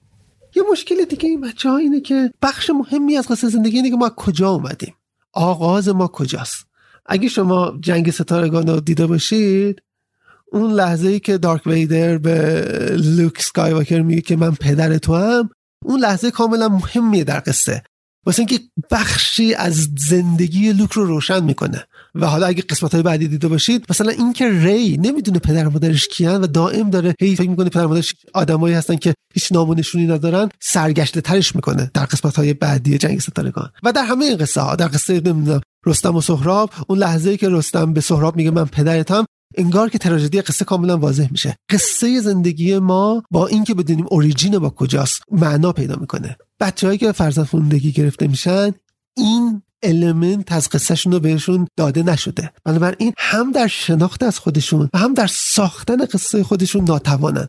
یه 0.57 0.63
مشکل 0.71 1.05
دیگه 1.05 1.29
این 1.29 1.41
بچه 1.41 1.69
ها 1.69 1.77
اینه 1.77 2.01
که 2.01 2.31
بخش 2.41 2.69
مهمی 2.69 3.17
از 3.17 3.27
قصه 3.27 3.49
زندگی 3.49 3.75
اینه 3.75 3.89
که 3.89 3.95
ما 3.95 4.09
کجا 4.09 4.49
اومدیم. 4.49 4.95
آغاز 5.33 5.89
ما 5.89 6.07
کجاست. 6.07 6.65
اگه 7.05 7.29
شما 7.29 7.77
جنگ 7.81 8.11
ستارگان 8.11 8.67
رو 8.67 8.79
دیده 8.79 9.07
باشید 9.07 9.81
اون 10.51 10.71
لحظه 10.71 11.07
ای 11.07 11.19
که 11.19 11.37
دارک 11.37 11.67
ویدر 11.67 12.17
به 12.17 12.65
لوک 12.99 13.41
سکای 13.41 14.01
میگه 14.01 14.21
که 14.21 14.35
من 14.35 14.55
پدر 14.55 14.97
تو 14.97 15.15
هم 15.15 15.49
اون 15.85 15.99
لحظه 15.99 16.31
کاملا 16.31 16.69
مهمیه 16.69 17.23
در 17.23 17.39
قصه. 17.39 17.83
واسه 18.25 18.39
اینکه 18.39 18.59
بخشی 18.91 19.53
از 19.53 19.87
زندگی 19.97 20.73
لوک 20.73 20.91
رو 20.91 21.05
روشن 21.05 21.43
می‌کنه. 21.43 21.83
و 22.15 22.25
حالا 22.25 22.47
اگه 22.47 22.61
قسمت 22.61 22.93
های 22.93 23.03
بعدی 23.03 23.27
دیده 23.27 23.47
باشید 23.47 23.85
مثلا 23.89 24.09
اینکه 24.09 24.49
ری 24.49 24.97
نمی‌دونه 24.97 25.39
پدر 25.39 25.67
مادرش 25.67 26.07
کیان 26.07 26.41
و 26.41 26.47
دائم 26.47 26.89
داره 26.89 27.15
هی 27.21 27.35
فکر 27.35 27.49
می‌کنه 27.49 27.69
پدر 27.69 27.85
مادرش 27.85 28.15
آدمایی 28.33 28.75
هستن 28.75 28.95
که 28.95 29.13
هیچ 29.33 29.51
نامونشونی 29.51 30.07
ندارن 30.07 30.49
سرگشته 30.61 31.21
ترش 31.21 31.55
می‌کنه 31.55 31.91
در 31.93 32.05
قسمت 32.05 32.35
های 32.35 32.53
بعدی 32.53 32.97
جنگ 32.97 33.19
ستارگان. 33.19 33.69
و 33.83 33.91
در 33.91 34.03
همه 34.03 34.25
این 34.25 34.37
قصه 34.37 34.61
ها 34.61 34.75
در 34.75 34.87
قصه 34.87 35.13
نمی‌دونم 35.13 35.61
رستم 35.85 36.15
و 36.15 36.21
سهراب 36.21 36.71
اون 36.87 36.99
لحظه 36.99 37.29
ای 37.29 37.37
که 37.37 37.49
رستم 37.49 37.93
به 37.93 38.01
سهراب 38.01 38.35
میگه 38.35 38.51
من 38.51 38.65
پدرتم 38.65 39.25
انگار 39.57 39.89
که 39.89 39.97
تراژدی 39.97 40.41
قصه 40.41 40.65
کاملا 40.65 40.97
واضح 40.97 41.27
میشه. 41.31 41.55
قصه 41.69 42.21
زندگی 42.21 42.79
ما 42.79 43.23
با 43.31 43.47
اینکه 43.47 43.73
بدونیم 43.73 44.05
اوریجین 44.09 44.59
با 44.59 44.69
کجاست 44.69 45.21
معنا 45.31 45.71
پیدا 45.71 45.95
می‌کنه. 45.95 46.37
بچههایی 46.59 46.99
که 46.99 47.11
فرزند 47.11 47.75
گرفته 47.75 48.27
میشن 48.27 48.71
این 49.17 49.61
المنت 49.83 50.51
از 50.51 50.69
قصهشون 50.69 51.13
رو 51.13 51.19
بهشون 51.19 51.67
داده 51.77 52.03
نشده. 52.03 52.51
بنابراین 52.65 53.13
هم 53.17 53.51
در 53.51 53.67
شناخت 53.67 54.23
از 54.23 54.39
خودشون 54.39 54.89
و 54.93 54.97
هم 54.97 55.13
در 55.13 55.27
ساختن 55.27 56.05
قصه 56.05 56.43
خودشون 56.43 56.83
ناتوانن. 56.83 57.47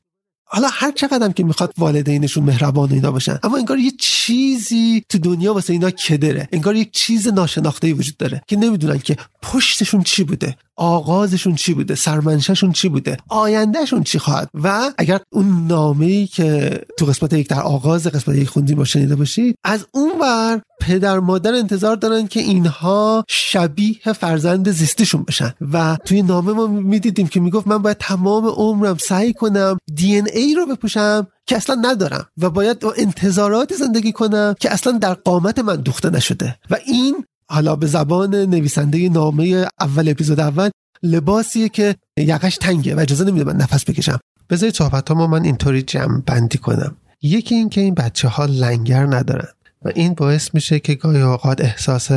حالا 0.51 0.69
هر 0.73 0.93
چقدر 0.93 1.33
که 1.33 1.45
می‌خواد 1.45 1.73
والدینشون 1.79 2.45
مهربان 2.45 2.93
اینا 2.93 3.13
باشن 3.13 3.39
اما 3.43 3.57
انگار 3.57 3.79
یه 3.79 3.93
چیزی 4.01 5.05
تو 5.09 5.19
دنیا 5.19 5.55
واسه 5.55 5.73
اینا 5.73 5.91
کدره. 5.91 6.49
انگار 6.53 6.77
یک 6.77 6.93
چیز 6.93 7.29
ناشناخته 7.29 7.95
وجود 7.95 8.17
داره 8.17 8.43
که 8.49 8.57
نمی‌دونن 8.57 8.99
که 8.99 9.17
پشتشون 9.43 10.03
چی 10.03 10.25
بوده. 10.25 10.57
آغازشون 10.79 11.55
چی 11.55 11.75
بوده؟ 11.75 11.95
سرمنشهشون 11.95 12.73
چی 12.73 12.89
بوده؟ 12.89 13.17
آیندهشون 13.29 14.03
چی 14.03 14.19
خواهد؟ 14.19 14.49
و 14.55 14.93
اگر 14.99 15.21
اون 15.33 15.67
نامه 15.67 16.07
ای 16.07 16.27
که 16.27 16.81
تو 16.99 17.07
قسمت 17.07 17.33
یک 17.33 17.49
در 17.49 17.61
آغاز 17.61 18.07
قسمت 18.07 18.37
یک 18.37 18.49
خوندیم 18.49 18.77
با 18.77 18.85
شنیده 18.85 19.17
باشید 19.17 19.57
از 19.65 19.87
اون 19.93 20.13
ور 20.21 20.61
پدر 20.81 21.19
مادر 21.19 21.55
انتظار 21.55 21.97
دارن 21.97 22.27
که 22.27 22.41
اینها 22.41 23.25
شبیه 23.29 24.13
فرزند 24.21 24.71
زیستیشون 24.71 25.23
بشن. 25.23 25.53
و 25.73 25.97
توی 26.05 26.23
نامه 26.23 26.53
ما 26.53 26.67
می‌دیدیم 26.67 27.27
که 27.29 27.41
می‌گفت 27.41 27.67
من 27.67 27.79
باید 27.79 27.97
تمام 27.97 28.47
عمرم 28.47 28.97
سعی 28.97 29.33
کنم 29.33 29.79
دی 29.95 30.23
ای 30.35 30.55
رو 30.55 30.67
بپوشم 30.67 31.27
که 31.47 31.57
اصلا 31.57 31.77
ندارم 31.83 32.27
و 32.39 32.51
باید 32.51 32.85
انتظارات 32.97 33.75
زندگی 33.75 34.13
کنم 34.13 34.55
که 34.61 34.73
اصلا 34.73 34.93
در 34.93 35.15
قامت 35.15 35.59
من 35.59 35.77
دوخته 35.77 36.11
نشده. 36.11 36.57
و 36.71 36.77
این 36.87 37.25
حالا 37.51 37.77
به 37.77 37.87
زبان 37.87 38.35
نویسنده 38.35 39.09
نامه 39.09 39.67
اول 39.81 40.09
اپیزود 40.09 40.41
اول 40.41 40.71
لباسیه 41.03 41.69
که 41.69 41.97
یقش 42.17 42.57
تنگه 42.57 42.95
و 42.95 43.01
اجازه 43.01 43.25
نمیده 43.25 43.45
من 43.45 43.57
نفس 43.57 43.91
بکشم. 43.91 44.19
بذارید 44.51 44.75
صحبت 44.75 45.11
ما 45.11 45.27
من 45.27 45.45
اینطوری 45.45 45.83
جمع 45.83 46.21
بندی 46.27 46.59
کنم. 46.59 46.97
یکی 47.23 47.55
این 47.55 47.69
که 47.69 47.81
این 47.81 47.95
بچه 47.95 48.29
ها 48.29 48.45
لنگر 48.45 49.07
ندارن 49.07 49.49
و 49.83 49.91
این 49.95 50.15
باعث 50.15 50.55
میشه 50.55 50.81
که 50.81 50.95
گاهی 50.95 51.21
اوقات 51.21 51.61
احساس 51.61 52.11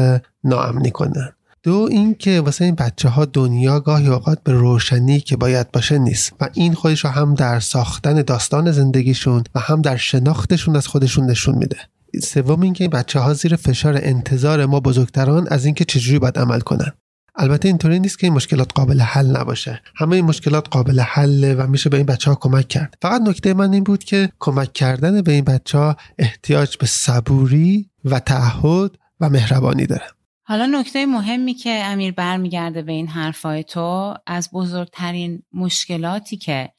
ناامنی 0.43 0.91
کنن. 0.91 1.29
دو 1.63 1.87
اینکه 1.91 2.41
واسه 2.41 2.65
این 2.65 2.75
بچه 2.75 3.09
ها 3.09 3.25
دنیا 3.25 3.79
گاهی 3.79 4.07
اوقات 4.07 4.39
به 4.43 4.53
روشنی 4.53 5.19
که 5.19 5.37
باید 5.37 5.71
باشه 5.71 5.97
نیست 5.97 6.33
و 6.41 6.49
این 6.53 6.73
خودش 6.73 7.05
رو 7.05 7.11
هم 7.11 7.35
در 7.35 7.59
ساختن 7.59 8.21
داستان 8.21 8.71
زندگیشون 8.71 9.43
و 9.55 9.59
هم 9.59 9.81
در 9.81 9.97
شناختشون 9.97 10.75
از 10.75 10.87
خودشون 10.87 11.25
نشون 11.25 11.55
میده. 11.55 11.77
سوم 12.23 12.61
اینکه 12.61 12.83
این 12.83 12.91
بچه 12.91 13.19
ها 13.19 13.33
زیر 13.33 13.55
فشار 13.55 13.97
انتظار 13.97 14.65
ما 14.65 14.79
بزرگتران 14.79 15.47
از 15.47 15.65
اینکه 15.65 15.85
چجوری 15.85 16.19
باید 16.19 16.39
عمل 16.39 16.59
کنن. 16.59 16.91
البته 17.35 17.67
اینطوری 17.67 17.99
نیست 17.99 18.19
که 18.19 18.27
این 18.27 18.33
مشکلات 18.33 18.71
قابل 18.75 19.01
حل 19.01 19.37
نباشه. 19.37 19.81
همه 19.95 20.15
این 20.15 20.25
مشکلات 20.25 20.67
قابل 20.69 20.99
حله 20.99 21.55
و 21.55 21.67
میشه 21.67 21.89
به 21.89 21.97
این 21.97 22.05
بچه 22.05 22.31
ها 22.31 22.35
کمک 22.35 22.67
کرد. 22.67 22.97
فقط 23.01 23.21
نکته 23.21 23.53
من 23.53 23.73
این 23.73 23.83
بود 23.83 24.03
که 24.03 24.29
کمک 24.39 24.73
کردن 24.73 25.21
به 25.21 25.31
این 25.31 25.43
بچه 25.43 25.77
ها 25.77 25.95
احتیاج 26.19 26.77
به 26.77 26.85
صبوری 26.85 27.89
و 28.05 28.19
تعهد 28.19 28.91
و 29.19 29.29
مهربانی 29.29 29.85
داره. 29.85 30.05
حالا 30.43 30.65
نکته 30.65 31.05
مهمی 31.05 31.53
که 31.53 31.69
امیر 31.69 32.13
برمیگرده 32.13 32.81
به 32.81 32.91
این 32.91 33.07
حرفای 33.07 33.63
تو 33.63 34.13
از 34.27 34.49
بزرگترین 34.53 35.43
مشکلاتی 35.53 36.37
که 36.37 36.69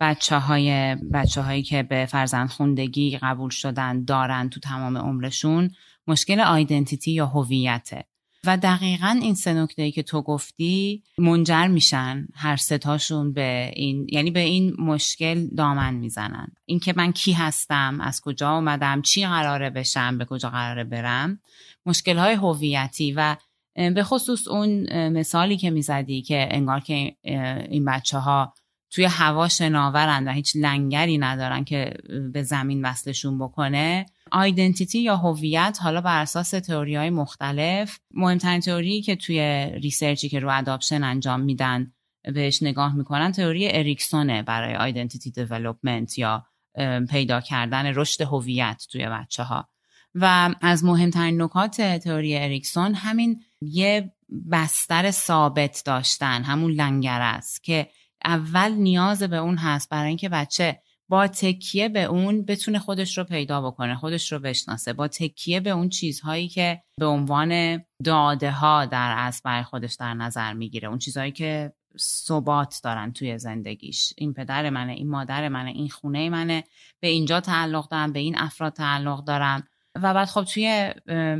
بچه, 0.00 0.38
های 0.38 0.96
بچه 1.12 1.42
هایی 1.42 1.62
که 1.62 1.82
به 1.82 2.06
فرزند 2.06 2.48
خوندگی 2.48 3.18
قبول 3.22 3.50
شدن 3.50 4.04
دارن 4.04 4.48
تو 4.48 4.60
تمام 4.60 4.98
عمرشون 4.98 5.70
مشکل 6.06 6.40
آیدنتیتی 6.40 7.12
یا 7.12 7.26
هویته. 7.26 8.04
و 8.44 8.56
دقیقا 8.56 9.18
این 9.22 9.34
سه 9.34 9.54
نکته 9.54 9.90
که 9.90 10.02
تو 10.02 10.22
گفتی 10.22 11.02
منجر 11.18 11.66
میشن 11.66 12.26
هر 12.34 12.56
ستاشون 12.56 13.32
به 13.32 13.72
این 13.76 14.06
یعنی 14.12 14.30
به 14.30 14.40
این 14.40 14.74
مشکل 14.78 15.46
دامن 15.46 15.94
می‌زنن. 15.94 16.48
اینکه 16.66 16.94
من 16.96 17.12
کی 17.12 17.32
هستم 17.32 17.98
از 18.00 18.20
کجا 18.20 18.54
اومدم 18.54 19.02
چی 19.02 19.26
قراره 19.26 19.70
بشم 19.70 20.18
به 20.18 20.24
کجا 20.24 20.50
قراره 20.50 20.84
برم 20.84 21.40
مشکل 21.86 22.18
های 22.18 22.34
هویتی. 22.34 23.12
و 23.12 23.36
به 23.74 24.02
خصوص 24.02 24.48
اون 24.48 24.92
مثالی 25.08 25.56
که 25.56 25.70
می‌زدی 25.70 26.22
که 26.22 26.48
انگار 26.50 26.80
که 26.80 27.16
این 27.70 27.84
بچه 27.84 28.18
ها 28.18 28.54
توی 28.90 29.04
هوا 29.04 29.48
شناورن 29.48 30.28
و 30.28 30.32
هیچ 30.32 30.56
لنگری 30.56 31.18
ندارن 31.18 31.64
که 31.64 31.94
به 32.32 32.42
زمین 32.42 32.84
وصلشون 32.84 33.38
بکنه. 33.38 34.06
identity 34.32 34.98
یا 35.00 35.16
هویت 35.16 35.78
حالا 35.82 36.00
بر 36.00 36.22
اساس 36.22 36.50
تئوری 36.50 36.96
های 36.96 37.10
مختلف. 37.10 37.98
مهمترین 38.14 38.60
تئوری 38.60 39.02
که 39.02 39.16
توی 39.16 39.40
research 39.82 40.23
ی 40.23 40.28
که 40.28 40.38
رو 40.40 40.58
adoption 40.58 41.04
انجام 41.04 41.40
میدن 41.40 41.92
بهش 42.22 42.62
نگاه 42.62 42.96
می‌کنن 42.96 43.32
تئوری 43.32 43.68
اریکسونه 43.68 44.42
برای 44.42 44.74
identity 44.74 45.30
development 45.30 46.18
یا 46.18 46.46
پیدا 47.10 47.40
کردن 47.40 47.86
رشد 47.86 48.22
هویت 48.22 48.86
توی 48.92 49.06
بچه 49.06 49.42
ها 49.42 49.68
و 50.14 50.54
از 50.60 50.84
مهمترین 50.84 51.42
نکات 51.42 51.80
تئوری 51.80 52.38
اریکسون 52.38 52.94
همین 52.94 53.42
یه 53.60 54.12
بستر 54.52 55.10
ثابت 55.10 55.82
داشتن 55.86 56.42
همون 56.42 56.72
لنگر 56.72 57.20
است 57.20 57.64
که 57.64 57.88
اول 58.24 58.72
نیاز 58.72 59.22
به 59.22 59.36
اون 59.36 59.56
هست 59.56 59.88
برای 59.88 60.08
اینکه 60.08 60.28
بچه 60.28 60.82
با 61.08 61.26
تکیه 61.26 61.88
به 61.88 62.04
اون 62.04 62.44
بتونه 62.44 62.78
خودش 62.78 63.18
رو 63.18 63.24
پیدا 63.24 63.60
بکنه 63.60 63.96
خودش 63.96 64.32
رو 64.32 64.38
بشناسه. 64.38 64.92
با 64.92 65.08
تکیه 65.08 65.60
به 65.60 65.70
اون 65.70 65.88
چیزهایی 65.88 66.48
که 66.48 66.82
به 66.98 67.06
عنوان 67.06 67.82
داده 68.04 68.50
ها 68.50 68.86
در 68.86 69.14
اصل 69.16 69.40
برای 69.44 69.62
خودش 69.62 69.94
در 69.94 70.14
نظر 70.14 70.52
می‌گیره. 70.52 70.88
اون 70.88 70.98
چیزهایی 70.98 71.32
که 71.32 71.72
ثبات 71.98 72.80
دارن 72.84 73.12
توی 73.12 73.38
زندگیش. 73.38 74.12
این 74.16 74.32
پدر 74.32 74.70
منه 74.70 74.92
این 74.92 75.10
مادر 75.10 75.48
منه 75.48 75.70
این 75.70 75.88
خونه 75.88 76.30
منه 76.30 76.64
به 77.00 77.08
اینجا 77.08 77.40
تعلق 77.40 77.88
دارم 77.88 78.12
به 78.12 78.18
این 78.20 78.38
افراد 78.38 78.72
تعلق 78.72 79.24
دارم 79.24 79.66
و 79.94 80.14
بعد 80.14 80.28
خب 80.28 80.44
توی 80.44 80.94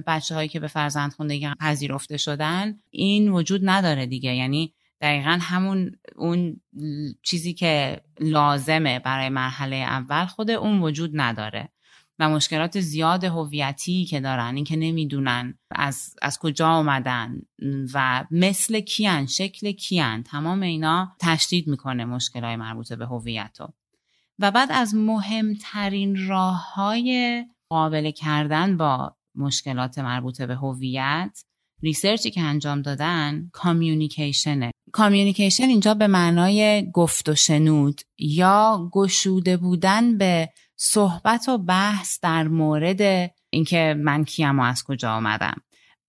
بچه 0.06 0.34
هایی 0.34 0.48
که 0.48 0.60
به 0.60 0.66
فرزند 0.66 1.12
خوندگی 1.12 1.48
پذیرفته 1.60 2.16
شدن 2.16 2.80
این 2.90 3.28
وجود 3.28 3.60
نداره 3.64 4.06
دیگه. 4.06 4.34
یعنی 4.34 4.74
دقیقا 5.00 5.38
همون 5.42 5.96
اون 6.16 6.60
چیزی 7.22 7.54
که 7.54 8.00
لازمه 8.20 8.98
برای 8.98 9.28
مرحله 9.28 9.76
اول 9.76 10.26
خود 10.26 10.50
اون 10.50 10.82
وجود 10.82 11.10
نداره. 11.14 11.68
و 12.20 12.28
مشکلات 12.28 12.80
زیاد 12.80 13.24
هویتی 13.24 14.04
که 14.04 14.20
دارن 14.20 14.56
اینکه 14.56 14.76
نمی‌دونن 14.76 15.58
از, 15.70 16.14
از 16.22 16.38
کجا 16.38 16.68
آمدن 16.68 17.42
و 17.94 18.24
مثل 18.30 18.80
کیان 18.80 19.26
شکل 19.26 19.72
کیان 19.72 20.22
تمام 20.22 20.60
اینا 20.62 21.16
تشدید 21.18 21.68
می‌کنه 21.68 22.04
مشکلات 22.04 22.58
مربوط 22.58 22.92
به 22.92 23.06
هویت 23.06 23.58
و 24.38 24.50
بعد 24.50 24.72
از 24.72 24.94
مهمترین 24.94 26.28
راه 26.28 26.74
های 26.74 27.44
قابل 27.68 28.10
کردن 28.10 28.76
با 28.76 29.16
مشکلات 29.34 29.98
مربوط 29.98 30.42
به 30.42 30.54
هویت 30.54 31.44
research 31.82 32.25
ی 32.25 32.30
که 32.30 32.40
انجام 32.40 32.82
دادن 32.82 33.50
communication 33.52 34.70
ه 34.92 34.97
communication 34.97 35.64
اینجا 35.64 35.94
به 35.94 36.06
معنای 36.06 36.90
گفت 36.92 37.28
و 37.28 37.34
شنود 37.34 38.00
یا 38.18 38.90
گشوده 38.92 39.56
بودن 39.56 40.18
به 40.18 40.48
صحبت 40.76 41.48
و 41.48 41.58
بحث 41.58 42.18
در 42.22 42.48
مورد 42.48 43.32
اینکه 43.50 43.94
من 43.98 44.24
کیم 44.24 44.58
و 44.58 44.62
از 44.62 44.84
کجا 44.84 45.12
آمدم. 45.12 45.56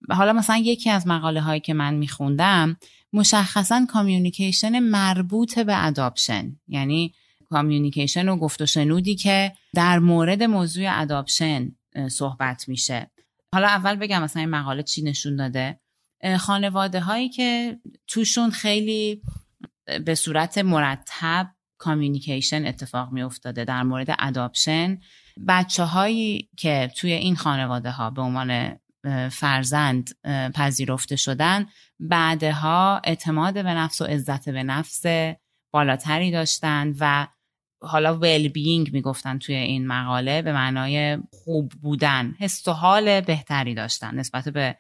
حالا 0.10 0.34
مثلا 0.34 0.58
یکی 0.58 0.90
از 0.90 1.08
مقاله 1.08 1.42
هایی 1.42 1.60
که 1.60 1.74
من 1.74 1.94
میخوندم 1.94 2.78
مشخصا 3.14 3.86
communication 3.90 4.80
مربوط 4.80 5.60
به 5.60 5.86
adoption 5.86 6.60
یعنی 6.68 7.14
communication 7.50 8.30
و 8.30 8.38
گفت 8.38 8.62
و 8.62 8.66
شنودی 8.66 9.16
که 9.16 9.54
در 9.74 10.00
مورد 10.00 10.44
موضوع 10.44 11.02
adoption 11.02 11.72
صحبت 12.10 12.70
میشه. 12.70 13.12
حالا 13.54 13.68
اول 13.68 13.96
بگم 13.96 14.24
مثلا 14.24 14.40
این 14.40 14.50
مقاله 14.50 14.84
چی 14.84 15.02
نشون 15.02 15.36
داده؟ 15.36 15.80
خانواده 16.40 17.00
هایی 17.00 17.30
که 17.30 17.80
توشون 18.08 18.50
خیلی 18.50 19.22
به 20.06 20.16
صورت 20.16 20.58
مرتب 20.58 21.52
کامیونیکیشن 21.78 22.66
اتفاق 22.66 23.12
می 23.12 23.22
افتاده 23.22 23.66
در 23.66 23.84
مورد 23.84 24.16
اداپشن 24.20 25.00
بچه 25.48 25.84
هایی 25.84 26.50
که 26.58 26.92
توی 26.98 27.12
این 27.12 27.36
خانواده 27.36 27.92
ها 27.92 28.10
به 28.10 28.22
عنوان 28.22 28.80
فرزند 29.32 30.10
پذیرفته 30.56 31.16
شدن 31.16 31.66
بعدها 32.00 33.02
اعتماد 33.04 33.54
به 33.54 33.74
نفس 33.74 34.02
و 34.02 34.06
عزت 34.06 34.50
به 34.50 34.64
نفس 34.64 35.04
بالاتری 35.74 36.32
داشتن 36.32 36.94
و 37.00 37.28
حالا 37.82 38.18
ویل 38.18 38.48
بینگ 38.50 38.94
می‌گفتن 38.94 39.38
توی 39.38 39.56
این 39.56 39.88
مقاله 39.88 40.42
به 40.42 40.54
معنای 40.54 41.18
خوب 41.32 41.72
بودن 41.82 42.36
حس 42.40 42.68
و 42.68 42.72
حال 42.72 43.22
بهتری 43.22 43.74
داشتن 43.74 44.16
نسبت 44.16 44.50
به 44.50 44.78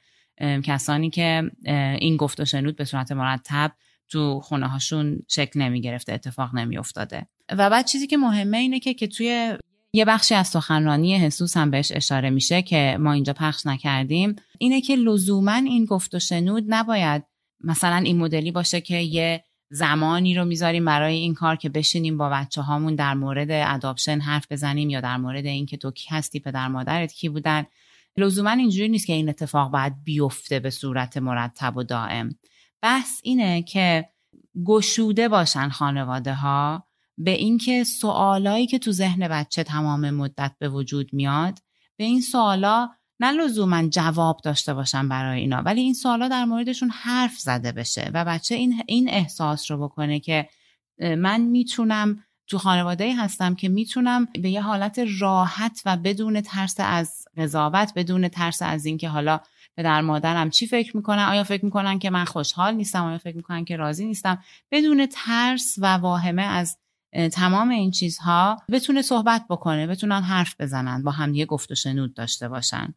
کسانی 0.63 1.09
که 1.09 1.51
این 1.99 2.17
گفت 2.17 2.39
و 2.39 2.45
شنود 2.45 2.75
به 2.75 2.85
صورت 2.85 3.11
مرتب 3.11 3.71
تو 4.09 4.39
خونه 4.39 4.67
هاشون 4.67 5.19
شکل 5.27 5.61
نمی 5.61 5.81
گرفته 5.81 6.13
اتفاق 6.13 6.55
نمی 6.55 6.77
افتاده 6.77 7.27
و 7.51 7.69
بعد 7.69 7.85
چیزی 7.85 8.07
که 8.07 8.17
مهمه 8.17 8.57
اینه 8.57 8.79
که 8.79 8.93
که 8.93 9.07
توی 9.07 9.57
یه 9.93 10.05
بخشی 10.05 10.35
از 10.35 10.47
سخنرانی 10.47 11.17
حسوس 11.17 11.57
هم 11.57 11.71
بهش 11.71 11.91
اشاره 11.95 12.29
میشه 12.29 12.61
که 12.61 12.97
ما 12.99 13.13
اینجا 13.13 13.33
پخش 13.33 13.65
نکردیم 13.65 14.35
اینه 14.59 14.81
که 14.81 14.95
لزوما 14.95 15.53
این 15.53 15.85
گفت 15.85 16.15
و 16.15 16.19
شنود 16.19 16.63
نباید 16.67 17.23
مثلا 17.63 17.95
این 17.95 18.17
مدلی 18.17 18.51
باشه 18.51 18.81
که 18.81 18.95
یه 18.95 19.43
زمانی 19.73 20.35
رو 20.35 20.45
می‌ذاریم 20.45 20.85
برای 20.85 21.15
این 21.15 21.33
کار 21.33 21.55
که 21.55 21.69
بشینیم 21.69 22.17
با 22.17 22.29
بچه 22.29 22.61
هامون 22.61 22.95
در 22.95 23.13
مورد 23.13 23.51
اداپشن 23.51 24.19
حرف 24.19 24.51
بزنیم 24.51 24.89
یا 24.89 25.01
در 25.01 25.17
مورد 25.17 25.45
اینکه 25.45 25.77
تو 25.77 25.91
کی 25.91 26.07
هستی 26.09 26.39
پدر 26.39 26.67
مادرت 26.67 27.13
کی 27.13 27.29
بودن. 27.29 27.65
لزوما 28.17 28.51
اینجوری 28.51 28.89
نیست 28.89 29.07
که 29.07 29.13
این 29.13 29.29
اتفاق 29.29 29.71
باید 29.71 30.03
بیفته 30.03 30.59
به 30.59 30.69
صورت 30.69 31.17
مرتب 31.17 31.77
و 31.77 31.83
دائم. 31.83 32.29
بحث 32.81 33.19
اینه 33.23 33.61
که 33.61 34.09
گشوده 34.65 35.29
باشن 35.29 35.69
خانواده 35.69 36.33
ها 36.33 36.83
به 37.17 37.31
اینکه 37.31 37.83
سوالایی 37.83 38.67
که 38.67 38.79
تو 38.79 38.91
ذهن 38.91 39.27
بچه 39.27 39.63
تمام 39.63 40.09
مدت 40.09 40.51
به 40.59 40.69
وجود 40.69 41.13
میاد 41.13 41.59
به 41.97 42.03
این 42.03 42.21
سوالا 42.21 42.89
نه 43.21 43.31
لزوما 43.31 43.87
جواب 43.87 44.39
داشته 44.43 44.73
باشن 44.73 45.09
برای 45.09 45.39
اینا 45.39 45.57
ولی 45.57 45.81
این 45.81 45.93
سوالا 45.93 46.27
در 46.27 46.45
موردشون 46.45 46.89
حرف 46.89 47.39
زده 47.39 47.71
بشه 47.71 48.11
و 48.13 48.25
بچه 48.25 48.55
این 48.55 48.83
این 48.87 49.09
احساس 49.09 49.71
رو 49.71 49.77
بکنه 49.77 50.19
که 50.19 50.49
من 50.99 51.41
می‌تونم 51.41 52.23
تو 52.47 52.57
خانواده 52.57 53.15
هستم 53.15 53.55
که 53.55 53.69
می‌تونم 53.69 54.25
به 54.25 54.49
یه 54.49 54.61
حالت 54.61 55.01
راحت 55.19 55.81
و 55.85 55.97
بدون 55.97 56.41
ترس 56.41 56.75
از 56.79 57.25
قضاوت 57.37 57.93
بدون 57.95 58.27
ترس 58.27 58.61
از 58.61 58.85
اینکه 58.85 59.09
حالا 59.09 59.39
پدر 59.77 60.01
مادرم 60.01 60.49
چی 60.49 60.67
فکر 60.67 60.97
می‌کنن 60.97 61.25
آیا 61.29 61.43
فکر 61.43 61.65
می‌کنن 61.65 61.99
که 61.99 62.09
من 62.09 62.25
خوشحال 62.25 62.73
نیستم 62.73 63.05
آیا 63.05 63.17
فکر 63.17 63.35
می‌کنن 63.35 63.65
که 63.65 63.75
راضی 63.75 64.05
نیستم 64.05 64.43
بدون 64.71 65.05
ترس 65.05 65.75
و 65.77 65.97
واهمه 65.97 66.41
از 66.41 66.77
تمام 67.31 67.69
این 67.69 67.91
چیزها 67.91 68.57
بتونه 68.71 69.01
صحبت 69.01 69.45
بکنه 69.49 69.87
بتونن 69.87 70.21
حرف 70.21 70.55
بزنن 70.59 71.03
با 71.03 71.11
هم 71.11 71.33
یه 71.33 71.45
گفت 71.45 71.71
و 71.71 71.75
شنود 71.75 72.13
داشته 72.13 72.49
باشن. 72.49 72.93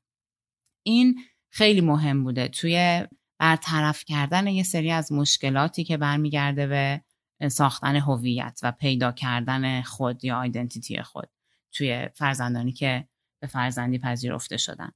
این 0.86 1.16
خیلی 1.48 1.80
مهم 1.80 2.24
بوده. 2.24 2.48
توی 2.48 3.06
برطرف 3.38 4.04
کردن 4.04 4.46
یه 4.46 4.62
سری 4.62 4.90
از 4.90 5.12
مشکلاتی 5.12 5.84
که 5.84 5.96
برمیگرده 5.96 6.66
به 6.66 7.00
ساختن 7.48 7.96
هویت 7.96 8.60
و 8.62 8.72
پیدا 8.72 9.12
کردن 9.12 9.82
خود 9.82 10.24
یا 10.24 10.38
آیدنتیتی 10.38 11.02
خود 11.02 11.28
توی 11.72 12.08
فرزندانی 12.14 12.72
که 12.72 13.04
به 13.40 13.46
فرزندی 13.46 13.98
پذیرفته 13.98 14.56
شدن. 14.56 14.90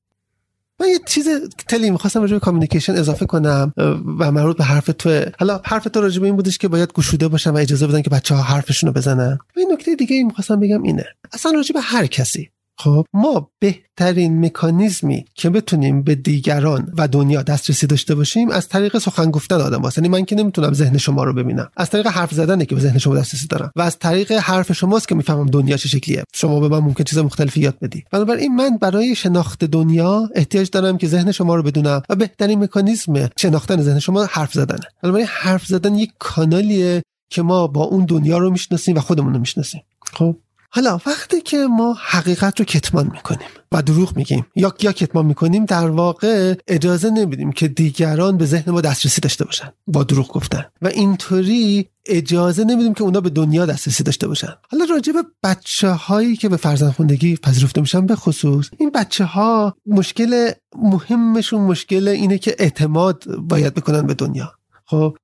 من 0.80 0.88
یه 0.88 0.98
چیز 1.06 1.28
تلی 1.68 1.90
می‌خواستم 1.90 2.20
راجع 2.20 2.34
به 2.34 2.40
کامیونیکیشن 2.40 2.92
اضافه 2.92 3.26
کنم 3.26 3.72
و 4.18 4.32
مربوط 4.32 4.56
به 4.56 4.64
حرف 4.64 4.90
تو. 4.98 5.24
حالا 5.38 5.60
حرف 5.64 5.84
تو 5.84 6.00
راجع 6.00 6.20
به 6.20 6.26
این 6.26 6.36
بودش 6.36 6.58
که 6.58 6.68
باید 6.68 6.92
گشوده 6.92 7.28
باشن 7.28 7.50
و 7.50 7.56
اجازه 7.56 7.86
بدن 7.86 8.02
که 8.02 8.10
بچه 8.10 8.34
ها 8.34 8.42
حرفشون 8.42 8.86
رو 8.86 8.92
بزنن. 8.94 9.38
و 9.56 9.60
این 9.60 9.72
نکته 9.72 9.94
دیگه 9.94 10.24
می‌خواستم 10.24 10.60
بگم 10.60 10.82
اینه. 10.82 11.04
اصلا 11.32 11.52
راجع 11.52 11.72
به 11.72 11.80
هر 11.80 12.06
کسی. 12.06 12.50
خب 12.80 13.06
ما 13.14 13.50
بهترین 13.58 14.44
مکانیزمی 14.44 15.24
که 15.34 15.50
بتونیم 15.50 16.02
به 16.02 16.14
دیگران 16.14 16.92
و 16.98 17.08
دنیا 17.08 17.42
دسترسی 17.42 17.86
داشته 17.86 18.14
باشیم 18.14 18.50
از 18.50 18.68
طریق 18.68 18.98
سخن 18.98 19.30
گفتن 19.30 19.60
آدم 19.60 19.84
هست. 19.84 19.98
یعنی 19.98 20.08
من 20.08 20.24
که 20.24 20.36
نمی‌تونم 20.36 20.72
ذهن 20.72 20.98
شما 20.98 21.24
رو 21.24 21.32
ببینم. 21.32 21.70
از 21.76 21.90
طریق 21.90 22.06
حرف 22.06 22.34
زدنه 22.34 22.66
که 22.66 22.74
به 22.74 22.80
ذهن 22.80 22.98
شما 22.98 23.14
دسترسی 23.14 23.46
دارم. 23.46 23.70
و 23.76 23.82
از 23.82 23.98
طریق 23.98 24.32
حرف 24.32 24.72
شماست 24.72 25.08
که 25.08 25.14
می‌فهمم 25.14 25.46
دنیا 25.46 25.76
چه 25.76 25.88
شکلیه. 25.88 26.24
شما 26.34 26.60
به 26.60 26.68
من 26.68 26.78
ممکن 26.78 27.04
چیز 27.04 27.18
مختلفی 27.18 27.60
یاد 27.60 27.78
بدی. 27.82 28.04
بنابراین 28.12 28.56
من 28.56 28.76
برای 28.76 29.14
شناخت 29.14 29.64
دنیا 29.64 30.28
احتیاج 30.34 30.70
دارم 30.70 30.98
که 30.98 31.06
ذهن 31.06 31.32
شما 31.32 31.54
رو 31.54 31.62
بدونم 31.62 32.02
و 32.08 32.16
بهترین 32.16 32.58
مکانیزم 32.58 33.28
شناختن 33.38 33.82
ذهن 33.82 33.98
شما 33.98 34.24
حرف 34.24 34.52
زدنه. 34.52 34.86
بنابراین 35.02 35.26
حرف 35.30 35.66
زدن 35.66 35.94
یک 35.94 36.12
کانالیه 36.18 37.02
که 37.30 37.42
ما 37.42 37.66
با 37.66 37.84
اون 37.84 38.04
دنیا 38.04 38.38
رو 38.38 38.50
می‌شناسیم 38.50 38.96
و 38.96 39.00
خودمون 39.00 39.32
رو 39.32 39.40
می‌شناسیم. 39.40 39.80
خب؟ 40.12 40.36
حالا 40.70 40.98
وقتی 41.06 41.40
که 41.40 41.56
ما 41.56 41.96
حقیقت 42.00 42.58
رو 42.58 42.64
کتمان 42.64 43.10
می‌کنیم 43.12 43.48
و 43.72 43.82
دروغ 43.82 44.16
میگیم 44.16 44.46
یا 44.56 44.74
یا 44.82 44.92
کتمان 44.92 45.26
می‌کنیم 45.26 45.64
در 45.64 45.90
واقع 45.90 46.54
اجازه 46.68 47.10
نمیدیم 47.10 47.52
که 47.52 47.68
دیگران 47.68 48.36
به 48.36 48.46
ذهن 48.46 48.72
ما 48.72 48.80
دسترسی 48.80 49.20
داشته 49.20 49.44
باشن 49.44 49.72
با 49.86 50.04
دروغ 50.04 50.32
گفتن. 50.32 50.64
و 50.82 50.86
اینطوری 50.88 51.88
اجازه 52.06 52.64
نمیدیم 52.64 52.94
که 52.94 53.02
اونا 53.02 53.20
به 53.20 53.30
دنیا 53.30 53.66
دسترسی 53.66 54.02
داشته 54.02 54.28
باشن. 54.28 54.54
حالا 54.70 54.84
راجع 54.84 55.12
به 55.12 55.22
بچه 55.42 55.90
هایی 55.90 56.36
که 56.36 56.48
به 56.48 56.56
فرزندخوندگی 56.56 57.36
پذیرفته 57.36 57.80
میشن 57.80 58.06
به 58.06 58.16
خصوص 58.16 58.70
این 58.78 58.90
بچه 58.90 59.24
ها 59.24 59.76
مشکل 59.86 60.50
مهمشون 60.76 61.60
مشکل 61.60 62.08
اینه 62.08 62.38
که 62.38 62.56
اعتماد 62.58 63.24
باید 63.38 63.74
بکنن 63.74 64.06
به 64.06 64.14
دنیا. 64.14 64.52
خب؟ 64.84 65.16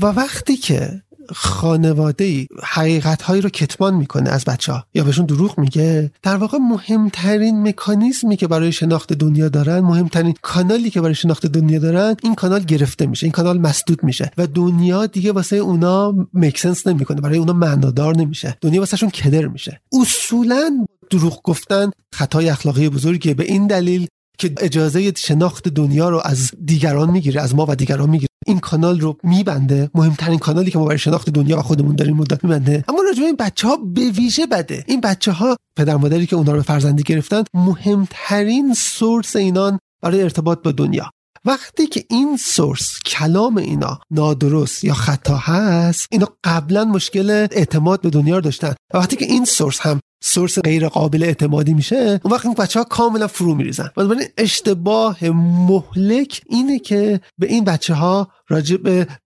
و 0.00 0.06
وقتی 0.06 0.56
که 0.56 1.02
خانواده 1.34 2.46
حقیقت 2.62 3.22
هایی 3.22 3.40
رو 3.40 3.48
کتمان 3.48 3.94
می‌کنه 3.94 4.30
از 4.30 4.44
بچه 4.44 4.72
ها 4.72 4.84
یا 4.94 5.04
بهشون 5.04 5.26
دروغ 5.26 5.58
میگه. 5.58 6.10
در 6.22 6.36
واقع 6.36 6.58
مهمترین 6.58 7.68
مکانیزمی 7.68 8.36
که 8.36 8.46
برای 8.46 8.72
شناخت 8.72 9.12
دنیا 9.12 9.48
دارن 9.48 9.80
مهمترین 9.80 10.34
کانالی 10.42 10.90
که 10.90 11.00
برای 11.00 11.14
شناخت 11.14 11.46
دنیا 11.46 11.78
دارن 11.78 12.16
این 12.22 12.34
کانال 12.34 12.60
گرفته 12.60 13.06
میشه 13.06 13.24
این 13.24 13.32
کانال 13.32 13.60
مسدود 13.60 14.04
میشه 14.04 14.30
و 14.38 14.46
دنیا 14.46 15.06
دیگه 15.06 15.32
واسه 15.32 15.56
اونا 15.56 16.14
مکسنس 16.34 16.86
نمی‌کنه 16.86 17.20
برای 17.20 17.38
اونا 17.38 17.52
معنادار 17.52 18.16
نمیشه. 18.16 18.56
دنیا 18.60 18.80
واسهشون 18.80 19.10
کدر 19.10 19.46
میشه. 19.46 19.80
اصولا 20.00 20.86
دروغ 21.10 21.42
گفتن 21.42 21.90
خطای 22.14 22.50
اخلاقی 22.50 22.88
بزرگیه. 22.88 23.34
به 23.34 23.44
این 23.44 23.66
دلیل 23.66 24.06
که 24.38 24.54
اجازه 24.60 25.12
شناخت 25.16 25.68
دنیا 25.68 26.08
رو 26.08 26.20
از 26.24 26.50
دیگران 26.64 27.10
می‌گیره 27.10 27.40
از 27.40 27.54
ما 27.54 27.66
و 27.68 27.74
دیگران 27.74 28.10
می‌گیره. 28.10 28.28
این 28.46 28.58
کانال 28.58 29.00
رو 29.00 29.16
میبنده. 29.22 29.90
مهمترین 29.94 30.38
کانالی 30.38 30.70
که 30.70 30.78
ما 30.78 30.84
برای 30.84 30.98
شناخت 30.98 31.30
دنیا 31.30 31.62
خودمون 31.62 31.96
داریم 31.96 32.16
مدت 32.16 32.44
میبنده. 32.44 32.84
اما 32.88 33.02
راجع 33.02 33.22
این 33.22 33.36
بچه 33.36 33.68
ها 33.68 33.76
به 33.76 34.10
ویژه 34.10 34.46
بده. 34.46 34.84
این 34.86 35.00
بچه 35.00 35.32
ها 35.32 35.56
پدر 35.76 35.96
مادری 35.96 36.26
که 36.26 36.36
اونا 36.36 36.52
رو 36.52 36.58
به 36.58 36.62
فرزندی 36.62 37.02
گرفتن 37.02 37.42
مهمترین 37.54 38.74
سورس 38.74 39.36
اینان 39.36 39.78
برای 40.02 40.22
ارتباط 40.22 40.62
با 40.62 40.72
دنیا. 40.72 41.10
وقتی 41.44 41.86
که 41.86 42.04
این 42.10 42.36
سورس 42.36 42.98
کلام 43.06 43.56
اینا 43.56 44.00
نادرست 44.10 44.84
یا 44.84 44.94
خطا 44.94 45.36
هست 45.36 46.06
اینا 46.10 46.28
قبلا 46.44 46.84
مشکل 46.84 47.30
اعتماد 47.30 48.00
به 48.00 48.10
دنیا 48.10 48.34
رو 48.34 48.40
داشتن. 48.40 48.74
و 48.94 48.98
وقتی 48.98 49.16
که 49.16 49.24
این 49.24 49.44
سورس 49.44 49.80
هم 49.80 50.00
سورس 50.24 50.58
غیر 50.58 50.88
قابل 50.88 51.22
اعتمادی 51.22 51.74
میشه 51.74 52.20
اون 52.24 52.34
وقت 52.34 52.46
این 52.46 52.54
بچه 52.54 52.78
ها 52.78 52.84
کاملا 52.84 53.26
فرو 53.26 53.54
میریزن. 53.54 53.90
بنابراین 53.96 54.28
اشتباه 54.38 55.24
مهلک 55.68 56.42
اینه 56.46 56.78
که 56.78 57.20
به 57.38 57.46
این 57.46 57.64
بچه 57.64 57.94
ها 57.94 58.28
راجع 58.48 58.76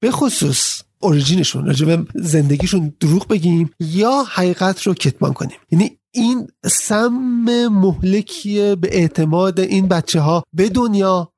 به 0.00 0.10
خصوص 0.10 0.82
اوریجینشون 1.02 1.66
راجع 1.66 1.86
به 1.86 2.06
زندگیشون 2.14 2.92
دروغ 3.00 3.28
بگیم 3.28 3.70
یا 3.80 4.24
حقیقت 4.28 4.82
رو 4.82 4.94
کتمان 4.94 5.32
کنیم. 5.32 5.56
یعنی 5.70 5.98
این 6.14 6.48
سم 6.64 7.08
مهلکیه 7.68 8.74
به 8.74 8.88
اعتماد 8.98 9.60
این 9.60 9.88
بچه 9.88 10.20
ها 10.20 10.42
به 10.52 10.68
دنیا 10.68 11.31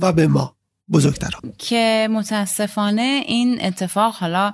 و 0.00 0.12
به 0.12 0.26
ما 0.26 0.56
بزرگتران 0.92 1.52
که 1.58 2.08
متاسفانه 2.10 3.22
این 3.26 3.64
اتفاق 3.64 4.14
حالا 4.14 4.52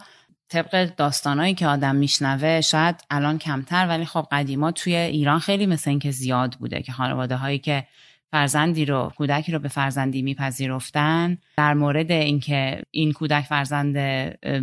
طبق 0.49 0.95
داستانهایی 0.97 1.55
که 1.55 1.66
آدم 1.66 1.97
میشنوه 1.97 2.61
شاید 2.61 2.97
الان 3.11 3.39
کمتر 3.39 3.87
ولی 3.89 4.05
خب 4.05 4.27
قدیما 4.33 4.72
توی 4.72 4.97
ایران 4.97 5.39
خیلی 5.39 5.66
مثل 5.66 5.91
اینکه 5.91 6.11
زیاد 6.11 6.55
بوده 6.55 6.83
که 6.83 6.93
خانواده 6.93 7.37
هایی 7.37 7.59
که 7.59 7.87
فرزندی 8.31 8.85
رو 8.85 9.12
کودکی 9.16 9.53
رو 9.53 9.59
به 9.59 9.68
فرزندی 9.68 10.22
میپذیرفتن 10.22 11.39
در 11.57 11.74
مورد 11.74 12.11
اینکه 12.11 12.83
این 12.91 13.12
کودک 13.12 13.45
فرزند 13.45 13.97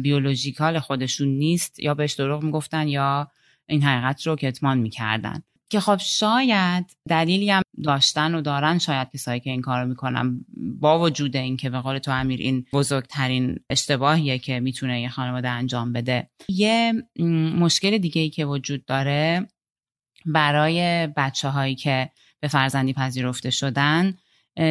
بیولوژیکال 0.01 0.79
خودشون 0.79 1.27
نیست 1.27 1.79
یا 1.79 1.93
بهش 1.93 2.13
دروغ 2.13 2.43
می‌گفتن 2.43 2.87
یا 2.87 3.31
این 3.67 3.83
حقیقت 3.83 4.27
رو 4.27 4.35
کتمان 4.35 4.77
می‌کردن. 4.77 5.43
که 5.73 5.79
خب 5.79 5.97
شاید 5.97 6.85
دلیلی 7.09 7.49
هم 7.49 7.61
داشتن 7.83 8.35
و 8.35 8.41
دارن 8.41 8.77
شاید 8.77 9.11
کسایی 9.13 9.39
که 9.39 9.49
این 9.49 9.61
کار 9.61 9.81
رو 9.81 9.87
می‌کنن 9.87 10.45
با 10.57 10.99
وجود 10.99 11.35
اینکه 11.35 11.69
به 11.69 11.79
قول 11.79 11.97
تو 11.97 12.11
امیر 12.11 12.39
این 12.39 12.65
بزرگترین 12.73 13.59
اشتباهیه 13.69 14.39
که 14.39 14.59
می‌تونه 14.59 15.01
یه 15.01 15.09
خانواده 15.09 15.49
انجام 15.49 15.93
بده. 15.93 16.29
یه 16.47 16.93
مشکل 17.59 17.97
دیگه 17.97 18.21
ای 18.21 18.29
که 18.29 18.45
وجود 18.45 18.85
داره 18.85 19.47
برای 20.25 21.07
بچه 21.07 21.49
هایی 21.49 21.75
که 21.75 22.09
به 22.39 22.47
فرزندی 22.47 22.93
پذیرفته 22.93 23.49
شدن 23.49 24.17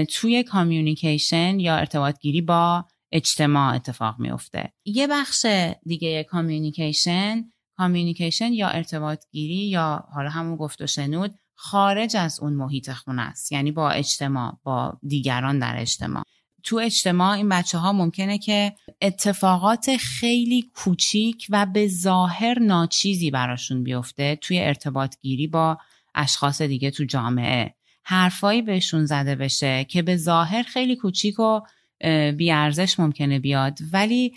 توی 0.09 0.43
communication 0.43 1.61
یا 1.61 1.77
ارتباط 1.77 2.21
گیری 2.21 2.41
با 2.41 2.85
اجتماع 3.13 3.75
اتفاق 3.75 4.19
میفته 4.19 4.73
یه 4.85 5.07
بخش 5.07 5.47
دیگه 5.87 6.25
communication 6.25 7.45
communication 7.77 8.53
یا 8.53 8.69
ارتباط 8.69 9.25
گیری 9.31 9.69
یا 9.69 10.05
حالا 10.13 10.31
همون 10.31 10.57
گفت 10.57 10.81
و 10.81 10.87
شنود 10.87 11.35
خارج 11.55 12.17
از 12.17 12.41
اون 12.41 12.53
محیط 12.53 12.93
خونه 12.93 13.23
است. 13.23 13.53
یعنی 13.53 13.73
با 13.73 13.91
اجتماع 13.91 14.59
با 14.63 14.99
دیگران 15.07 15.59
در 15.59 15.81
اجتماع. 15.81 16.23
تو 16.63 16.77
اجتماع 16.77 17.31
این 17.31 17.49
بچه 17.49 17.79
ها 17.79 17.93
ممکنه 17.93 18.39
که 18.39 18.73
اتفاقات 19.01 19.97
خیلی 19.97 20.71
کوچیک 20.75 21.47
و 21.51 21.67
به 21.67 21.89
ظاهر 21.89 22.59
ناچیزی 22.59 23.31
براشون 23.31 23.83
بیفته 23.83 24.37
توی 24.37 24.61
ارتباط 24.61 25.17
گیری 25.21 25.47
با 25.47 25.79
اشخاص 26.15 26.63
دیگه 26.63 26.91
تو 26.91 27.05
جامعه. 27.05 27.75
حرفایی 28.05 28.63
بهشون 28.63 29.07
زده 29.07 29.35
بشه 29.35 29.85
که 29.85 30.03
به 30.03 30.17
ظاهر 30.17 30.63
خیلی 30.63 30.97
کوچیک 30.97 31.41
و 31.41 31.61
بیارزش 32.37 33.01
ممکنه 33.01 33.39
بیاد. 33.39 33.79
ولی 33.93 34.35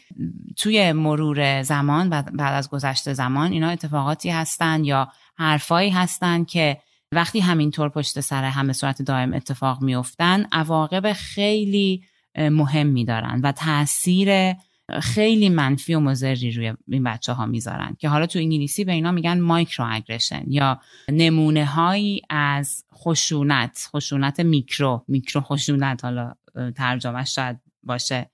توی 0.57 0.91
مرور 0.91 1.61
زمان 1.61 2.09
بعد 2.09 2.53
از 2.53 2.69
گذشته 2.69 3.13
زمان 3.13 3.51
اینا 3.51 3.69
اتفاقاتی 3.69 4.29
هستن 4.29 4.83
یا 4.83 5.07
حرفایی 5.37 5.89
هستن 5.89 6.43
که 6.43 6.77
وقتی 7.11 7.39
همینطور 7.39 7.89
پشت 7.89 8.19
سر 8.19 8.43
همه 8.43 8.73
صورت 8.73 9.01
دائم 9.01 9.33
اتفاق 9.33 9.81
میفتن 9.81 10.45
عواقب 10.51 11.13
خیلی 11.13 12.03
مهمی 12.37 13.05
دارن 13.05 13.41
و 13.43 13.51
تاثیر 13.51 14.55
خیلی 15.01 15.49
منفی 15.49 15.93
و 15.93 15.99
مضری 15.99 16.51
روی 16.51 16.73
این 16.87 17.03
بچه 17.03 17.33
ها 17.33 17.45
می‌ذارن 17.45 17.95
که 17.99 18.09
حالا 18.09 18.25
تو 18.25 18.39
انگلیسی 18.39 18.83
به 18.83 18.91
اینا 18.91 19.11
میگن 19.11 19.39
مایکرو 19.39 19.87
اگریشن 19.89 20.43
یا 20.47 20.81
نمونه 21.09 21.65
هایی 21.65 22.21
از 22.29 22.83
خشونت 22.93 23.89
خشونت 23.91 24.39
میکرو 24.39 25.05
میکرو 25.07 25.41
خشونت 25.41 26.05
حالا 26.05 26.33
ترجمه 26.75 27.25
شاید 27.25 27.57
باشه. 27.83 28.29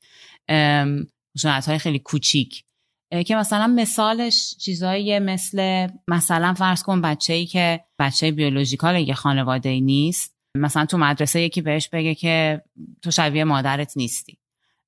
خشونت 1.37 1.69
های 1.69 1.77
خیلی 1.77 1.99
کوچیک. 1.99 2.63
که 3.25 3.35
مثلا 3.35 3.67
مثالش 3.67 4.55
چیزایی 4.57 5.19
مثل 5.19 5.87
مثلا 6.07 6.53
فرض 6.53 6.83
کن 6.83 7.01
بچه 7.01 7.33
ای 7.33 7.45
که 7.45 7.83
بچه 7.99 8.31
بیولوژیکال 8.31 8.95
یه 8.95 9.13
خانواده 9.13 9.69
ای 9.69 9.81
نیست 9.81 10.35
مثلا 10.57 10.85
تو 10.85 10.97
مدرسه 10.97 11.41
یکی 11.41 11.61
بهش 11.61 11.89
بگه 11.89 12.15
که 12.15 12.61
تو 13.01 13.11
شبیه 13.11 13.43
مادرت 13.43 13.97
نیستی. 13.97 14.37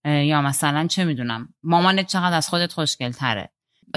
یا 0.05 0.41
مثلا 0.41 0.87
چه 0.87 1.05
می‌دونم 1.05 1.49
مامانت 1.63 2.07
چقدر 2.07 2.37
از 2.37 2.49
خودت 2.49 2.73
خوشگل 2.73 3.11
تره 3.11 3.49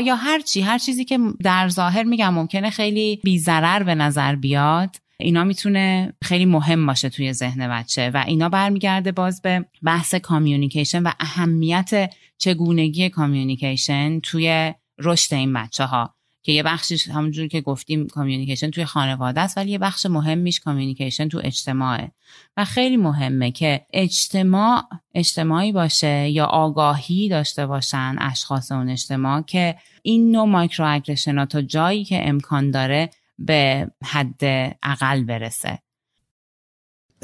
یا 0.05 0.17
هر 0.17 0.41
چی 0.41 0.61
هر 0.61 0.79
چیزی 0.79 1.05
که 1.05 1.19
در 1.43 1.69
ظاهر 1.69 2.03
میگم 2.03 2.35
ممکنه 2.35 2.71
خیلی 2.71 3.21
بی‌ضرر 3.25 3.83
به 3.83 3.95
نظر 3.95 4.35
بیاد 4.35 4.97
اینا 5.19 5.45
می‌تونه 5.45 6.13
خیلی 6.23 6.45
مهم 6.45 6.87
باشه 6.87 7.09
توی 7.09 7.33
ذهن 7.33 7.69
بچه 7.69 8.11
و 8.11 8.25
اینا 8.27 8.49
برمیگرده 8.49 9.13
باز 9.13 9.43
به 9.43 9.65
بحث 9.83 10.15
communication 10.15 11.03
و 11.03 11.11
اهمیت 11.21 12.11
چگونگی 12.39 13.09
communication 13.09 14.21
توی 14.21 14.75
رشد 14.99 15.35
این 15.35 15.53
بچه 15.53 15.85
ها 15.85 16.16
که 16.47 16.53
یه 16.53 16.63
بخشش 16.63 17.09
همونجور 17.09 17.47
که 17.47 17.61
گفتیم 17.61 18.07
communication 18.07 18.71
توی 18.71 18.85
خانواده 18.85 19.41
است 19.41 19.59
ولی 19.59 19.71
یه 19.71 19.79
بخش 19.79 20.07
مهمیش 20.07 20.61
communication 20.61 21.29
تو 21.29 21.41
اجتماعه. 21.45 22.11
و 22.57 22.65
خیلی 22.65 22.97
مهمه 22.97 23.51
که 23.51 23.87
اجتماع 23.93 24.83
اجتماعی 25.15 25.73
باشه 25.73 26.29
یا 26.29 26.45
آگاهی 26.45 27.29
داشته 27.29 27.67
باشن 27.67 28.17
اشخاص 28.19 28.73
اون 28.73 28.89
اجتماع 28.89 29.43
که 29.43 29.77
این 30.03 30.31
نوع 30.31 30.45
مایکرو 30.45 30.95
اگرشن 30.95 31.45
تا 31.45 31.63
جایی 31.63 32.05
که 32.05 32.29
امکان 32.29 32.71
داره 32.71 33.11
به 33.39 33.91
حد 34.05 34.41
اقل 34.83 35.25
برسه. 35.25 35.79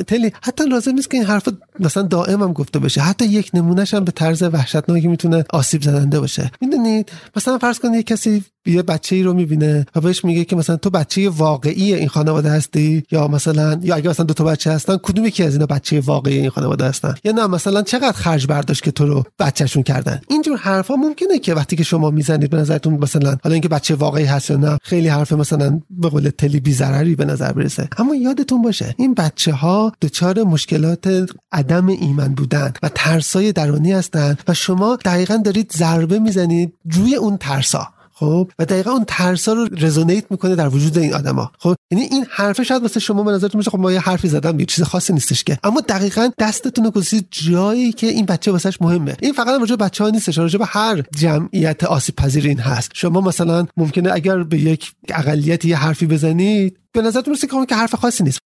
تلی 0.07 0.33
حتی 0.43 0.65
لازم 0.65 0.91
نیست 0.91 1.11
که 1.11 1.17
این 1.17 1.27
حرف 1.27 1.49
مثلا 1.81 2.03
دائم 2.03 2.43
هم 2.43 2.53
گفته 2.53 2.79
بشه. 2.79 3.01
حتی 3.01 3.25
یک 3.25 3.51
نمونهش 3.55 3.95
هم 3.95 4.05
به 4.05 4.13
طرز 4.13 4.43
وحشتناکی 4.43 5.09
می‌تونه 5.09 5.45
آسیب 5.51 5.83
زننده 5.83 6.21
باشه. 6.21 6.51
می‌دونید؟ 6.61 7.13
مثلا 7.37 7.59
فرض 7.59 7.79
کنید 7.79 8.05
کسی 8.05 8.45
یه 8.67 8.83
بچه 8.83 9.17
ای 9.17 9.23
رو 9.23 9.35
می‌بینه 9.35 9.87
و 9.95 10.01
بهش 10.01 10.25
میگه 10.25 10.45
که 10.45 10.57
مثلا 10.57 10.77
تو 10.77 10.91
بچه 10.91 11.29
واقعی 11.29 11.95
این 11.95 12.09
خانواده 12.09 12.51
هستی؟ 12.51 13.03
یا 13.11 13.29
مثلا 13.29 13.81
یا 13.83 13.95
اگه 13.95 14.11
مثلا 14.11 14.27
دو 14.27 14.35
تا 14.35 14.45
بچه 14.45 14.73
هستن 14.73 14.97
کدوم 15.03 15.25
یکی 15.25 15.43
از 15.43 15.53
اینا 15.53 15.67
بچه 15.67 16.01
واقعی 16.01 16.39
این 16.39 16.51
خانواده 16.51 16.85
هستن؟ 16.85 17.15
یا 17.25 17.33
نه 17.33 17.47
مثلا 17.47 17.83
چقدر 17.83 18.13
خرج 18.13 18.47
برداشت 18.47 18.83
که 18.83 18.91
تو 18.91 19.07
رو 19.07 19.25
بچهشون 19.39 19.83
کردن؟ 19.83 20.21
اینجور 20.29 20.57
حرفا 20.57 20.97
ممکنه 20.97 21.39
که 21.39 21.55
وقتی 21.55 21.77
که 21.77 21.85
شما 21.85 22.11
می‌زنید 22.11 22.51
به 22.51 22.57
نظرتون 22.57 22.95
مثلا 22.95 23.37
حالا 23.43 23.53
اینکه 23.53 23.69
بچه 23.69 23.95
واقعی 23.95 24.25
هست 24.25 24.51
یا 24.51 24.57
نه 24.57 24.79
خیلی 24.83 25.09
حرف 25.09 25.33
مثلا 25.33 25.81
به 25.91 26.09
قول 26.09 26.31
تلی 26.39 26.61
بی 26.61 26.75
به 27.15 27.25
نظر 27.25 27.53
برسه. 27.53 27.89
اما 27.99 28.15
یادتون 28.15 28.63
باشه 28.63 28.95
این 28.99 29.15
بچه 29.15 29.53
ها 29.53 29.93
دچار 30.03 30.43
مشکلات 30.43 31.31
عدم 31.53 31.87
ایمن 31.89 32.35
بودن 32.35 32.73
و 32.83 32.91
ترسای 32.95 33.53
درونی 33.53 33.93
هستند 33.93 34.43
و 34.49 34.55
شما 34.55 34.99
دقیقا 35.05 35.37
دارید 35.37 35.73
ضربه 35.77 36.19
می‌زنید 36.19 36.75
روی 36.93 37.15
اون 37.15 37.37
ترسا. 37.37 37.89
خب 38.23 38.51
و 38.59 38.65
دقیقا 38.65 38.91
اون 38.91 39.05
ترسا 39.09 39.53
رو 39.53 39.69
رزونیت 39.79 40.31
می‌کنه 40.31 40.55
در 40.55 40.69
وجود 40.69 40.99
این 40.99 41.15
آدما. 41.15 41.53
خب 41.59 41.75
یعنی 41.93 42.05
این 42.05 42.27
حرف 42.31 42.63
شاید 42.63 42.83
واسه 42.83 43.01
شما 43.01 43.23
به 43.23 43.33
نظرتون 43.33 43.59
میشه 43.59 43.71
خب 43.71 43.79
ما 43.79 43.93
یه 43.93 44.01
حرفی 44.01 44.29
زدم 44.29 44.61
یه 44.61 44.67
چیز 44.67 44.85
خاصی 44.85 45.13
نیستش 45.13 45.45
که. 45.45 45.59
اما 45.65 45.81
دقیقا 45.81 46.31
دستتون 46.39 46.85
رو 46.85 47.03
جایی 47.31 47.93
که 47.93 48.07
این 48.07 48.27
بچه 48.27 48.53
واسش 48.53 48.83
مهمه. 48.83 49.17
این 49.21 49.33
فقط 49.33 49.61
راجع 49.61 49.77
بچه 49.77 50.05
ها 50.05 50.11
نیستش 50.11 50.39
راجع 50.39 50.59
به 50.59 50.67
هر 50.67 51.03
جمعیت 51.17 51.85
آسیب 51.85 52.17
پذیر 52.17 52.47
این 52.47 52.59
هست. 52.59 52.91
شما 52.95 53.21
مثلا 53.21 53.67
ممکنه 53.77 54.13
اگر 54.13 54.43
به 54.43 54.59
یک 54.59 54.93
اقلیت 55.09 55.65
یه 55.65 55.77
حرفی 55.77 56.07
بزنید 56.07 56.79
به 56.93 57.03
نظرتون 57.03 57.33
می‌رسه 57.33 57.67
که 57.69 57.75
حرف 57.75 57.95
خاصی 57.95 58.25
نیست. 58.25 58.39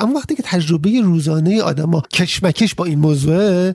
اما 0.00 0.14
وقتی 0.14 0.34
که 0.34 0.42
تجربه 0.42 1.00
روزانه 1.00 1.62
آدما 1.62 2.02
کشمکش 2.12 2.74
با 2.74 2.84
این 2.84 2.98
موضوع 2.98 3.72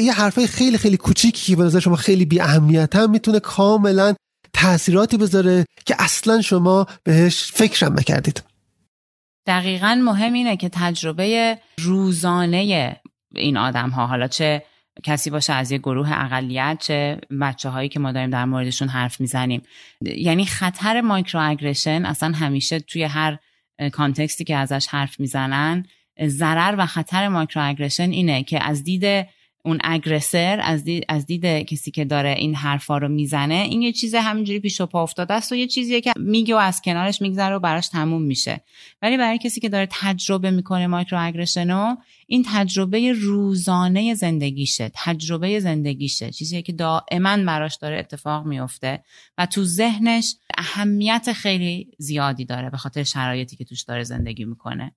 یه 0.00 0.12
حرفای 0.12 0.46
خیلی 0.46 0.78
خیلی 0.78 0.96
کوچیکی 0.96 1.52
که 1.52 1.56
به 1.56 1.64
نظر 1.64 1.80
شما 1.80 1.96
خیلی 1.96 2.24
بی 2.24 2.40
اهمیت 2.40 2.96
هم 2.96 3.10
می‌تونه 3.10 3.40
کاملا 3.40 4.14
تاثیراتی 4.52 5.16
بذاره 5.16 5.64
که 5.86 5.96
اصلا 5.98 6.40
شما 6.40 6.86
بهش 7.04 7.52
فکرم 7.52 7.92
نکردید. 7.92 8.42
دقیقا 9.46 10.00
مهم 10.04 10.32
اینه 10.32 10.56
که 10.56 10.68
تجربه 10.72 11.58
روزانه 11.78 12.96
این 13.34 13.56
آدم 13.56 13.90
ها 13.90 14.06
حالا 14.06 14.28
چه 14.28 14.62
کسی 15.02 15.30
باشه 15.30 15.52
از 15.52 15.70
یه 15.70 15.78
گروه 15.78 16.12
اقلیت 16.12 16.78
چه 16.80 17.20
بچه 17.40 17.68
هایی 17.68 17.88
که 17.88 18.00
ما 18.00 18.12
داریم 18.12 18.30
در 18.30 18.44
موردشون 18.44 18.88
حرف 18.88 19.20
می‌زنیم. 19.20 19.62
یعنی 20.00 20.44
خطر 20.44 21.00
مایکرو 21.00 21.50
اگریشن 21.50 22.04
اصلا 22.04 22.32
همیشه 22.32 22.80
توی 22.80 23.02
هر 23.02 23.38
کانتکستی 23.92 24.44
که 24.44 24.56
ازش 24.56 24.86
حرف 24.86 25.20
می‌زنن 25.20 25.86
ضرر 26.26 26.74
و 26.78 26.86
خطر 26.86 27.28
مایکرو 27.28 27.68
اگریشن 27.68 28.10
اینه 28.10 28.42
که 28.42 28.64
از 28.64 28.84
دید 28.84 29.26
اون 29.64 29.78
اگرسر 29.84 30.60
از 30.62 30.84
دید, 30.84 31.04
از 31.08 31.26
دید 31.26 31.46
کسی 31.46 31.90
که 31.90 32.04
داره 32.04 32.30
این 32.30 32.54
حرفا 32.54 32.98
رو 32.98 33.08
می‌زنه 33.08 33.54
این 33.54 33.82
یه 33.82 33.92
چیز 33.92 34.14
همینجوری 34.14 34.60
پیش 34.60 34.80
و 34.80 34.86
پا 34.86 35.02
افتاده 35.02 35.34
است 35.34 35.52
و 35.52 35.54
یه 35.54 35.66
چیزیه 35.66 36.00
که 36.00 36.12
میگه 36.16 36.54
و 36.54 36.58
از 36.58 36.82
کنارش 36.82 37.22
میگذره 37.22 37.54
و 37.54 37.58
براش 37.58 37.88
تموم 37.88 38.22
میشه. 38.22 38.60
ولی 39.02 39.16
برای 39.16 39.38
کسی 39.38 39.60
که 39.60 39.68
داره 39.68 39.88
تجربه 39.90 40.50
می‌کنه 40.50 40.86
مایکرو 40.86 41.26
اگرشنو 41.26 41.96
این 42.26 42.44
تجربه 42.48 43.12
روزانه 43.12 44.14
زندگیشه 44.14 44.90
تجربه 44.94 45.60
زندگیشه 45.60 46.30
چیزی 46.30 46.62
که 46.62 46.72
دائما 46.72 47.36
براش 47.36 47.76
داره 47.76 47.98
اتفاق 47.98 48.46
میفته 48.46 49.04
و 49.38 49.46
تو 49.46 49.64
ذهنش 49.64 50.34
اهمیت 50.58 51.32
خیلی 51.32 51.90
زیادی 51.98 52.44
داره 52.44 52.70
به 52.70 52.76
خاطر 52.76 53.02
شرایطی 53.02 53.56
که 53.56 53.64
توش 53.64 53.82
داره 53.82 54.04
زندگی 54.04 54.44
می‌کنه. 54.44 54.92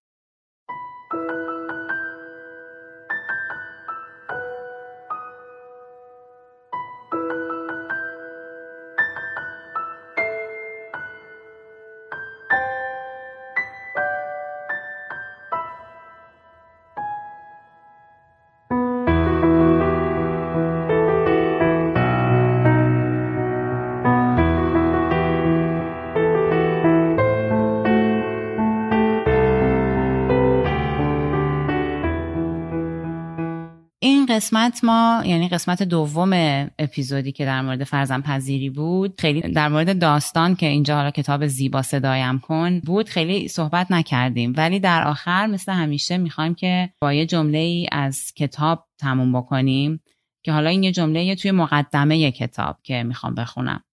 قسمت 34.34 34.84
ما 34.84 35.24
یعنی 35.26 35.50
قسمت 35.50 35.84
دوم 35.84 36.32
اپیزودی 36.80 37.32
که 37.32 37.46
در 37.46 37.62
مورد 37.62 37.84
فرزن 37.84 38.22
پذیری 38.22 38.70
بود 38.70 39.22
خیلی 39.22 39.42
در 39.42 39.68
مورد 39.68 40.00
داستان 40.00 40.56
که 40.56 40.66
اینجا 40.66 40.96
حالا 40.96 41.12
کتاب 41.12 41.48
زیبا 41.48 41.82
صدایم 41.82 42.40
کن 42.40 42.80
بود 42.80 43.10
خیلی 43.10 43.48
صحبت 43.48 43.92
نکردیم. 43.92 44.54
ولی 44.58 44.80
در 44.80 45.08
آخر 45.08 45.48
مثل 45.48 45.72
همیشه 45.72 46.18
می‌خوایم 46.18 46.56
که 46.56 46.90
با 47.02 47.14
یه 47.14 47.26
جمله 47.26 47.58
ای 47.58 47.88
از 47.92 48.34
کتاب 48.36 48.86
تموم 48.98 49.34
بکنیم 49.34 50.02
که 50.44 50.52
حالا 50.52 50.70
این 50.70 50.84
یه 50.84 50.92
جمله 50.92 51.36
توی 51.36 51.52
مقدمه 51.52 52.32
کتاب 52.32 52.78
که 52.84 53.04
می‌خوام 53.04 53.36
بخونم. 53.36 53.84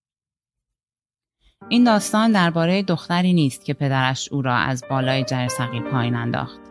این 1.69 1.85
داستان 1.85 2.33
درباره 2.33 2.83
دختری 2.83 3.33
نیست 3.33 3.65
که 3.65 3.75
پدرش 3.75 4.29
او 4.33 4.43
را 4.43 4.57
از 4.57 4.85
بالای 4.91 5.25
جرثقیل 5.25 5.83
پایین 5.83 6.15
انداخت. 6.15 6.70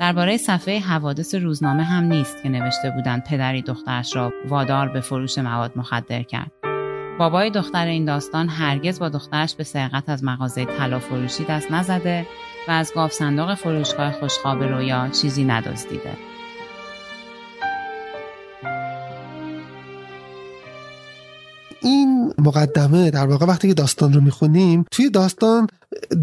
درباره 0.00 0.36
صفحه 0.36 0.78
حوادث 0.78 1.34
روزنامه 1.34 1.82
هم 1.82 2.04
نیست 2.04 2.42
که 2.42 2.48
نوشته 2.48 2.90
بودند 2.90 3.24
پدری 3.24 3.62
دخترش 3.62 4.16
را 4.16 4.32
وادار 4.48 4.88
به 4.88 5.00
فروش 5.00 5.38
مواد 5.38 5.72
مخدر 5.76 6.22
کرد. 6.22 6.50
بابای 7.18 7.50
دختر 7.50 7.86
این 7.86 8.04
داستان 8.04 8.48
هرگز 8.48 8.98
با 9.00 9.08
دخترش 9.08 9.54
به 9.54 9.64
سرقت 9.64 10.08
از 10.08 10.24
مغازه 10.24 10.64
طلا 10.64 10.98
فروشی 10.98 11.44
دست 11.44 11.70
نزده 11.70 12.26
و 12.68 12.70
از 12.70 12.92
گاف 12.94 13.12
صندوق 13.12 13.54
فروشگاه 13.54 14.12
خوشخواب 14.12 14.62
رویا 14.62 15.08
چیزی 15.08 15.44
ندزدیده. 15.44 16.29
این 21.82 22.32
مقدمه 22.38 23.10
در 23.10 23.26
واقع 23.26 23.46
وقتی 23.46 23.68
که 23.68 23.74
داستان 23.74 24.12
رو 24.12 24.20
می‌خونیم 24.20 24.84
توی 24.90 25.10
داستان 25.10 25.66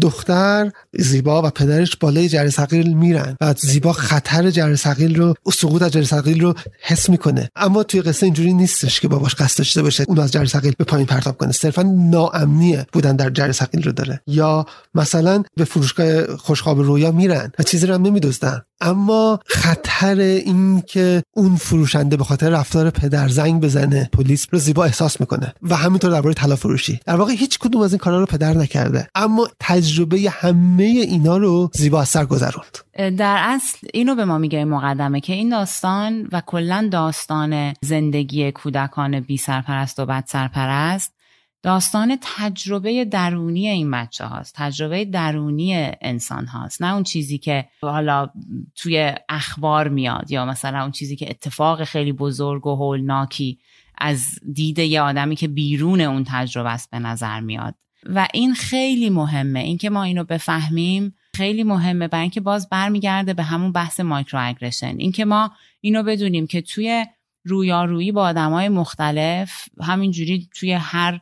دختر 0.00 0.70
زیبا 0.98 1.42
و 1.42 1.50
پدرش 1.50 1.96
بالای 1.96 2.28
جره 2.28 2.50
سقیل 2.50 2.92
میرن 2.92 3.36
و 3.40 3.54
زیبا 3.58 3.92
خطر 3.92 4.50
جره 4.50 4.76
سقیل 4.76 5.16
رو 5.16 5.34
سقوط 5.54 5.82
از 5.82 5.92
جره 5.92 6.04
سقیل 6.04 6.40
رو 6.40 6.54
حس 6.80 7.10
می‌کنه. 7.10 7.48
اما 7.56 7.82
توی 7.82 8.02
قصه 8.02 8.26
اینجوری 8.26 8.52
نیستش 8.52 9.00
که 9.00 9.08
باباش 9.08 9.34
قصد 9.34 9.58
داشته 9.58 9.82
باشه 9.82 10.04
اون 10.08 10.18
از 10.18 10.32
جره 10.32 10.46
سقیل 10.46 10.74
به 10.78 10.84
پایین 10.84 11.06
پرتاب 11.06 11.36
کنه. 11.36 11.52
صرفا 11.52 11.82
ناامنیه 11.82 12.86
بودن 12.92 13.16
در 13.16 13.30
جره 13.30 13.52
سقیل 13.52 13.82
رو 13.82 13.92
داره. 13.92 14.20
یا 14.26 14.66
مثلا 14.94 15.42
به 15.56 15.64
فروشگاه 15.64 16.36
خوشخواب 16.36 16.80
رویا 16.80 17.12
میرن 17.12 17.52
و 17.58 17.62
چیزی 17.62 17.86
رو 17.86 17.94
هم 17.94 18.02
نمیدوزدن 18.02 18.62
اما 18.80 19.38
خطر 19.46 20.18
این 20.18 20.80
که 20.80 21.22
اون 21.36 21.56
فروشنده 21.56 22.16
به 22.16 22.24
خاطر 22.24 22.50
رفتار 22.50 22.90
پدر 22.90 23.28
زنگ 23.28 23.62
بزنه 23.62 24.10
پلیس 24.12 24.46
رو 24.50 24.58
زیبا 24.58 24.84
احساس 24.84 25.20
می‌کنه 25.20 25.54
و 25.62 25.76
همینطور 25.76 26.10
درباره 26.10 26.34
طلا 26.34 26.56
فروشی. 26.56 27.00
در 27.06 27.16
واقع 27.16 27.32
هیچ 27.32 27.58
کدوم 27.58 27.82
از 27.82 27.92
این 27.92 27.98
کارا 27.98 28.20
رو 28.20 28.26
پدر 28.26 28.54
نکرده 28.54 29.08
اما 29.14 29.48
تجربه 29.60 30.30
همه 30.30 30.84
اینا 30.84 31.36
رو 31.36 31.70
زیبا 31.74 32.00
از 32.00 32.08
سر 32.08 32.24
گذروند. 32.24 32.78
در 32.98 33.36
اصل 33.40 33.86
اینو 33.94 34.14
به 34.14 34.24
ما 34.24 34.38
میگه 34.38 34.64
مقدمه 34.64 35.20
که 35.20 35.32
این 35.32 35.48
داستان 35.48 36.28
و 36.32 36.42
کلا 36.46 36.88
داستان 36.92 37.74
زندگی 37.82 38.52
کودکان 38.52 39.20
بی 39.20 39.36
سرپرست 39.36 39.98
و 39.98 40.06
بد 40.06 40.24
سرپرست 40.26 41.17
داستان 41.62 42.18
تجربه 42.20 43.04
درونی 43.04 43.68
این 43.68 43.90
بچه 43.90 44.24
هاست 44.24 44.54
تجربه 44.56 45.04
درونی 45.04 45.92
انسان 46.00 46.46
هاست. 46.46 46.82
نه 46.82 46.94
اون 46.94 47.02
چیزی 47.02 47.38
که 47.38 47.68
حالا 47.82 48.28
توی 48.76 49.14
اخبار 49.28 49.88
میاد 49.88 50.30
یا 50.30 50.44
مثلا 50.44 50.82
اون 50.82 50.90
چیزی 50.90 51.16
که 51.16 51.30
اتفاق 51.30 51.84
خیلی 51.84 52.12
بزرگ 52.12 52.66
و 52.66 52.76
هولناکی 52.76 53.58
از 53.98 54.24
دید 54.52 54.78
یه 54.78 55.00
آدمی 55.00 55.36
که 55.36 55.48
بیرون 55.48 56.00
اون 56.00 56.24
تجربه 56.28 56.70
است 56.70 56.90
به 56.90 56.98
نظر 56.98 57.40
میاد. 57.40 57.74
و 58.06 58.28
این 58.34 58.54
خیلی 58.54 59.10
مهمه. 59.10 59.60
اینکه 59.60 59.90
ما 59.90 60.02
اینو 60.02 60.24
بفهمیم 60.24 61.14
خیلی 61.34 61.64
مهمه. 61.64 62.08
برای 62.08 62.22
اینکه 62.22 62.40
باز 62.40 62.68
برمیگرده 62.68 63.34
به 63.34 63.42
همون 63.42 63.72
بحث 63.72 64.00
مایکرو 64.00 64.48
اگریشن 64.48 64.94
اینکه 64.98 65.24
ما 65.24 65.50
اینو 65.80 66.02
بدونیم 66.02 66.46
که 66.46 66.62
توی 66.62 67.06
رویارویی 67.44 68.12
با 68.12 68.22
آدمای 68.22 68.68
مختلف 68.68 69.68
همینجوری 69.82 70.48
توی 70.54 70.72
هر 70.72 71.20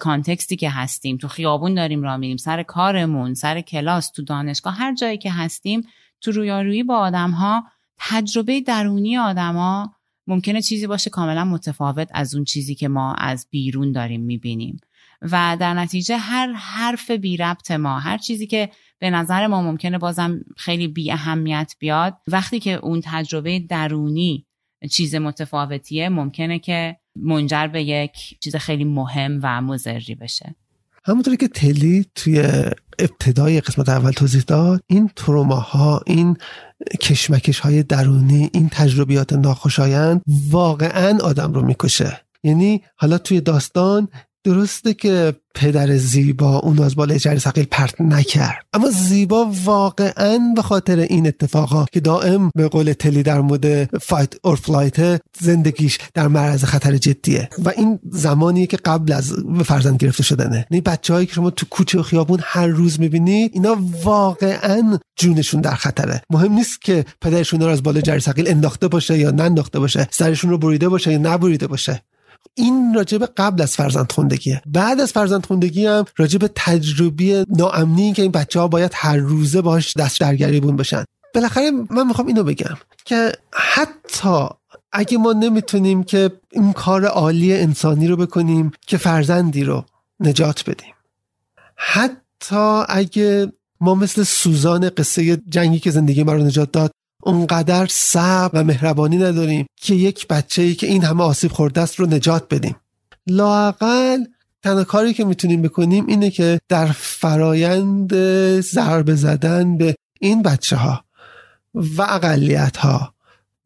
کانتکستی 0.00 0.56
که 0.56 0.70
هستیم. 0.70 1.16
تو 1.16 1.28
خیابون 1.28 1.74
داریم 1.74 2.02
را 2.02 2.16
میریم 2.16 2.36
سر 2.36 2.62
کارمون 2.62 3.34
سر 3.34 3.60
کلاس 3.60 4.10
تو 4.10 4.22
دانشگاه 4.22 4.74
هر 4.74 4.94
جایی 4.94 5.18
که 5.18 5.32
هستیم 5.32 5.82
تو 6.20 6.32
رویارویی 6.32 6.82
با 6.82 6.96
آدم 6.96 7.30
ها 7.30 7.64
تجربه 7.98 8.60
درونی 8.60 9.18
آدما 9.18 9.94
ممکنه 10.26 10.62
چیزی 10.62 10.86
باشه 10.86 11.10
کاملا 11.10 11.44
متفاوت 11.44 12.08
از 12.14 12.34
اون 12.34 12.44
چیزی 12.44 12.74
که 12.74 12.88
ما 12.88 13.14
از 13.14 13.46
بیرون 13.50 13.92
داریم 13.92 14.20
می‌بینیم. 14.20 14.80
و 15.22 15.56
در 15.60 15.74
نتیجه 15.74 16.16
هر 16.16 16.52
حرف 16.52 17.10
بی 17.10 17.36
ربط 17.36 17.70
ما 17.70 17.98
هر 17.98 18.18
چیزی 18.18 18.46
که 18.46 18.70
به 18.98 19.10
نظر 19.10 19.46
ما 19.46 19.62
ممکنه 19.62 19.98
بازم 19.98 20.40
خیلی 20.56 20.88
بی 20.88 21.12
اهمیت 21.12 21.74
بیاد 21.78 22.16
وقتی 22.28 22.60
که 22.60 22.70
اون 22.70 23.00
تجربه 23.04 23.58
درونی 23.58 24.46
چیز 24.90 25.14
متفاوتیه 25.14 26.08
ممکنه 26.08 26.58
که 26.58 26.96
منجر 27.16 27.66
به 27.66 27.82
یک 27.82 28.12
چیز 28.40 28.56
خیلی 28.56 28.84
مهم 28.84 29.40
و 29.42 29.60
مزری 29.60 30.14
بشه. 30.14 30.54
همونطوری 31.04 31.36
که 31.36 31.48
تلی 31.48 32.06
توی 32.14 32.42
ابتدای 32.98 33.60
قسمت 33.60 33.88
اول 33.88 34.10
توضیح 34.10 34.42
داد 34.42 34.82
این 34.86 35.10
تروماها 35.16 36.00
این 36.06 36.36
کشمکش 37.00 37.60
های 37.60 37.82
درونی 37.82 38.50
این 38.54 38.68
تجربیات 38.68 39.32
ناخوشایند 39.32 40.22
واقعا 40.50 41.18
آدم 41.18 41.52
رو 41.52 41.62
می‌کشه. 41.62 42.20
یعنی 42.42 42.82
حالا 42.96 43.18
توی 43.18 43.40
داستان 43.40 44.08
درسته 44.44 44.94
که 44.94 45.34
پدر 45.54 45.96
زیبا 45.96 46.58
اون 46.58 46.78
از 46.78 46.96
بالای 46.96 47.18
جرثقیل 47.18 47.64
پرت 47.70 48.00
نکرد. 48.00 48.66
اما 48.72 48.90
زیبا 48.90 49.52
واقعا 49.64 50.38
به 50.56 50.62
خاطر 50.62 50.98
این 50.98 51.26
اتفاقها 51.26 51.86
که 51.92 52.00
دائم 52.00 52.50
به 52.54 52.68
قول 52.68 52.92
تلی 52.92 53.22
در 53.22 53.40
مورد 53.40 53.98
fight 53.98 54.34
or 54.42 54.56
flight 54.56 55.20
زندگیش 55.40 55.98
در 56.14 56.28
معرض 56.28 56.64
خطر 56.64 56.96
جدیه. 56.96 57.48
و 57.64 57.68
این 57.68 57.98
زمانیه 58.10 58.66
که 58.66 58.76
قبل 58.76 59.12
از 59.12 59.32
به 59.32 59.64
فرزند 59.64 59.96
گرفته 59.96 60.22
شدنه. 60.22 60.66
این 60.70 60.80
بچههایی 60.80 61.26
که 61.26 61.32
شما 61.32 61.50
تو 61.50 61.66
کوچه 61.70 61.98
و 61.98 62.02
خیابون 62.02 62.40
هر 62.42 62.66
روز 62.66 63.00
می‌بینید 63.00 63.50
اینا 63.54 63.76
واقعا 64.04 64.98
جونشون 65.16 65.60
در 65.60 65.74
خطره. 65.74 66.22
مهم 66.30 66.52
نیست 66.52 66.82
که 66.82 67.04
پدرشون 67.20 67.60
رو 67.60 67.66
از 67.66 67.82
بالای 67.82 68.02
جرثقیل 68.02 68.48
انداخته 68.48 68.88
باشه 68.88 69.18
یا 69.18 69.30
ننداخته 69.30 69.78
باشه. 69.78 70.08
سرشون 70.10 70.50
رو 70.50 70.58
بریده 70.58 70.88
باشه 70.88 71.12
یا 71.12 71.18
نبریده 71.18 71.66
باشه. 71.66 72.02
این 72.54 72.94
راجب 72.94 73.24
قبل 73.26 73.62
از 73.62 73.76
فرزند 73.76 74.12
خوندگیه. 74.12 74.62
بعد 74.66 75.00
از 75.00 75.12
فرزند 75.12 75.46
خوندگی 75.46 75.86
هم 75.86 76.04
راجب 76.16 76.50
تجربی 76.54 77.44
ناامنی 77.48 78.12
که 78.12 78.22
این 78.22 78.30
بچه 78.30 78.60
ها 78.60 78.68
باید 78.68 78.92
هر 78.94 79.16
روزه 79.16 79.60
باش 79.60 79.96
دست 79.96 80.20
درگری 80.20 80.60
بون 80.60 80.76
بشن. 80.76 81.04
بالاخره 81.34 81.70
من 81.90 82.06
می‌خوام 82.06 82.26
اینو 82.26 82.44
بگم 82.44 82.76
که 83.04 83.32
حتی 83.52 84.46
اگه 84.92 85.18
ما 85.18 85.32
نمی‌تونیم 85.32 86.04
که 86.04 86.30
این 86.50 86.72
کار 86.72 87.04
عالی 87.04 87.56
انسانی 87.56 88.06
رو 88.06 88.16
بکنیم 88.16 88.70
که 88.86 88.96
فرزندی 88.96 89.64
رو 89.64 89.84
نجات 90.20 90.70
بدیم. 90.70 90.94
حتی 91.76 92.82
اگه 92.88 93.52
ما 93.80 93.94
مثل 93.94 94.22
سوزان 94.22 94.88
قصه 94.88 95.36
جنگی 95.36 95.78
که 95.78 95.90
زندگی 95.90 96.22
ما 96.22 96.32
رو 96.32 96.44
نجات 96.44 96.72
داد 96.72 96.92
اونقدر 97.22 97.86
صبر 97.90 98.50
و 98.60 98.64
مهربانی 98.64 99.16
نداریم 99.16 99.66
که 99.76 99.94
یک 99.94 100.28
بچه 100.28 100.62
ای 100.62 100.74
که 100.74 100.86
این 100.86 101.04
همه 101.04 101.24
آسیب 101.24 101.52
خورده 101.52 101.80
است 101.80 101.94
رو 101.94 102.06
نجات 102.06 102.54
بدیم. 102.54 102.76
لاقل 103.26 104.24
تنها 104.62 104.84
کاری 104.84 105.14
که 105.14 105.24
می‌تونیم 105.24 105.62
بکنیم 105.62 106.06
اینه 106.06 106.30
که 106.30 106.60
در 106.68 106.86
فرایند 106.86 108.14
ضربه 108.60 109.14
زدن 109.14 109.78
به 109.78 109.94
این 110.20 110.42
بچه 110.42 110.76
ها 110.76 111.04
و 111.74 112.02
اقلیت 112.02 112.76
ها 112.76 113.14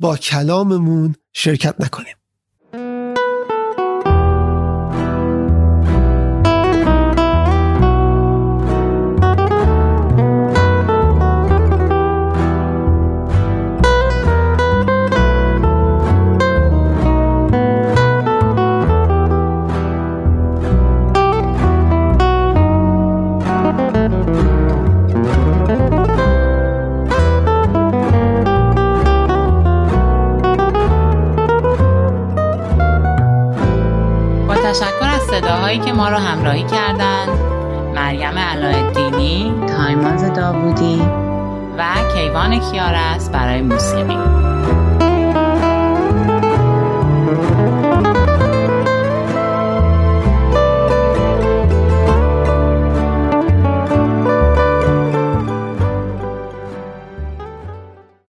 با 0.01 0.17
کلاممون 0.17 1.15
شرکت 1.33 1.75
نکنیم. 1.81 2.15
صداهایی 35.67 35.85
که 35.85 35.93
ما 35.93 36.09
رو 36.09 36.17
همراهی 36.17 36.63
کردند 36.63 37.29
مریم 37.95 38.39
علایالدینی 38.39 39.55
تایماز 39.69 40.33
داوودی. 40.33 41.03
و 41.79 41.85
کیوان 42.15 42.59
کیارست 42.61 43.33
برای 43.33 43.63
موسیقی. 43.63 44.17